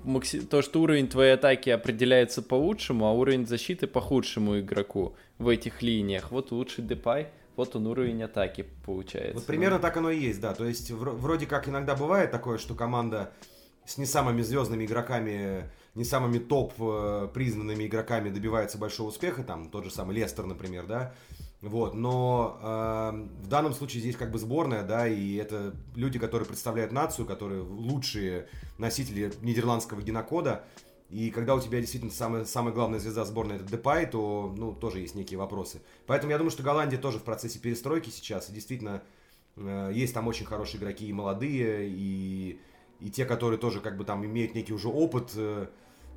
[0.03, 0.41] некое...
[0.41, 5.47] То, что уровень твоей атаки определяется по лучшему, а уровень защиты по худшему игроку в
[5.47, 6.31] этих линиях.
[6.31, 9.35] Вот лучший Депай, вот он уровень атаки получается.
[9.35, 10.53] Вот примерно так оно и есть, да.
[10.53, 13.31] То есть вроде как иногда бывает такое, что команда
[13.85, 19.69] с не самыми звездными игроками, не самыми топ э, признанными игроками добивается большого успеха, там
[19.69, 21.13] тот же самый Лестер, например, да,
[21.61, 26.47] вот, но э, в данном случае здесь как бы сборная, да, и это люди, которые
[26.47, 28.47] представляют нацию, которые лучшие
[28.79, 30.63] носители нидерландского генокода,
[31.11, 34.99] и когда у тебя действительно самая, самая главная звезда сборной это Депай, то, ну, тоже
[34.99, 35.81] есть некие вопросы.
[36.07, 39.03] Поэтому я думаю, что Голландия тоже в процессе перестройки сейчас, и действительно
[39.57, 42.59] э, есть там очень хорошие игроки и молодые, и,
[43.01, 45.67] и те, которые тоже как бы там имеют некий уже опыт, э,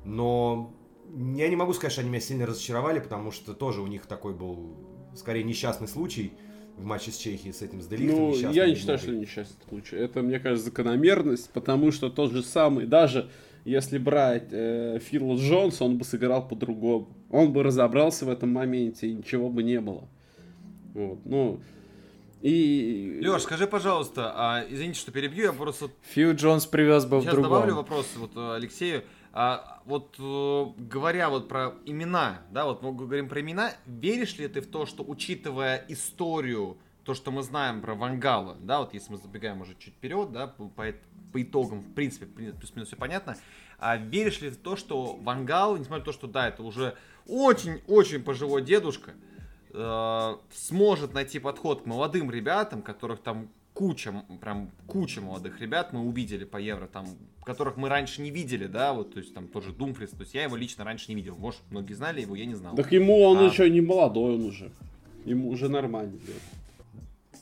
[0.05, 0.73] но
[1.13, 4.33] я не могу сказать, что они меня сильно разочаровали, потому что тоже у них такой
[4.33, 6.33] был скорее несчастный случай
[6.77, 8.19] в матче с Чехией с этим с Делихтом.
[8.19, 9.95] Ну, я не считаю, что это несчастный случай.
[9.95, 13.29] Это, мне кажется, закономерность, потому что тот же самый, даже
[13.63, 17.09] если брать э, Фила Джонса, он бы сыграл по-другому.
[17.29, 20.07] Он бы разобрался в этом моменте, и ничего бы не было.
[20.93, 21.59] Вот, ну,
[22.41, 23.21] и...
[23.23, 25.89] Леш, скажи, пожалуйста, а, извините, что перебью, я просто...
[26.13, 27.51] Фил Джонс привез бы Сейчас в другом.
[27.51, 29.03] добавлю вопрос вот э, Алексею.
[29.37, 34.47] А, вот э, говоря вот про имена, да, вот мы говорим про имена, веришь ли
[34.47, 39.11] ты в то, что учитывая историю, то, что мы знаем про Вангала, да, вот если
[39.11, 43.35] мы забегаем уже чуть вперед, да, по, по итогам, в принципе, плюс-минус все понятно,
[43.77, 46.95] а веришь ли ты в то, что Вангал, несмотря на то, что, да, это уже
[47.27, 49.15] очень-очень пожилой дедушка,
[49.73, 55.99] э, сможет найти подход к молодым ребятам, которых там куча, прям куча молодых ребят мы
[55.99, 57.05] увидели по Евро, там,
[57.43, 60.43] которых мы раньше не видели, да, вот, то есть там тоже Думфрис, то есть я
[60.43, 62.75] его лично раньше не видел, может, многие знали его, я не знал.
[62.75, 63.43] Так ему он а...
[63.43, 64.71] еще не молодой, он уже,
[65.25, 66.15] ему уже нормально.
[66.15, 66.41] Идет.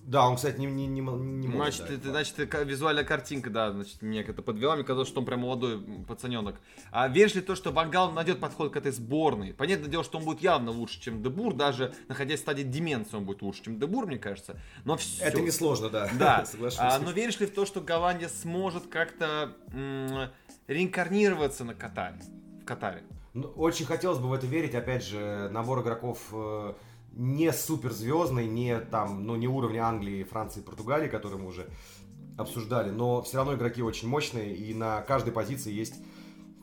[0.06, 2.36] Да, он, кстати, не, не, не, не может, значит, это, значит,
[2.66, 6.60] визуальная картинка, да, значит, мне это подвела, мне казалось, что он прям молодой пацаненок.
[6.92, 9.54] А веришь ли то, что Вангал найдет подход к этой сборной?
[9.54, 13.24] Понятное дело, что он будет явно лучше, чем Дебур, даже находясь в стадии деменции он
[13.26, 14.60] будет лучше, чем Дебур, мне кажется.
[14.84, 15.24] Но все.
[15.24, 16.10] Это несложно, да.
[16.20, 16.46] Да.
[16.80, 20.30] а, но веришь ли в то, что Голландия сможет как-то м-
[20.68, 22.20] реинкарнироваться на Катаре?
[22.62, 23.04] В Катаре?
[23.34, 26.74] Ну, очень хотелось бы в это верить, опять же, набор игроков э-
[27.14, 31.68] не суперзвездный, не там, ну, не уровня Англии, Франции, Португалии, которые мы уже
[32.38, 35.96] обсуждали, но все равно игроки очень мощные, и на каждой позиции есть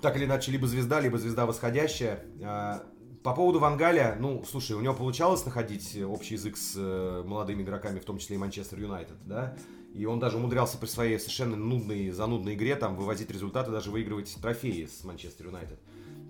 [0.02, 2.24] так или иначе либо звезда, либо звезда восходящая.
[2.42, 2.82] А,
[3.22, 7.98] по поводу Вангаля, ну, слушай, у него получалось находить общий язык с э, молодыми игроками,
[7.98, 9.56] в том числе и Манчестер Юнайтед, да,
[9.94, 14.34] и он даже умудрялся при своей совершенно нудной, занудной игре там вывозить результаты, даже выигрывать
[14.40, 15.78] трофеи с Манчестер Юнайтед.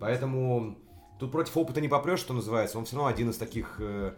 [0.01, 0.78] Поэтому
[1.20, 2.78] Тут против опыта не попрешь, что называется.
[2.78, 4.14] Он все равно один из таких э,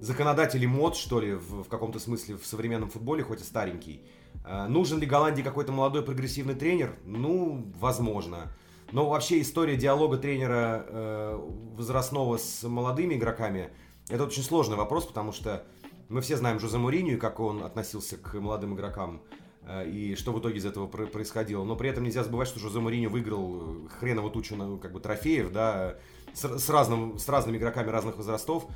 [0.00, 4.02] законодателей мод, что ли, в, в каком-то смысле в современном футболе, хоть и старенький.
[4.44, 6.94] Э, нужен ли Голландии какой-то молодой прогрессивный тренер?
[7.06, 8.52] Ну, возможно.
[8.92, 13.70] Но вообще история диалога тренера э, возрастного с молодыми игроками,
[14.10, 15.64] это очень сложный вопрос, потому что
[16.10, 19.22] мы все знаем Жозе Муринью, как он относился к молодым игрокам
[19.62, 21.64] э, и что в итоге из этого происходило.
[21.64, 25.96] Но при этом нельзя забывать, что Жозе Муриньо выиграл хреново тучу как бы, трофеев, да,
[26.34, 28.66] с, с, разным, с разными игроками разных возрастов.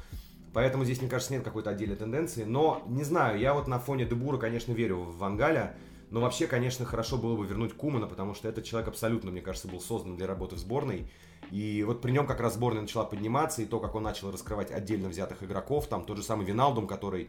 [0.53, 2.45] Поэтому здесь, мне кажется, нет какой-то отдельной тенденции.
[2.45, 5.77] Но, не знаю, я вот на фоне Дебура, конечно, верю в Вангаля.
[6.11, 9.69] Но вообще, конечно, хорошо было бы вернуть Кумана, потому что этот человек абсолютно, мне кажется,
[9.69, 11.11] был создан для работы в сборной.
[11.51, 14.71] И вот при нем как раз сборная начала подниматься, и то, как он начал раскрывать
[14.71, 17.29] отдельно взятых игроков, там тот же самый Виналдум, который,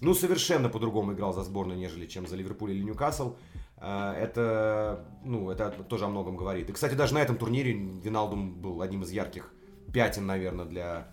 [0.00, 3.36] ну, совершенно по-другому играл за сборную, нежели чем за Ливерпуль или Ньюкасл.
[3.78, 6.68] А, это, ну, это тоже о многом говорит.
[6.68, 9.54] И, кстати, даже на этом турнире Виналдум был одним из ярких
[9.92, 11.08] пятен, наверное, для,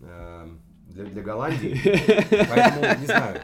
[0.00, 0.46] э,
[0.88, 1.80] для, для Голландии.
[2.30, 3.40] Поэтому не знаю.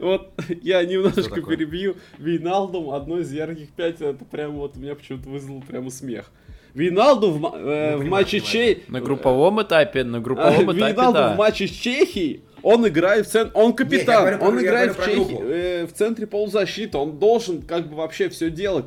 [0.00, 0.32] Вот
[0.62, 1.96] я немножко перебью.
[2.18, 4.06] Вейналдум одно из ярких пятен.
[4.06, 6.30] Это прям вот меня почему-то вызвало прямо смех.
[6.74, 8.82] Вейналду в, э, ну, в матче Чехии...
[8.88, 11.34] На групповом этапе, на групповом этапе, Вейналду да.
[11.34, 15.04] в матче с Чехией, он играет в центре, он капитан, Нет, говорю, он играет в,
[15.04, 18.86] Чехии, э, в центре полузащиты, он должен как бы вообще все делать.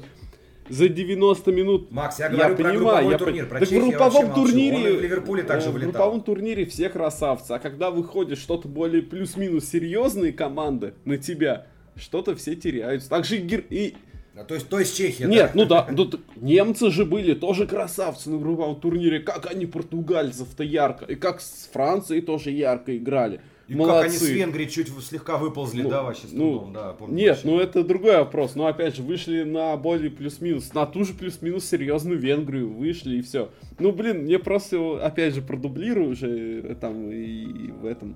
[0.69, 1.91] За 90 минут.
[1.91, 5.01] Макс, я говорю я про понимаю, я турнир, про так в групповом турнире, Он в
[5.01, 10.93] Ливерпуле также В групповом турнире все красавцы, а когда выходит что-то более плюс-минус серьезные команды
[11.05, 13.09] на тебя, что-то все теряются.
[13.09, 13.95] Также и, и
[14.35, 15.61] а, то есть, то есть Чехия, Нет, да?
[15.61, 19.19] ну да, ну, немцы же были тоже красавцы на групповом турнире.
[19.19, 21.05] Как они португальцев-то ярко.
[21.05, 23.39] И как с Францией тоже ярко играли.
[23.67, 23.95] И Молодцы.
[23.95, 27.15] как они с Венгрии чуть слегка выползли, ну, да, вообще с трудом, ну, да, помню.
[27.15, 27.47] Нет, вообще.
[27.47, 28.53] ну это другой вопрос.
[28.55, 33.21] Но опять же, вышли на более плюс-минус, на ту же плюс-минус серьезную Венгрию, вышли и
[33.23, 33.49] все.
[33.79, 38.15] Ну, блин, мне просто, опять же, продублирую уже э, там и в этом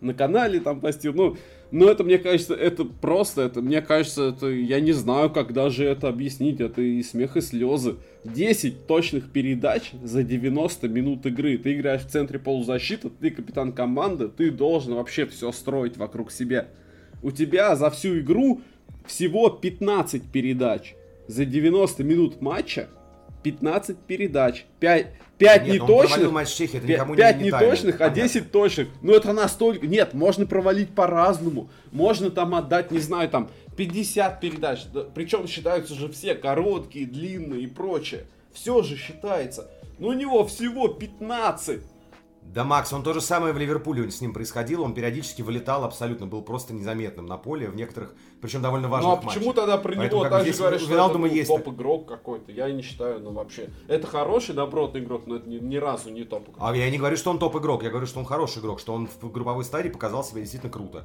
[0.00, 1.12] на канале там постил.
[1.12, 1.36] Ну,
[1.70, 5.84] но это, мне кажется, это просто, это, мне кажется, это, я не знаю, как даже
[5.84, 7.96] это объяснить, это и смех, и слезы.
[8.24, 11.56] 10 точных передач за 90 минут игры.
[11.58, 16.66] Ты играешь в центре полузащиты, ты капитан команды, ты должен вообще все строить вокруг себя.
[17.22, 18.62] У тебя за всю игру
[19.06, 20.94] всего 15 передач.
[21.28, 22.88] За 90 минут матча
[23.42, 24.64] 15 передач.
[24.80, 26.32] 5, 5 Нет, неточных.
[26.32, 28.88] матч Чехии, это 5, 5 не неточных, а 10 точных.
[29.02, 29.86] Ну это настолько...
[29.86, 31.70] Нет, можно провалить по-разному.
[31.92, 34.80] Можно там отдать, не знаю, там 50 передач.
[35.14, 38.26] Причем считаются же все короткие, длинные и прочее.
[38.52, 39.70] Все же считается.
[39.98, 41.80] Но у него всего 15.
[42.52, 44.82] Да, Макс, он то же самое в Ливерпуле с ним происходило.
[44.82, 49.24] Он периодически вылетал абсолютно, был просто незаметным на поле в некоторых, причем довольно важных матчах.
[49.24, 52.50] Ну а почему тогда про Поэтому, него также говорят, что это есть топ-игрок какой-то?
[52.50, 53.70] Я не считаю, ну вообще.
[53.86, 56.56] Это хороший, добротный игрок, но это ни, ни разу не топ-игрок.
[56.58, 59.06] А я не говорю, что он топ-игрок, я говорю, что он хороший игрок, что он
[59.06, 61.04] в групповой стадии показал себя действительно круто.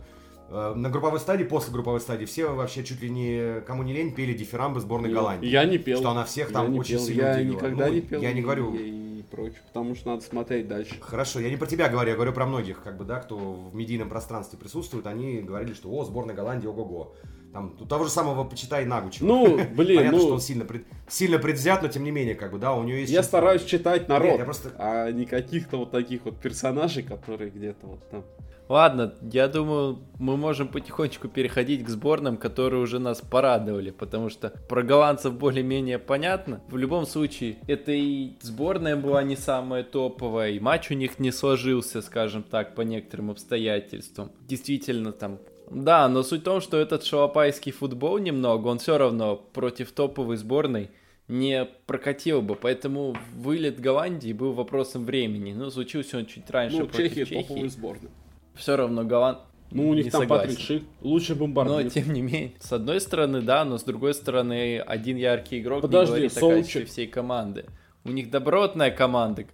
[0.50, 4.16] Э, на групповой стадии, после групповой стадии, все вообще чуть ли не, кому не лень,
[4.16, 5.48] пели дифирамбы сборной Голландии.
[5.48, 6.00] Я не пел.
[6.00, 7.06] Что она всех там я очень пел.
[7.06, 8.22] сильно Я никогда ну, не пел.
[8.22, 8.74] Я не говорю...
[8.74, 10.96] Я прочее, потому что надо смотреть дальше.
[11.02, 13.76] Хорошо, я не про тебя говорю, я говорю про многих, как бы, да, кто в
[13.76, 17.14] медийном пространстве присутствует, они говорили, что, о, сборная Голландии, ого-го.
[17.52, 19.28] Там, у того же самого почитай Нагучева.
[19.28, 20.24] Ну, блин, Понятно, ну...
[20.24, 22.98] что он сильно, пред, сильно предвзят, но тем не менее, как бы, да, у него
[22.98, 23.12] есть...
[23.12, 24.72] Я стараюсь читать народ, Нет, я просто...
[24.78, 28.26] а не каких-то вот таких вот персонажей, которые где-то вот там...
[28.68, 34.50] Ладно, я думаю, мы можем потихонечку переходить к сборным, которые уже нас порадовали, потому что
[34.68, 36.62] про голландцев более-менее понятно.
[36.70, 41.32] В любом случае, это и сборная была не самая топовая, и матч у них не
[41.32, 44.32] сложился, скажем так, по некоторым обстоятельствам.
[44.42, 45.40] Действительно, там
[45.72, 50.38] да, но суть в том, что этот шалопайский футбол немного, он все равно против топовой
[50.38, 50.92] сборной
[51.28, 55.54] не прокатил бы, поэтому вылет Голландии был вопросом времени.
[55.54, 57.26] Ну, случился он чуть раньше ну, против Чехия.
[57.26, 57.42] Чехии.
[57.42, 58.12] топовая сборная
[58.56, 59.40] все равно Голланд...
[59.72, 60.50] Ну, у них не там согласен.
[60.50, 61.84] Патрик Шик, лучший бомбардир.
[61.84, 65.82] Но, тем не менее, с одной стороны, да, но с другой стороны, один яркий игрок
[65.82, 66.84] Подожди, не говорит Солчик.
[66.84, 67.66] о всей команды.
[68.04, 69.46] У них добротная команда.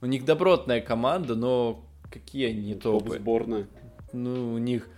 [0.00, 3.18] У них добротная команда, но какие они топы?
[3.18, 3.66] Сборная.
[4.12, 4.88] Ну, у них...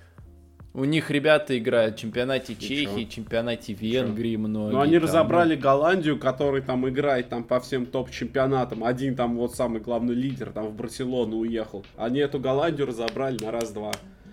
[0.74, 4.72] У них ребята играют в чемпионате Чехии, чемпионате Венгрии многие.
[4.72, 8.82] Ну, они там, разобрали Голландию, который там играет там по всем топ-чемпионатам.
[8.82, 11.84] Один там вот самый главный лидер там в Барселону уехал.
[11.96, 13.92] Они эту Голландию разобрали на раз-два.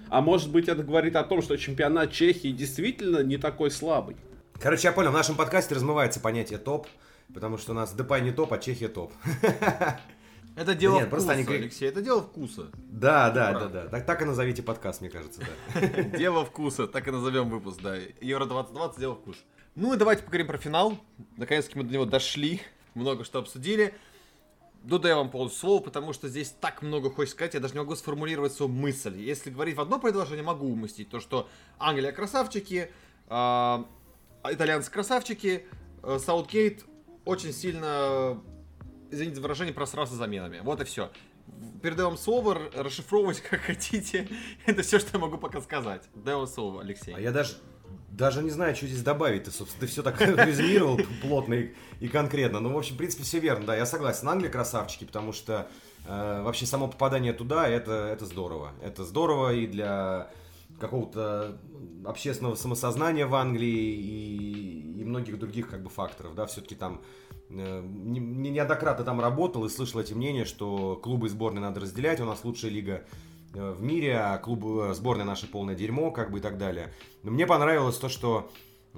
[0.10, 4.16] А может быть это говорит о том, что чемпионат Чехии действительно не такой слабый.
[4.62, 6.88] Короче, я понял, в нашем подкасте размывается понятие топ,
[7.34, 9.12] потому что у нас Депай не топ, а Чехия топ.
[10.56, 11.44] Это дело да нет, вкуса, они...
[11.44, 12.68] Алексей, это дело вкуса.
[12.76, 13.88] Да, да, да, да.
[13.88, 16.02] Так, так и назовите подкаст, мне кажется, да.
[16.18, 17.96] Дело вкуса, так и назовем выпуск, да.
[18.20, 19.40] Евро 2020, дело вкуса.
[19.76, 20.98] Ну и давайте поговорим про финал.
[21.38, 22.62] Наконец-таки мы до него дошли,
[22.94, 23.94] много что обсудили.
[24.84, 27.80] Дуда я вам полностью слово, потому что здесь так много хочется сказать, я даже не
[27.80, 29.18] могу сформулировать свою мысль.
[29.18, 32.92] Если говорить в одно предложение, могу уместить то, что Англия красавчики,
[33.28, 33.84] э,
[34.50, 35.66] итальянцы красавчики,
[36.04, 36.86] э, Саутгейт
[37.26, 38.42] очень сильно
[39.12, 40.60] извините за выражение, просрался заменами.
[40.64, 41.12] Вот и все.
[41.82, 44.28] Передаю вам слово, расшифровывать как хотите.
[44.66, 46.04] Это все, что я могу пока сказать.
[46.14, 47.14] Даю вам слово, Алексей.
[47.16, 47.56] А я даже,
[48.12, 49.46] даже не знаю, что здесь добавить.
[49.46, 52.60] Ты, собственно, ты все так резюмировал плотно и, и конкретно.
[52.60, 53.66] Ну, в общем, в принципе, все верно.
[53.66, 54.28] Да, я согласен.
[54.30, 55.70] Англия красавчики, потому что
[56.06, 58.74] э, вообще само попадание туда, это, это здорово.
[58.84, 60.30] Это здорово и для
[60.80, 61.60] какого-то
[62.06, 67.02] общественного самосознания в Англии и, и многих других как бы факторов, да, все-таки там
[67.52, 72.26] Э, неоднократно там работал и слышал эти мнения, что клубы и сборные надо разделять, у
[72.26, 73.06] нас лучшая лига
[73.54, 76.94] э, в мире, а клубы, э, сборная наша полное дерьмо, как бы и так далее.
[77.24, 78.52] Но мне понравилось то, что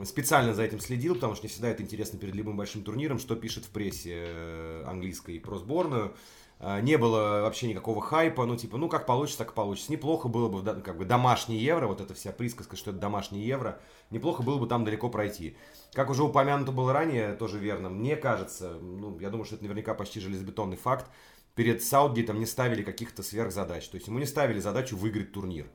[0.04, 3.36] специально за этим следил, потому что не всегда это интересно перед любым большим турниром, что
[3.36, 6.14] пишет в прессе английской про сборную.
[6.62, 9.92] Не было вообще никакого хайпа, ну типа, ну как получится, так получится.
[9.92, 13.80] Неплохо было бы, как бы, домашний евро, вот эта вся присказка, что это домашний евро,
[14.12, 15.58] неплохо было бы там далеко пройти.
[15.94, 19.96] Как уже упомянуто было ранее, тоже верно, мне кажется, ну, я думаю, что это наверняка
[19.96, 21.10] почти железобетонный факт,
[21.56, 23.88] перед Саутгейтом не ставили каких-то сверхзадач.
[23.88, 25.68] То есть ему не ставили задачу выиграть турнир.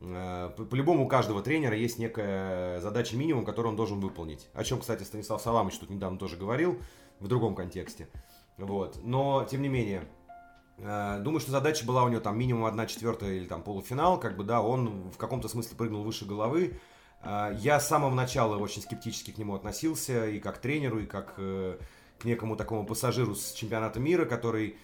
[0.00, 4.48] Э, по-любому у каждого тренера есть некая задача минимум, которую он должен выполнить.
[4.54, 6.78] О чем, кстати, Станислав Саламович тут недавно тоже говорил,
[7.20, 8.08] в другом контексте.
[8.58, 8.98] Вот.
[9.02, 10.06] Но, тем не менее,
[10.78, 14.44] думаю, что задача была у него там минимум 1 четвертая или там полуфинал, как бы,
[14.44, 16.78] да, он в каком-то смысле прыгнул выше головы.
[17.22, 21.36] Э, я с самого начала очень скептически к нему относился, и как тренеру, и как
[21.36, 24.76] к некому такому пассажиру с чемпионата мира, который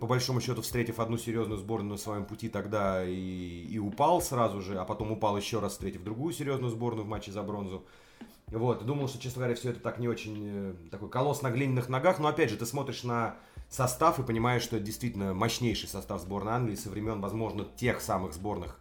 [0.00, 4.60] по большому счету, встретив одну серьезную сборную на своем пути тогда и, и упал сразу
[4.60, 7.86] же, а потом упал еще раз, встретив другую серьезную сборную в матче за бронзу.
[8.48, 11.88] Вот, думал, что, честно говоря, все это так не очень э, такой колосс на глиняных
[11.88, 13.36] ногах, но опять же, ты смотришь на
[13.68, 18.34] состав и понимаешь, что это действительно мощнейший состав сборной Англии со времен, возможно, тех самых
[18.34, 18.80] сборных,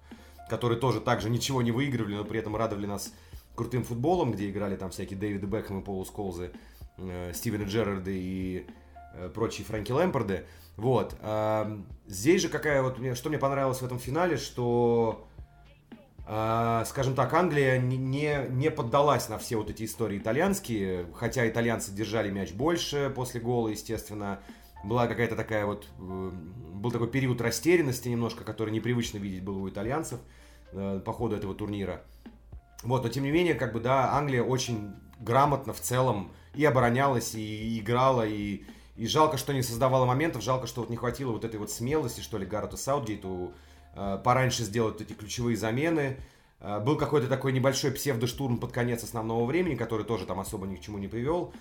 [0.50, 3.14] которые тоже также ничего не выигрывали, но при этом радовали нас
[3.56, 6.52] крутым футболом, где играли там всякие Дэвиды Бекхэм и Полу Сколзы,
[6.98, 8.68] э, Стивена Джерарда и
[9.16, 10.46] э, прочие Фрэнки Лэмпорды.
[10.78, 11.16] Вот.
[11.22, 15.28] А, здесь же какая вот, что мне понравилось в этом финале, что,
[16.28, 21.92] а, скажем так, Англия не, не поддалась на все вот эти истории итальянские, хотя итальянцы
[21.92, 24.40] держали мяч больше после гола, естественно.
[24.84, 26.32] Была какая-то такая вот, э,
[26.74, 30.20] был такой период растерянности немножко, который непривычно видеть было у итальянцев
[30.72, 32.02] э, по ходу этого турнира.
[32.84, 37.34] Вот, но тем не менее, как бы, да, Англия очень грамотно в целом и оборонялась,
[37.34, 38.64] и играла, и
[38.98, 42.22] и жалко, что не создавала моментов, жалко, что вот не хватило вот этой вот смелости,
[42.22, 43.54] что ли, Гаррету Саутгейту
[43.94, 46.18] э, пораньше сделать эти ключевые замены.
[46.60, 50.78] Э, был какой-то такой небольшой псевдоштурм под конец основного времени, который тоже там особо ни
[50.78, 51.54] к чему не привел.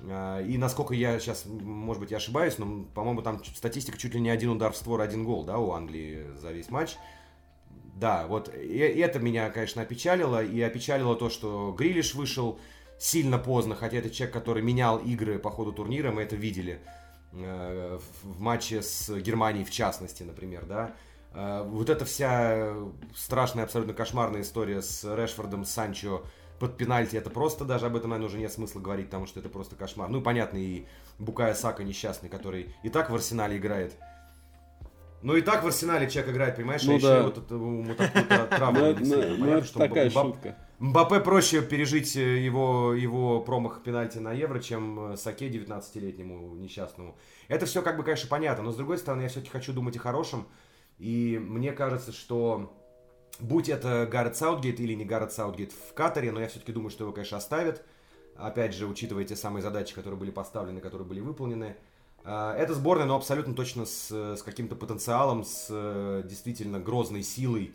[0.00, 4.20] Э, и насколько я сейчас, может быть, я ошибаюсь, но, по-моему, там статистика чуть ли
[4.20, 6.96] не один удар в створ, один гол, да, у Англии за весь матч.
[7.96, 10.42] Да, вот и это меня, конечно, опечалило.
[10.44, 12.60] И опечалило то, что Грилиш вышел
[12.98, 16.80] сильно поздно, хотя это человек, который менял игры по ходу турнира, мы это видели
[17.32, 20.94] э, в матче с Германией в частности, например, да.
[21.32, 22.74] Э, вот эта вся
[23.16, 26.24] страшная, абсолютно кошмарная история с Решфордом, Санчо
[26.58, 29.48] под пенальти, это просто даже об этом, наверное, уже нет смысла говорить, потому что это
[29.48, 30.08] просто кошмар.
[30.08, 30.86] Ну, понятно, и
[31.18, 33.94] Букая Сака несчастный, который и так в Арсенале играет.
[35.20, 37.16] Ну и так в Арсенале человек играет, понимаешь, ну, а да.
[37.16, 38.80] еще вот эту, вот такую травму.
[39.00, 40.56] Ну, ну, ну, такая шутка.
[40.78, 47.16] Мбаппе проще пережить э, его, его промах пенальти на Евро, чем э, Саке 19-летнему несчастному.
[47.48, 49.98] Это все как бы, конечно, понятно, но с другой стороны, я все-таки хочу думать о
[49.98, 50.46] хорошем.
[50.98, 52.72] И мне кажется, что
[53.40, 57.04] будь это Гаррет Саутгейт или не Гаррет Саутгейт в Катаре, но я все-таки думаю, что
[57.04, 57.84] его, конечно, оставят.
[58.36, 61.76] Опять же, учитывая те самые задачи, которые были поставлены, которые были выполнены.
[62.24, 67.72] А, эта сборная, но абсолютно точно с, с каким-то потенциалом, с э, действительно грозной силой,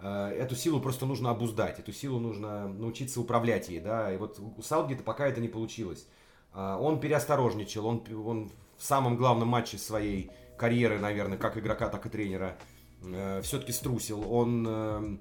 [0.00, 4.38] Э, эту силу просто нужно обуздать, эту силу нужно научиться управлять ей, да, и вот
[4.38, 6.06] у Саутгейта пока это не получилось.
[6.52, 12.04] Э, он переосторожничал, он, он в самом главном матче своей карьеры, наверное, как игрока, так
[12.04, 12.56] и тренера,
[13.06, 14.30] э, все-таки струсил.
[14.32, 15.18] Он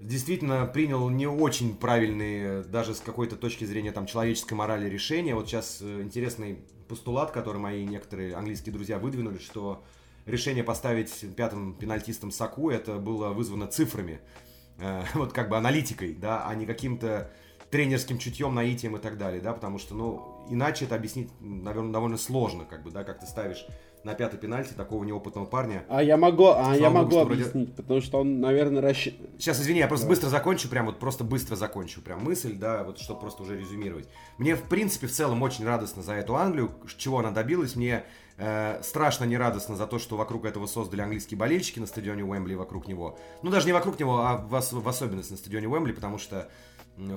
[0.00, 5.34] действительно принял не очень правильные, даже с какой-то точки зрения там, человеческой морали решения.
[5.34, 6.58] Вот сейчас интересный
[6.88, 9.82] постулат, который мои некоторые английские друзья выдвинули, что
[10.26, 14.20] решение поставить пятым пенальтистом Саку, это было вызвано цифрами,
[14.78, 17.30] э, вот как бы аналитикой, да, а не каким-то
[17.70, 22.16] тренерским чутьем, наитием и так далее, да, потому что, ну, иначе это объяснить, наверное, довольно
[22.16, 23.66] сложно, как бы, да, как ты ставишь
[24.06, 25.84] на пятый пенальти такого неопытного парня.
[25.88, 27.72] А я могу, а я могу Богу, объяснить, вроде...
[27.72, 29.32] потому что он, наверное, рассчитывает.
[29.38, 30.10] Сейчас, извини, я просто да.
[30.10, 34.08] быстро закончу, прям вот просто быстро закончу прям мысль, да, вот чтобы просто уже резюмировать.
[34.38, 37.76] Мне, в принципе, в целом очень радостно за эту Англию, чего она добилась.
[37.76, 38.04] Мне
[38.38, 42.86] Э, страшно нерадостно за то, что вокруг этого создали английские болельщики на стадионе Уэмбли вокруг
[42.86, 43.18] него.
[43.42, 46.48] Ну, даже не вокруг него, а в, в особенности на стадионе Уэмбли, потому что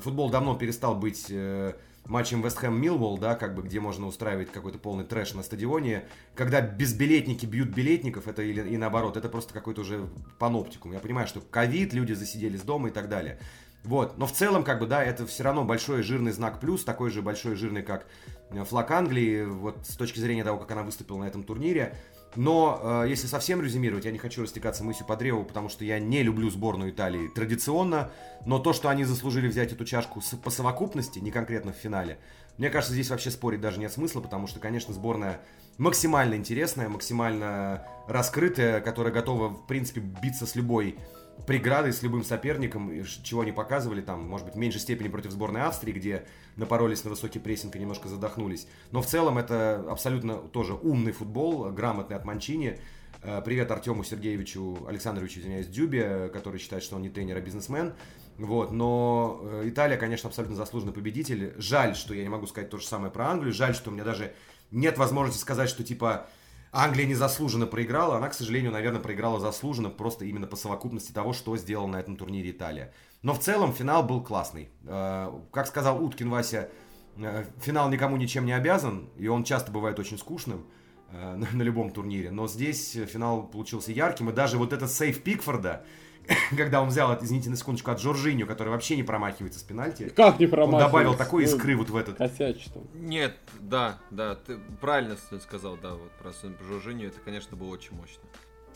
[0.02, 1.74] футбол давно перестал быть э,
[2.10, 6.06] матчем Вест Хэм Милволл, да, как бы, где можно устраивать какой-то полный трэш на стадионе.
[6.36, 10.10] Когда безбилетники бьют билетников, это или и наоборот, это просто какой-то уже
[10.40, 10.92] паноптикум.
[10.92, 13.40] Я понимаю, что ковид, люди засиделись дома и так далее.
[13.84, 17.12] Вот, но в целом, как бы, да, это все равно большой жирный знак плюс, такой
[17.12, 18.08] же большой жирный, как
[18.50, 21.96] э, флаг Англии, вот с точки зрения того, как она выступила на этом турнире.
[22.36, 26.00] Но э, если совсем резюмировать, я не хочу растекаться мыслью по древу, потому что я
[26.00, 28.12] не люблю сборную Италии традиционно,
[28.46, 32.20] но то, что они заслужили взять эту чашку по совокупности, не конкретно в финале,
[32.60, 35.40] мне кажется, здесь вообще спорить даже нет смысла, потому что, конечно, сборная
[35.78, 40.98] максимально интересная, максимально раскрытая, которая готова, в принципе, биться с любой
[41.46, 42.92] преградой с любым соперником,
[43.24, 46.26] чего они показывали, там, может быть, в меньшей степени против сборной Австрии, где
[46.56, 48.68] напоролись на высокий прессинг и немножко задохнулись.
[48.92, 52.80] Но в целом это абсолютно тоже умный футбол, грамотный от Манчини.
[53.22, 57.94] Э, привет Артему Сергеевичу Александровичу, извиняюсь, Дюбе, который считает, что он не тренер, а бизнесмен.
[58.38, 61.54] Вот, но э, Италия, конечно, абсолютно заслуженный победитель.
[61.58, 63.54] Жаль, что я не могу сказать то же самое про Англию.
[63.54, 64.34] Жаль, что у меня даже
[64.72, 66.28] нет возможности сказать, что типа
[66.72, 71.58] Англия незаслуженно проиграла, она, к сожалению, наверное, проиграла заслуженно, просто именно по совокупности того, что
[71.58, 72.94] сделала на этом турнире Италия.
[73.24, 74.70] Но в целом финал был классный.
[74.86, 76.70] Э, как сказал Уткин Вася,
[77.18, 80.68] э, финал никому ничем не обязан, и он часто бывает очень скучным
[81.12, 82.30] э, на любом турнире.
[82.30, 85.86] Но здесь финал получился ярким, и даже вот этот сейф Пикфорда,
[86.56, 90.10] когда он взял, извините на секундочку, от Жоржиню, который вообще не промахивается с пенальти.
[90.10, 90.86] Как не промахивается?
[90.86, 92.18] Он добавил такой ну, искры вот в этот.
[92.18, 96.32] Косячит Нет, да, да, ты правильно сказал, да, вот про
[96.68, 98.22] Жоржиню, это, конечно, было очень мощно.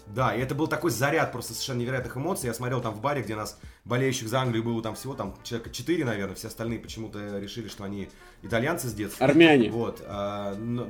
[0.07, 2.47] Да, и это был такой заряд просто совершенно невероятных эмоций.
[2.47, 5.69] Я смотрел там в баре, где нас болеющих за Англию было там всего там человека
[5.69, 6.35] 4, наверное.
[6.35, 8.09] Все остальные почему-то решили, что они
[8.41, 9.25] итальянцы с детства.
[9.25, 9.71] Армяне.
[9.71, 10.03] Вот.
[10.05, 10.87] А, но,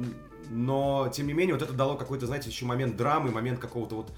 [0.50, 4.12] но, тем не менее, вот это дало какой-то, знаете, еще момент драмы, момент какого-то вот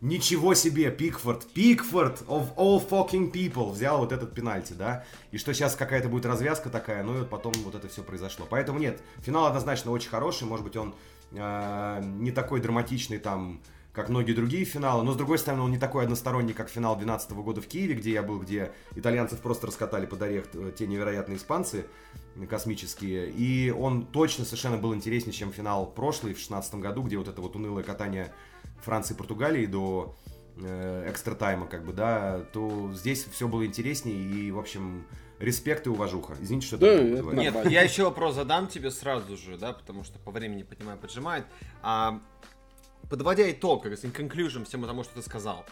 [0.00, 3.70] Ничего себе, Пикфорд, Пикфорд of all fucking people.
[3.70, 5.04] Взял вот этот пенальти, да?
[5.30, 8.46] И что сейчас какая-то будет развязка такая, ну и вот потом вот это все произошло.
[8.48, 10.94] Поэтому нет, финал однозначно очень хороший, может быть он
[11.32, 13.60] э, не такой драматичный там,
[13.92, 17.32] как многие другие финалы, но с другой стороны он не такой односторонний, как финал 2012
[17.32, 21.36] года в Киеве, где я был, где итальянцев просто раскатали под орех э, те невероятные
[21.36, 21.84] испанцы
[22.48, 27.28] космические, и он точно совершенно был интереснее, чем финал прошлый в 2016 году, где вот
[27.28, 28.32] это вот унылое катание
[28.82, 30.16] Франции и Португалии до
[30.56, 35.06] э, экстра тайма, как бы, да, то здесь все было интереснее и, в общем,
[35.38, 36.34] респект и уважуха.
[36.40, 40.18] Извините, что да, это Нет, я еще вопрос задам тебе сразу же, да, потому что
[40.18, 41.44] по времени, понимаю, поджимает.
[41.82, 42.20] А,
[43.08, 45.64] подводя итог, как in conclusion всему тому, что ты сказал,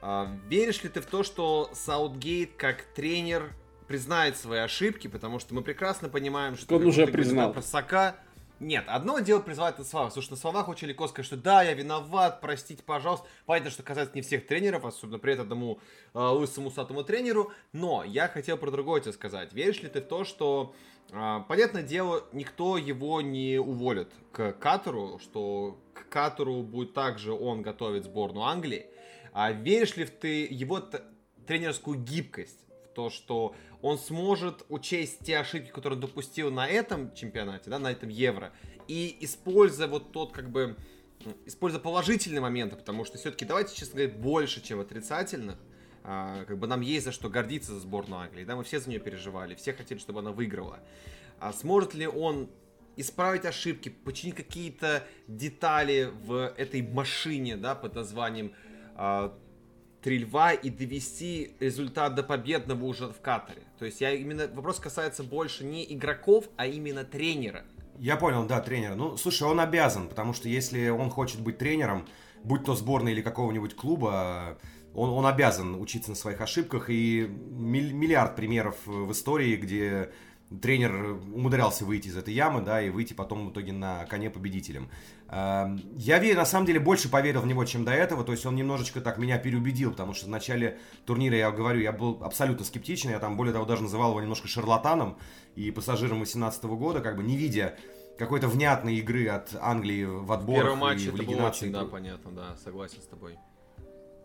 [0.00, 3.52] а, веришь ли ты в то, что Саутгейт как тренер
[3.88, 7.52] признает свои ошибки, потому что мы прекрасно понимаем, что он уже признал.
[7.52, 8.16] Просака,
[8.60, 10.12] нет, одно дело призывать на словах.
[10.12, 13.26] Слушай, на словах очень легко сказать, что да, я виноват, простите, пожалуйста.
[13.46, 15.78] Понятно, что касается не всех тренеров, особенно при одному
[16.12, 17.52] э, лысому усатому тренеру.
[17.72, 19.52] Но я хотел про другое тебе сказать.
[19.52, 20.74] Веришь ли ты в то, что,
[21.12, 27.62] э, понятное дело, никто его не уволит к Катеру, что к Катеру будет также он
[27.62, 28.86] готовить сборную Англии.
[29.32, 30.82] А веришь ли ты его
[31.46, 32.67] тренерскую гибкость?
[32.98, 37.92] То, что он сможет учесть те ошибки, которые он допустил на этом чемпионате, да, на
[37.92, 38.52] этом Евро,
[38.88, 40.76] и используя вот тот, как бы,
[41.46, 45.58] используя положительные моменты, потому что все-таки, давайте честно говоря, больше, чем отрицательных,
[46.02, 48.90] а, как бы нам есть за что гордиться за сборную Англии, да, мы все за
[48.90, 50.80] нее переживали, все хотели, чтобы она выиграла.
[51.38, 52.50] А сможет ли он
[52.96, 58.54] исправить ошибки, починить какие-то детали в этой машине, да, под названием
[58.96, 59.38] а,
[60.02, 63.62] три льва и довести результат до победного уже в Катаре.
[63.78, 67.64] То есть я именно вопрос касается больше не игроков, а именно тренера.
[67.98, 68.94] Я понял, да, тренера.
[68.94, 72.06] Ну, слушай, он обязан, потому что если он хочет быть тренером,
[72.44, 74.58] будь то сборной или какого-нибудь клуба,
[74.94, 76.90] он, он обязан учиться на своих ошибках.
[76.90, 80.10] И миллиард примеров в истории, где
[80.62, 84.88] тренер умудрялся выйти из этой ямы, да, и выйти потом в итоге на коне победителем.
[85.30, 88.46] Эм, я верю, на самом деле, больше поверил в него, чем до этого, то есть
[88.46, 92.64] он немножечко так меня переубедил, потому что в начале турнира, я говорю, я был абсолютно
[92.64, 95.18] скептичен, я там, более того, даже называл его немножко шарлатаном
[95.54, 97.76] и пассажиром 18 года, как бы не видя
[98.18, 101.70] какой-то внятной игры от Англии в отборах Первый матч и в Лиге Наций.
[101.70, 103.36] Да, понятно, да, согласен с тобой.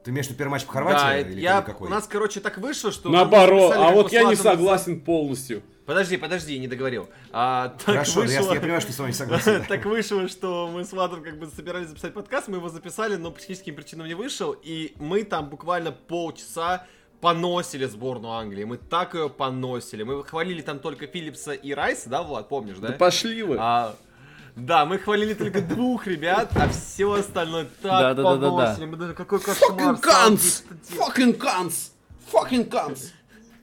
[0.05, 0.99] Ты имеешь в виду первый матч по Хорватии?
[0.99, 1.87] Да, или я, какой?
[1.87, 3.09] у нас, короче, так вышло, что...
[3.09, 5.63] Наоборот, а вот я не согласен полностью.
[5.85, 7.09] Подожди, подожди, не договорил.
[7.31, 8.47] А, так Хорошо, вышло...
[8.47, 9.65] я, я понимаю, что с вами согласен.
[9.67, 13.31] так вышло, что мы с Владом как бы собирались записать подкаст, мы его записали, но
[13.31, 16.85] по техническим причинам не вышел, и мы там буквально полчаса
[17.19, 18.63] поносили сборную Англии.
[18.63, 20.03] Мы так ее поносили.
[20.03, 22.89] Мы хвалили там только Филлипса и Райса, да, Влад, помнишь, да?
[22.89, 23.57] Да пошли вы.
[23.59, 23.95] А,
[24.55, 28.85] да, мы хвалили только двух ребят, а все остальное так да, да, поносили.
[28.85, 29.71] Мы даже какой кошмар.
[29.71, 30.63] Fucking cunts!
[30.89, 31.91] Fucking cunts!
[32.31, 33.11] Fucking cunts!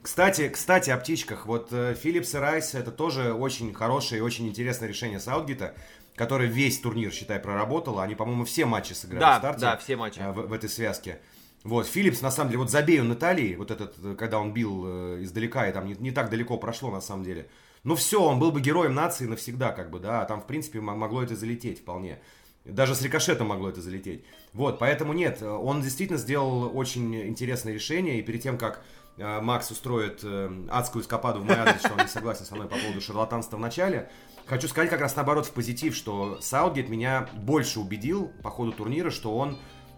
[0.01, 1.45] Кстати, кстати, о птичках.
[1.45, 5.75] Вот э, Филлипс и Райс это тоже очень хорошее и очень интересное решение Саутгита,
[6.15, 7.99] который весь турнир, считай, проработал.
[7.99, 9.61] Они, по-моему, все матчи сыграли да, в старте.
[9.61, 10.19] Да, все матчи.
[10.19, 11.19] Э, в, в этой связке.
[11.63, 14.83] Вот, Филлипс, на самом деле, вот забей он Италии, вот этот, э, когда он бил
[14.85, 17.47] э, издалека, и там не, не так далеко прошло, на самом деле.
[17.83, 20.81] Ну все, он был бы героем нации навсегда, как бы, да, а там, в принципе,
[20.81, 22.19] могло это залететь вполне.
[22.65, 24.23] Даже с рикошетом могло это залететь.
[24.53, 28.83] Вот, поэтому нет, он действительно сделал очень интересное решение, и перед тем, как
[29.17, 32.75] Макс устроит э, адскую эскападу в мой адрес, что он не согласен со мной по
[32.75, 34.09] поводу шарлатанства в начале,
[34.45, 39.11] хочу сказать как раз наоборот в позитив, что Саутгейт меня больше убедил по ходу турнира,
[39.11, 39.57] что он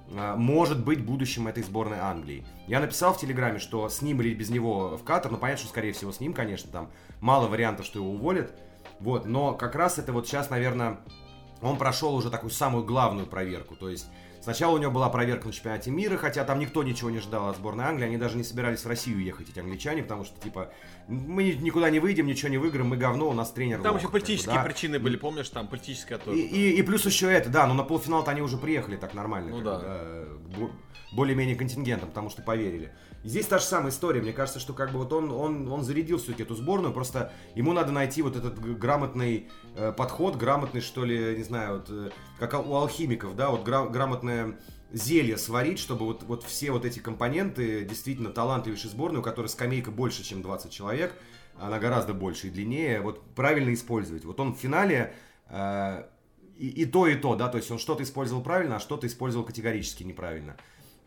[0.10, 2.45] э, может быть будущим этой сборной Англии.
[2.68, 5.69] Я написал в Телеграме, что с ним или без него в Катар, ну понятно, что
[5.69, 6.91] скорее всего с ним, конечно, там
[7.22, 8.52] мало вариантов, что его уволят.
[8.99, 10.99] Вот, но как раз это вот сейчас, наверное,
[11.61, 13.76] он прошел уже такую самую главную проверку.
[13.76, 14.07] То есть
[14.44, 17.56] Сначала у него была проверка на чемпионате мира, хотя там никто ничего не ждал от
[17.56, 18.07] сборной Англии.
[18.07, 20.70] Они даже не собирались в Россию ехать, эти англичане, потому что, типа,
[21.07, 24.11] мы никуда не выйдем, ничего не выиграем, мы говно, у нас тренер Там лох, еще
[24.11, 24.64] политические да.
[24.64, 26.38] причины были, помнишь, там политическая тоже.
[26.38, 29.52] И, и, и плюс еще это, да, но на полуфинал-то они уже приехали так нормально.
[29.52, 29.80] Ну да.
[29.80, 30.72] бы, да, бо-
[31.14, 32.91] более-менее контингентом, потому что поверили.
[33.24, 34.22] Здесь та же самая история.
[34.22, 37.72] Мне кажется, что как бы вот он, он, он зарядил все-таки эту сборную, просто ему
[37.72, 42.54] надо найти вот этот грамотный э, подход, грамотный, что ли, не знаю, вот, э, как
[42.54, 44.60] у алхимиков, да, вот гра- грамотное
[44.91, 49.90] зелье сварить, чтобы вот, вот все вот эти компоненты, действительно талантливейшей сборной, у которой скамейка
[49.90, 51.14] больше, чем 20 человек,
[51.58, 54.26] она гораздо больше и длиннее, вот правильно использовать.
[54.26, 55.16] Вот он в финале
[55.48, 56.04] э,
[56.58, 59.45] и, и то, и то, да, то есть он что-то использовал правильно, а что-то использовал
[59.45, 60.58] категорически неправильно.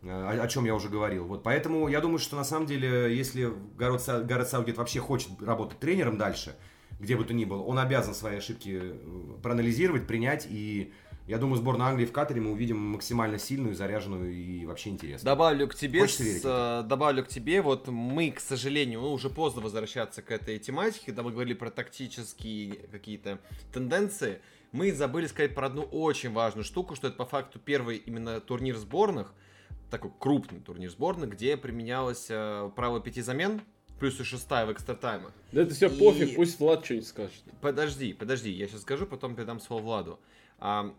[0.03, 0.09] Э,
[0.39, 1.27] О, о чем я уже говорил.
[1.27, 5.31] Вот поэтому я думаю, что на самом деле, если Гаррет, Са- Гаррет Саутгейт вообще хочет
[5.41, 6.55] работать тренером дальше,
[7.01, 8.97] где бы то ни было, он обязан свои ошибки э,
[9.43, 10.47] проанализировать, принять.
[10.49, 10.93] И
[11.27, 15.25] я думаю, сборную Англии в Катаре мы увидим максимально сильную, заряженную и вообще интересную.
[15.35, 19.61] Добавлю к тебе, с- э, добавлю к тебе, вот мы, к сожалению, ну, уже поздно
[19.61, 23.41] возвращаться к этой тематике, когда мы говорили про тактические какие-то
[23.73, 24.41] тенденции,
[24.73, 28.77] мы забыли сказать про одну очень важную штуку, что это по факту первый именно турнир
[28.77, 29.33] сборных,
[29.91, 33.61] такой крупный турнир сборных, где применялось э, право пяти замен,
[33.99, 35.33] плюс и шестая в экстра-таймах.
[35.53, 37.43] Да это все И- пофиг, пусть Влад что-нибудь скажет.
[37.61, 40.21] Подожди, подожди, я сейчас скажу, потом передам слово Владу.
[40.59, 40.95] А,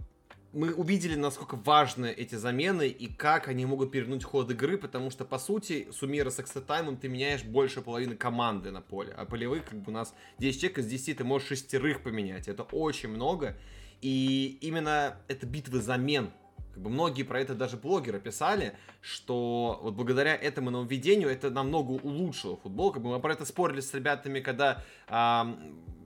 [0.54, 5.26] мы увидели, насколько важны эти замены и как они могут перевернуть ход игры, потому что,
[5.26, 9.14] по сути, суммируя с экстра-таймом, ты меняешь больше половины команды на поле.
[9.16, 12.48] А полевых, как бы у нас 10 человек из 10, ты можешь шестерых поменять.
[12.48, 13.56] Это очень много.
[14.02, 16.32] И именно это битвы замен.
[16.78, 21.94] Как бы многие про это даже блогеры писали, что вот благодаря этому нововведению это намного
[21.94, 22.92] улучшило футбол.
[22.92, 25.58] Как бы мы про это спорили с ребятами, когда ам,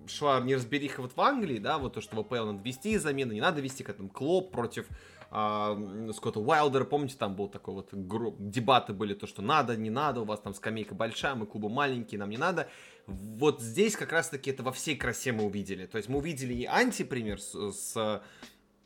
[0.07, 3.41] шла неразбериха вот в Англии, да, вот то, что в АПЛ надо вести замены, не
[3.41, 4.88] надо вести, как там Клоп против
[5.30, 5.77] а,
[6.15, 10.22] Скотта Уайлдера, помните, там был такой вот гру- дебаты были, то, что надо, не надо,
[10.22, 12.69] у вас там скамейка большая, мы клубы маленькие, нам не надо.
[13.07, 15.85] Вот здесь как раз-таки это во всей красе мы увидели.
[15.85, 18.22] То есть мы увидели и антипример с, с,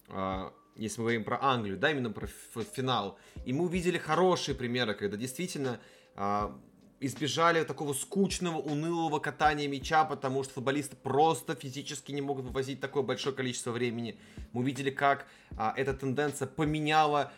[0.09, 2.27] а, если мы говорим про Англию, да, именно про
[2.75, 3.17] финал.
[3.45, 5.79] И мы увидели хорошие примеры, когда действительно
[6.15, 6.57] а,
[6.99, 13.03] избежали такого скучного, унылого катания мяча, потому что футболисты просто физически не могут вывозить такое
[13.03, 14.19] большое количество времени.
[14.51, 15.27] Мы увидели, как
[15.57, 17.31] а, эта тенденция поменяла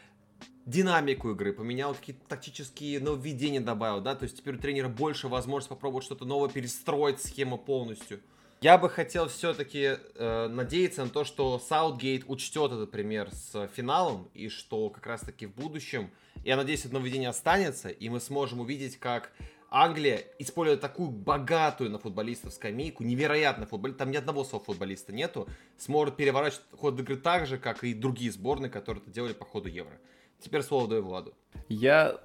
[0.66, 5.70] динамику игры, поменял какие-то тактические нововведения добавил, да, то есть теперь у тренера больше возможность
[5.70, 8.20] попробовать что-то новое, перестроить схему полностью.
[8.60, 14.30] Я бы хотел все-таки э, надеяться на то, что Саутгейт учтет этот пример с финалом,
[14.34, 16.10] и что как раз-таки в будущем,
[16.44, 19.32] я надеюсь, это нововведение останется, и мы сможем увидеть, как
[19.70, 25.48] Англия, используя такую богатую на футболистов скамейку, невероятно футбол, там ни одного слова футболиста нету,
[25.78, 29.70] сможет переворачивать ход игры так же, как и другие сборные, которые это делали по ходу
[29.70, 30.00] Евро.
[30.40, 31.36] Теперь слово даю Владу.
[31.70, 32.22] Я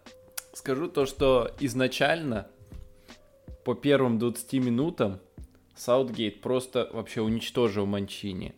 [0.54, 2.48] скажу то, что изначально
[3.64, 5.20] по первым 20 минутам
[5.74, 8.54] Саутгейт просто вообще уничтожил Манчини.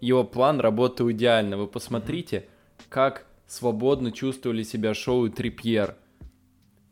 [0.00, 1.56] Его план работал идеально.
[1.56, 2.46] Вы посмотрите,
[2.88, 5.96] как свободно чувствовали себя Шоу и Трипьер.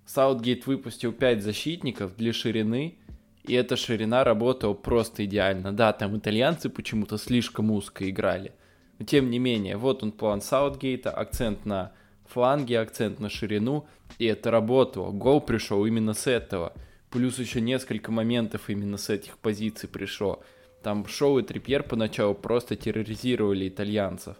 [0.06, 2.98] Саутгейт выпустил 5 защитников для ширины,
[3.44, 5.72] и эта ширина работала просто идеально.
[5.72, 8.52] Да, там итальянцы почему-то слишком узко играли.
[8.98, 11.92] Но тем не менее, вот он план Саутгейта, акцент на
[12.26, 13.86] фланге, акцент на ширину,
[14.18, 15.12] и это работало.
[15.12, 16.72] Гол пришел именно с этого.
[17.10, 20.42] Плюс еще несколько моментов именно с этих позиций пришло.
[20.82, 24.36] Там Шоу и Трипьер поначалу просто терроризировали итальянцев.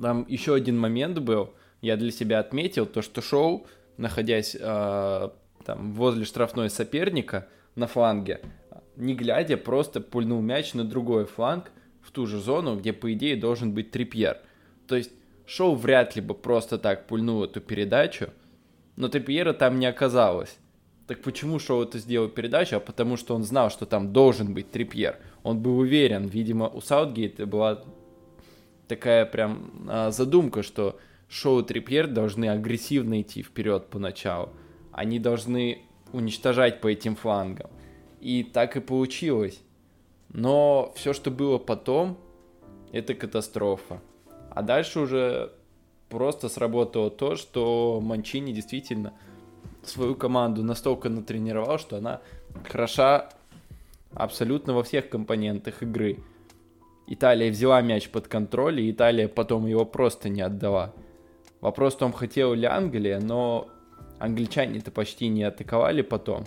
[0.00, 3.66] Там еще один момент был, я для себя отметил, то что Шоу,
[3.96, 5.28] находясь э,
[5.64, 8.40] там возле штрафной соперника на фланге,
[8.96, 11.70] не глядя, просто пульнул мяч на другой фланг,
[12.02, 14.38] в ту же зону, где, по идее, должен быть Трипьер.
[14.86, 15.10] То есть
[15.46, 18.30] Шоу вряд ли бы просто так пульнул эту передачу,
[18.96, 20.58] но Трипьера там не оказалось.
[21.06, 22.76] Так почему Шоу это сделал передачу?
[22.76, 25.18] А потому что он знал, что там должен быть Трипьер.
[25.44, 27.84] Он был уверен, видимо, у Саутгейта была
[28.88, 34.50] такая прям а, задумка, что Шоу и Трипьер должны агрессивно идти вперед поначалу.
[34.90, 37.70] Они должны уничтожать по этим флангам.
[38.20, 39.60] И так и получилось.
[40.32, 42.18] Но все, что было потом,
[42.92, 44.00] это катастрофа.
[44.50, 45.52] А дальше уже
[46.08, 49.12] просто сработало то, что Манчини действительно
[49.88, 52.20] свою команду настолько натренировал, что она
[52.68, 53.28] хороша
[54.14, 56.18] абсолютно во всех компонентах игры.
[57.06, 60.92] Италия взяла мяч под контроль, и Италия потом его просто не отдала.
[61.60, 63.68] Вопрос в том, хотела ли Англия, но
[64.18, 66.44] англичане-то почти не атаковали потом.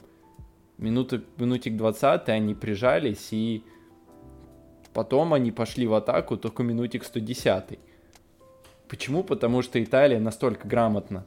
[0.78, 3.64] Минуты, минутик 20 они прижались, и
[4.94, 7.80] потом они пошли в атаку только минутик 110.
[8.88, 9.24] Почему?
[9.24, 11.26] Потому что Италия настолько грамотно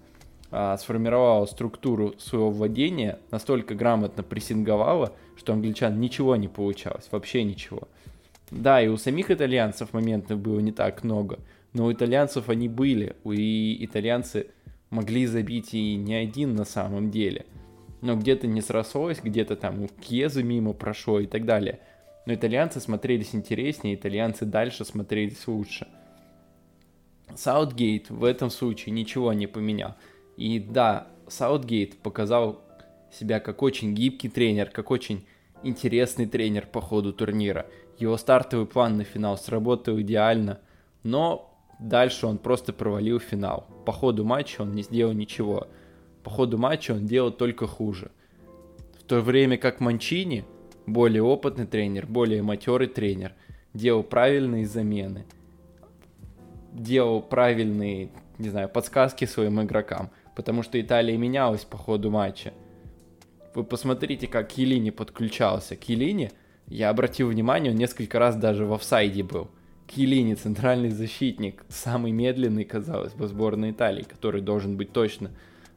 [0.52, 7.88] а, сформировала структуру своего владения, настолько грамотно прессинговала, что англичан ничего не получалось, вообще ничего.
[8.50, 11.38] Да, и у самих итальянцев моментов было не так много,
[11.72, 14.48] но у итальянцев они были, и итальянцы
[14.90, 17.46] могли забить и не один на самом деле.
[18.02, 21.80] Но где-то не срослось, где-то там у Кьеза мимо прошло и так далее.
[22.26, 25.88] Но итальянцы смотрелись интереснее, итальянцы дальше смотрелись лучше.
[27.34, 29.94] Саутгейт в этом случае ничего не поменял.
[30.42, 32.64] И да, Саутгейт показал
[33.12, 35.24] себя как очень гибкий тренер, как очень
[35.62, 37.66] интересный тренер по ходу турнира.
[37.96, 40.58] Его стартовый план на финал сработал идеально,
[41.04, 43.68] но дальше он просто провалил финал.
[43.86, 45.68] По ходу матча он не сделал ничего.
[46.24, 48.10] По ходу матча он делал только хуже.
[48.98, 50.44] В то время как Манчини,
[50.86, 53.32] более опытный тренер, более матерый тренер,
[53.74, 55.24] делал правильные замены,
[56.72, 58.08] делал правильные,
[58.38, 62.52] не знаю, подсказки своим игрокам, потому что Италия менялась по ходу матча.
[63.54, 65.76] Вы посмотрите, как Килини подключался.
[65.76, 66.30] Килини,
[66.68, 69.50] я обратил внимание, он несколько раз даже в офсайде был.
[69.86, 75.30] Килини, центральный защитник, самый медленный, казалось бы, сборной Италии, который должен быть точно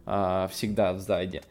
[0.06, 1.42] а, всегда в сзади.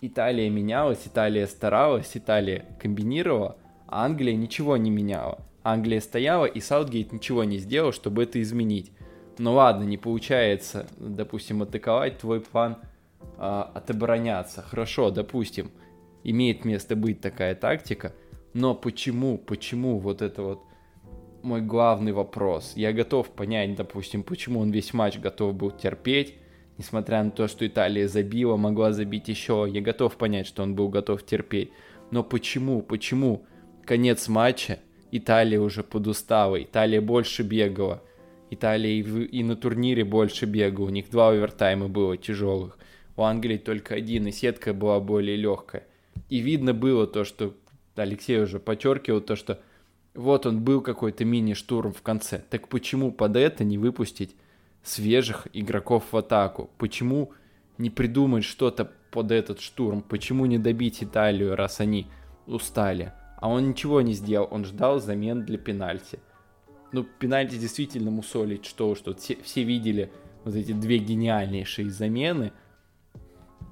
[0.00, 3.56] Италия менялась, Италия старалась, Италия комбинировала,
[3.86, 5.38] а Англия ничего не меняла.
[5.62, 8.92] Англия стояла, и Саутгейт ничего не сделал, чтобы это изменить.
[9.38, 12.78] Ну ладно, не получается, допустим, атаковать, твой план
[13.36, 14.62] а, отобороняться.
[14.62, 15.70] Хорошо, допустим,
[16.22, 18.12] имеет место быть такая тактика,
[18.52, 20.62] но почему, почему вот это вот
[21.42, 22.72] мой главный вопрос.
[22.74, 26.34] Я готов понять, допустим, почему он весь матч готов был терпеть,
[26.78, 29.66] несмотря на то, что Италия забила, могла забить еще.
[29.70, 31.70] Я готов понять, что он был готов терпеть.
[32.10, 33.44] Но почему, почему
[33.84, 34.78] конец матча
[35.10, 38.02] Италия уже подустала, Италия больше бегала,
[38.54, 42.78] Италия и, и на турнире больше бегала, у них два овертайма было тяжелых,
[43.16, 45.84] у Англии только один, и сетка была более легкая.
[46.28, 47.54] И видно было то, что
[47.96, 49.60] Алексей уже подчеркивал, то, что
[50.14, 52.42] вот он был какой-то мини-штурм в конце.
[52.50, 54.36] Так почему под это не выпустить
[54.82, 56.70] свежих игроков в атаку?
[56.78, 57.32] Почему
[57.78, 60.02] не придумать что-то под этот штурм?
[60.02, 62.06] Почему не добить Италию, раз они
[62.46, 63.12] устали?
[63.38, 66.18] А он ничего не сделал, он ждал замен для пенальти.
[66.94, 70.12] Ну, пенальти действительно мусолить, что, что все, все видели
[70.44, 72.52] вот эти две гениальнейшие замены.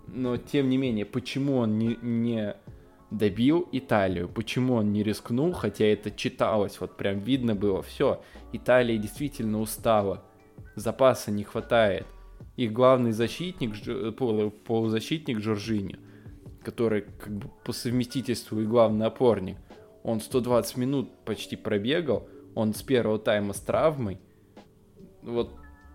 [0.09, 2.57] Но, тем не менее, почему он не, не
[3.12, 4.28] добил Италию.
[4.28, 8.20] Почему он не рискнул, хотя это читалось, вот прям видно было, все,
[8.53, 10.24] Италия действительно устала,
[10.74, 12.09] запаса не хватает.
[12.57, 13.77] Их главный защитник,
[14.66, 16.01] полузащитник Жоржини,
[16.65, 19.59] который как бы по совместительству и главный опорник,
[20.03, 24.19] он 120 минут почти пробегал, он с первого тайма с травмой.
[25.23, 25.55] Вот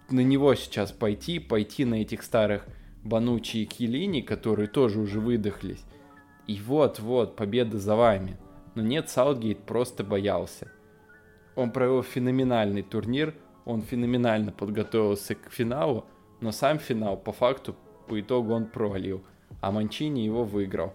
[0.09, 2.65] на него сейчас пойти, пойти на этих старых
[3.03, 5.83] Банучи и Килини, которые тоже уже выдохлись,
[6.45, 8.37] и вот-вот, победа за вами.
[8.75, 10.71] Но нет, Саутгейт просто боялся.
[11.55, 13.33] Он провел феноменальный турнир,
[13.65, 16.05] он феноменально подготовился к финалу,
[16.41, 17.75] но сам финал, по факту,
[18.07, 19.23] по итогу он провалил,
[19.61, 20.93] а Манчини его выиграл.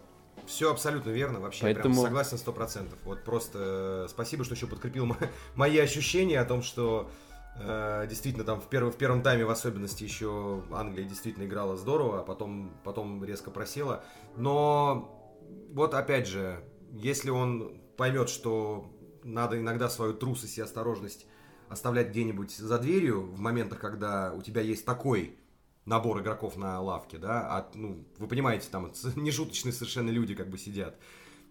[0.53, 1.95] Все абсолютно верно, вообще Поэтому...
[1.95, 2.99] прям согласен сто процентов.
[3.05, 5.17] Вот просто э, спасибо, что еще подкрепил
[5.55, 7.11] мои ощущения о том, что
[7.57, 12.21] э, действительно там в, перв, в первом тайме в особенности еще Англия действительно играла здорово,
[12.21, 14.05] а потом, потом резко просела.
[14.37, 15.33] Но
[15.71, 18.93] вот опять же, если он поймет, что
[19.25, 21.27] надо иногда свою трусость и осторожность
[21.71, 25.39] оставлять где-нибудь за дверью в моментах, когда у тебя есть такой
[25.85, 30.59] набор игроков на лавке, да, а, ну, вы понимаете, там нешуточные совершенно люди как бы
[30.59, 30.97] сидят.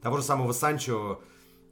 [0.01, 1.21] Того же самого Санчо,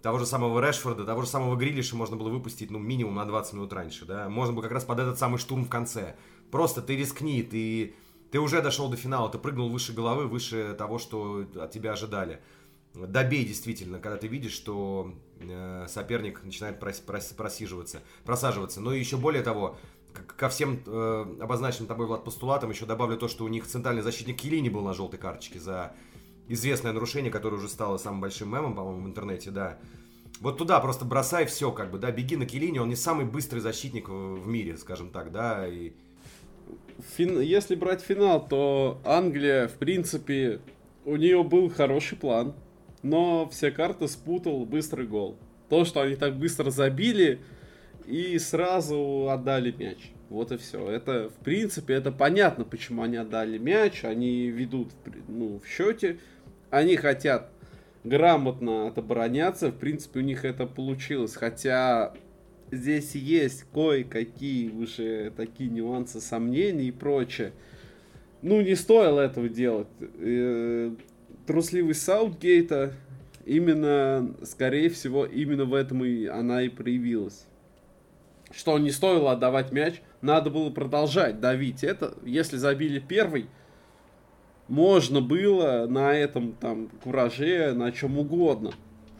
[0.02, 3.54] того же самого Решфорда, того же самого Грилиша можно было выпустить, ну, минимум на 20
[3.54, 4.30] минут раньше, да.
[4.30, 6.16] Можно было как раз под этот самый штурм в конце.
[6.52, 7.96] Просто ты рискни, ты
[8.32, 12.42] ты уже дошел до финала, ты прыгнул выше головы, выше того, что от тебя ожидали.
[12.94, 18.82] Добей действительно, когда ты видишь, что э, соперник начинает прос, прос, просиживаться, просаживаться.
[18.82, 19.78] Но еще более того,
[20.26, 24.38] ко всем э, обозначенным тобой, Влад, постулатам еще добавлю то, что у них центральный защитник
[24.38, 25.94] Килини был на желтой карточке за
[26.48, 29.78] известное нарушение, которое уже стало самым большим мемом, по-моему, в интернете, да.
[30.42, 33.60] Вот туда просто бросай все, как бы, да, беги на Килини, он не самый быстрый
[33.60, 35.92] защитник в мире, скажем так, да, и
[37.18, 37.40] фин...
[37.40, 40.62] если брать финал, то Англия, в принципе,
[41.06, 42.54] у нее был хороший план,
[43.04, 45.38] но все карты спутал быстрый гол.
[45.70, 47.42] То, что они так быстро забили
[48.10, 50.12] и сразу отдали мяч.
[50.30, 50.90] Вот и все.
[50.90, 54.04] Это, в принципе, это понятно, почему они отдали мяч.
[54.04, 54.92] Они ведут
[55.28, 56.18] ну, в счете.
[56.70, 57.52] Они хотят
[58.04, 59.70] грамотно отобороняться.
[59.70, 61.36] В принципе, у них это получилось.
[61.36, 62.14] Хотя
[62.72, 67.54] здесь есть кое-какие уже такие нюансы, сомнений и прочее.
[68.42, 69.88] Ну, не стоило этого делать.
[70.00, 70.96] Э,
[71.46, 72.94] трусливость Саутгейта
[73.46, 77.46] именно, скорее всего, именно в этом и она и проявилась.
[78.52, 82.16] Что не стоило отдавать мяч, надо было продолжать давить это.
[82.24, 83.48] Если забили первый,
[84.68, 88.72] можно было на этом там кураже, на чем угодно.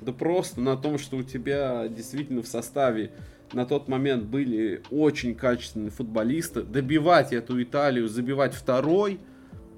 [0.02, 3.12] Да просто на том, что у тебя действительно в составе
[3.54, 6.62] на тот момент были очень качественные футболисты.
[6.64, 9.20] Добивать эту Италию, забивать второй,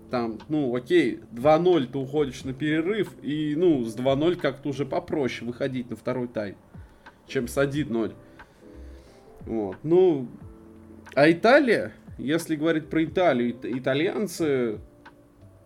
[0.09, 5.47] там, ну, окей, 2-0 ты уходишь на перерыв, и, ну, с 2-0 как-то уже попроще
[5.47, 6.57] выходить на второй тайм,
[7.27, 8.13] чем с 1-0.
[9.45, 10.27] Вот, ну,
[11.13, 14.79] а Италия, если говорить про Италию, итальянцы,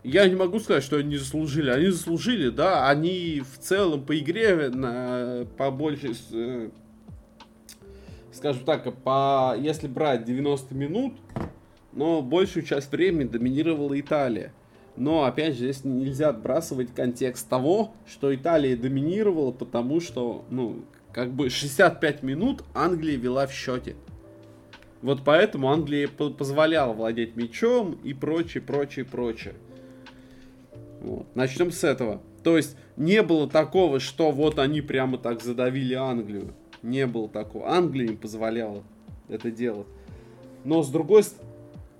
[0.03, 1.69] я не могу сказать, что они заслужили.
[1.69, 6.69] Они заслужили, да, они в целом по игре на, по большей, э,
[8.31, 11.13] скажем так, по, если брать 90 минут,
[11.91, 14.53] но большую часть времени доминировала Италия.
[14.95, 20.85] Но, опять же, здесь нельзя отбрасывать контекст того, что Италия доминировала, потому что, ну,
[21.15, 23.95] как бы 65 минут Англия вела в счете.
[25.01, 29.55] Вот поэтому Англия позволяла владеть мячом и прочее, прочее, прочее.
[30.99, 31.33] Вот.
[31.33, 32.21] Начнем с этого.
[32.43, 36.53] То есть не было такого, что вот они прямо так задавили Англию.
[36.81, 37.69] Не было такого.
[37.69, 38.83] Англия им позволяла
[39.29, 39.87] это делать.
[40.65, 41.54] Но с другой стороны,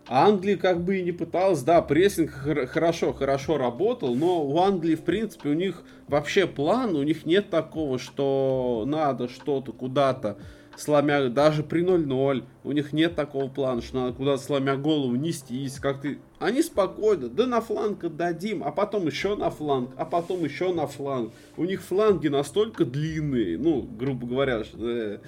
[0.07, 2.31] Англия как бы и не пыталась, да, прессинг
[2.69, 7.49] хорошо, хорошо работал, но у Англии, в принципе, у них вообще план, у них нет
[7.49, 10.37] такого, что надо что-то куда-то
[10.77, 15.79] сломя, даже при 0-0, у них нет такого плана, что надо куда-то сломя голову нестись,
[15.79, 16.19] как ты...
[16.39, 20.85] Они спокойно, да на фланг отдадим, а потом еще на фланг, а потом еще на
[20.85, 21.31] фланг.
[21.57, 25.19] У них фланги настолько длинные, ну, грубо говоря, э,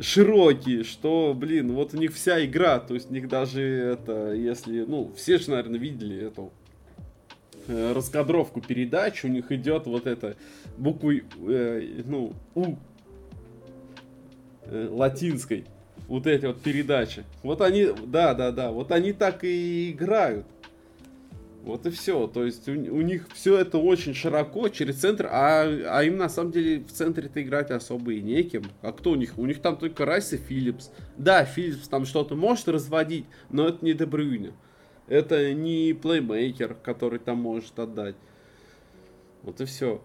[0.00, 4.82] широкие, что, блин, вот у них вся игра, то есть у них даже это, если,
[4.82, 6.52] ну, все же, наверное, видели эту
[7.68, 10.36] э, раскадровку передач, у них идет вот это
[10.76, 12.76] буквой, э, ну, У
[14.66, 15.64] э, латинской,
[16.08, 17.24] вот эти вот передачи.
[17.42, 20.46] Вот они, да, да, да, вот они так и играют.
[21.62, 22.26] Вот и все.
[22.26, 26.28] То есть у, у них все это очень широко через центр, а, а им на
[26.28, 28.64] самом деле в центре-то играть особо и неким.
[28.82, 29.38] А кто у них?
[29.38, 30.90] У них там только Райс и Филлипс.
[31.16, 34.54] Да, Филлипс там что-то может разводить, но это не Дебрюйне.
[35.06, 38.16] Это не плеймейкер, который там может отдать.
[39.42, 40.02] Вот и все.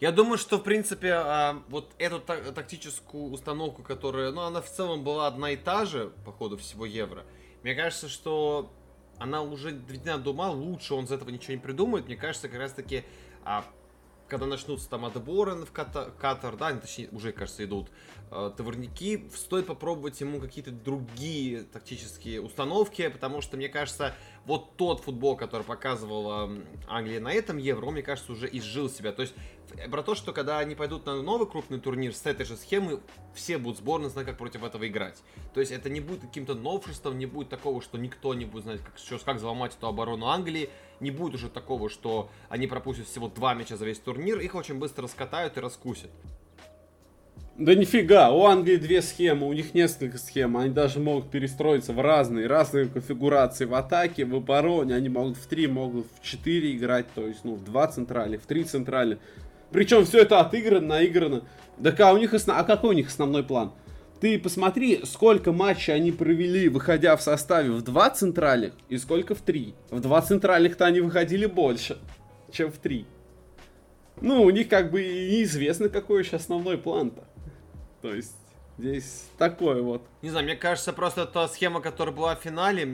[0.00, 5.04] Я думаю, что, в принципе, а, вот эту тактическую установку, которая, ну, она в целом
[5.04, 7.22] была одна и та же по ходу всего Евро.
[7.62, 8.72] Мне кажется, что
[9.18, 12.06] она уже доведена до ума, лучше он из этого ничего не придумает.
[12.06, 13.04] Мне кажется, как раз таки,
[13.44, 13.64] а,
[14.28, 17.88] когда начнутся там отборы в Катар, Катар да, точнее, уже, кажется, идут
[18.56, 24.14] товарники, стоит попробовать ему какие-то другие тактические установки, потому что, мне кажется,
[24.46, 26.50] вот тот футбол, который показывала
[26.88, 29.12] Англия на этом Евро, мне кажется, уже изжил себя.
[29.12, 29.34] То есть
[29.90, 33.00] про то, что когда они пойдут на новый крупный турнир с этой же схемой,
[33.34, 35.22] все будут сборны знать, как против этого играть.
[35.52, 38.80] То есть это не будет каким-то новшеством, не будет такого, что никто не будет знать,
[38.80, 40.70] как, что, как взломать эту оборону Англии.
[41.00, 44.76] Не будет уже такого, что они пропустят всего два мяча за весь турнир, их очень
[44.76, 46.10] быстро раскатают и раскусят.
[47.58, 52.00] Да нифига, у Англии две схемы, у них несколько схем, они даже могут перестроиться в
[52.00, 57.04] разные, разные конфигурации в атаке, в обороне, они могут в три, могут в четыре играть,
[57.14, 59.18] то есть, ну, в два централи, в три централи.
[59.70, 61.42] Причем все это отыграно, наиграно.
[61.82, 62.58] Так а у них основ...
[62.58, 63.72] а какой у них основной план?
[64.20, 69.42] Ты посмотри, сколько матчей они провели, выходя в составе в два центральных и сколько в
[69.42, 69.74] три.
[69.90, 71.98] В два центральных-то они выходили больше,
[72.50, 73.04] чем в три.
[74.22, 77.24] Ну, у них как бы неизвестно, какой еще основной план-то.
[78.02, 78.36] То есть
[78.78, 80.02] здесь такое вот.
[80.20, 82.84] Не знаю, мне кажется, просто та схема, которая была в финале,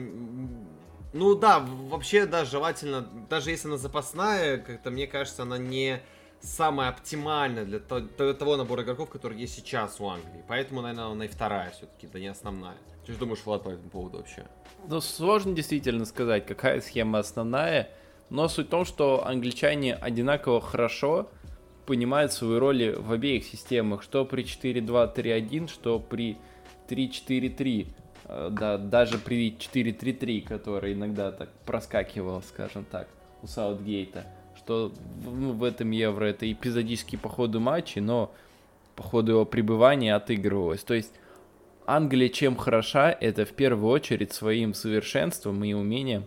[1.11, 6.01] ну да, вообще, да, желательно, даже если она запасная, как-то мне кажется, она не
[6.39, 10.43] самая оптимальная для того набора игроков, который есть сейчас у Англии.
[10.47, 12.77] Поэтому, наверное, она и вторая все-таки, да не основная.
[13.03, 14.45] Что ты думаешь, Влад, по этому поводу вообще?
[14.87, 17.89] Ну, сложно действительно сказать, какая схема основная,
[18.29, 21.31] но суть в том, что англичане одинаково хорошо
[21.89, 26.37] понимает свои роли в обеих системах, что при 4-2-3-1, что при
[26.87, 27.87] 3-4-3.
[28.25, 33.07] Э, да, даже при 4-3-3, который иногда так проскакивал, скажем так,
[33.41, 34.27] у Саутгейта.
[34.55, 34.93] Что
[35.25, 38.31] ну, в этом Евро это эпизодические по ходу матчи, но
[38.95, 40.83] по ходу его пребывания отыгрывалось.
[40.83, 41.15] То есть
[41.87, 46.25] Англия чем хороша, это в первую очередь своим совершенством и умением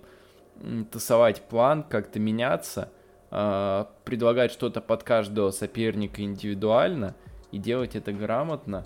[0.90, 2.90] тасовать план, как-то меняться–
[3.32, 7.16] э, предлагать что-то под каждого соперника индивидуально
[7.50, 8.84] и делать это грамотно,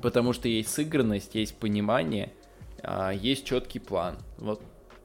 [0.00, 2.32] потому что есть сыгранность, есть понимание,
[2.82, 4.16] э, есть четкий план.
[4.38, 4.62] Вот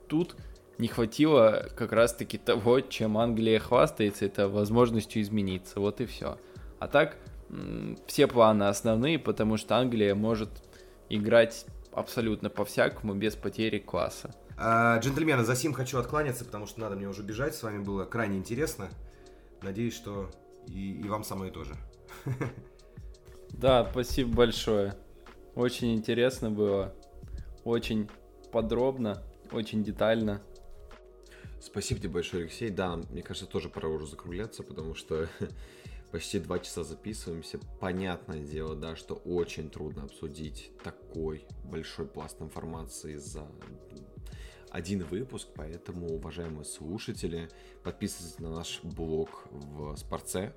[0.07, 0.35] тут
[0.77, 6.37] не хватило как раз-таки того, чем Англия хвастается, это возможностью измениться, вот и все.
[6.79, 7.17] А так,
[8.05, 10.49] все планы основные, потому что Англия может
[11.09, 14.35] играть абсолютно по-всякому, без потери класса.
[14.57, 17.55] А, джентльмены, за сим хочу откланяться, потому что надо мне уже бежать.
[17.55, 18.89] С вами было крайне интересно.
[19.61, 20.31] Надеюсь, что
[20.67, 21.75] и, и вам самое тоже.
[23.49, 24.93] Да, спасибо большое.
[25.55, 26.93] Очень интересно было.
[27.63, 28.09] Очень
[28.51, 30.41] подробно, очень детально.
[31.59, 32.69] Спасибо тебе большое, Алексей.
[32.69, 35.27] Да, мне кажется, тоже пора уже закругляться, потому что
[36.11, 37.59] почти два часа записываемся.
[37.79, 43.47] Понятное дело, да, что очень трудно обсудить такой большой пласт информации за
[44.77, 47.49] один выпуск, поэтому, уважаемые слушатели,
[47.83, 50.53] подписывайтесь на наш блог в Спорце,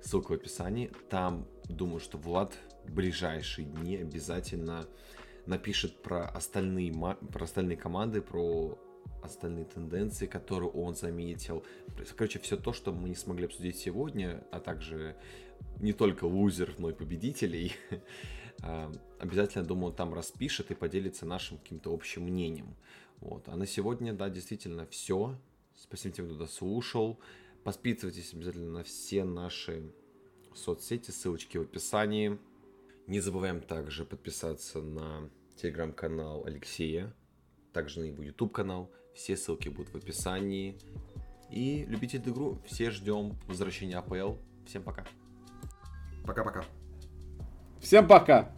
[0.00, 0.90] ссылка в описании.
[1.08, 4.88] Там, думаю, что Влад в ближайшие дни обязательно
[5.46, 6.92] напишет про остальные,
[7.32, 8.76] про остальные команды, про
[9.22, 11.64] остальные тенденции, которые он заметил.
[12.16, 15.14] Короче, все то, что мы не смогли обсудить сегодня, а также
[15.78, 17.74] не только лузеров, но и победителей,
[18.62, 18.90] а,
[19.20, 22.74] обязательно, думаю, там распишет и поделится нашим каким-то общим мнением.
[23.22, 23.48] Вот.
[23.48, 25.38] А на сегодня, да, действительно все.
[25.76, 27.20] Спасибо тем, кто дослушал.
[27.62, 29.92] Подписывайтесь обязательно на все наши
[30.54, 32.38] соцсети, ссылочки в описании.
[33.06, 37.14] Не забываем также подписаться на телеграм-канал Алексея,
[37.72, 38.90] также на его YouTube канал.
[39.14, 40.76] Все ссылки будут в описании.
[41.48, 42.58] И любите эту игру.
[42.66, 44.34] Все ждем возвращения АПЛ.
[44.66, 45.04] Всем пока.
[46.24, 46.64] Пока-пока.
[47.80, 48.52] Всем пока.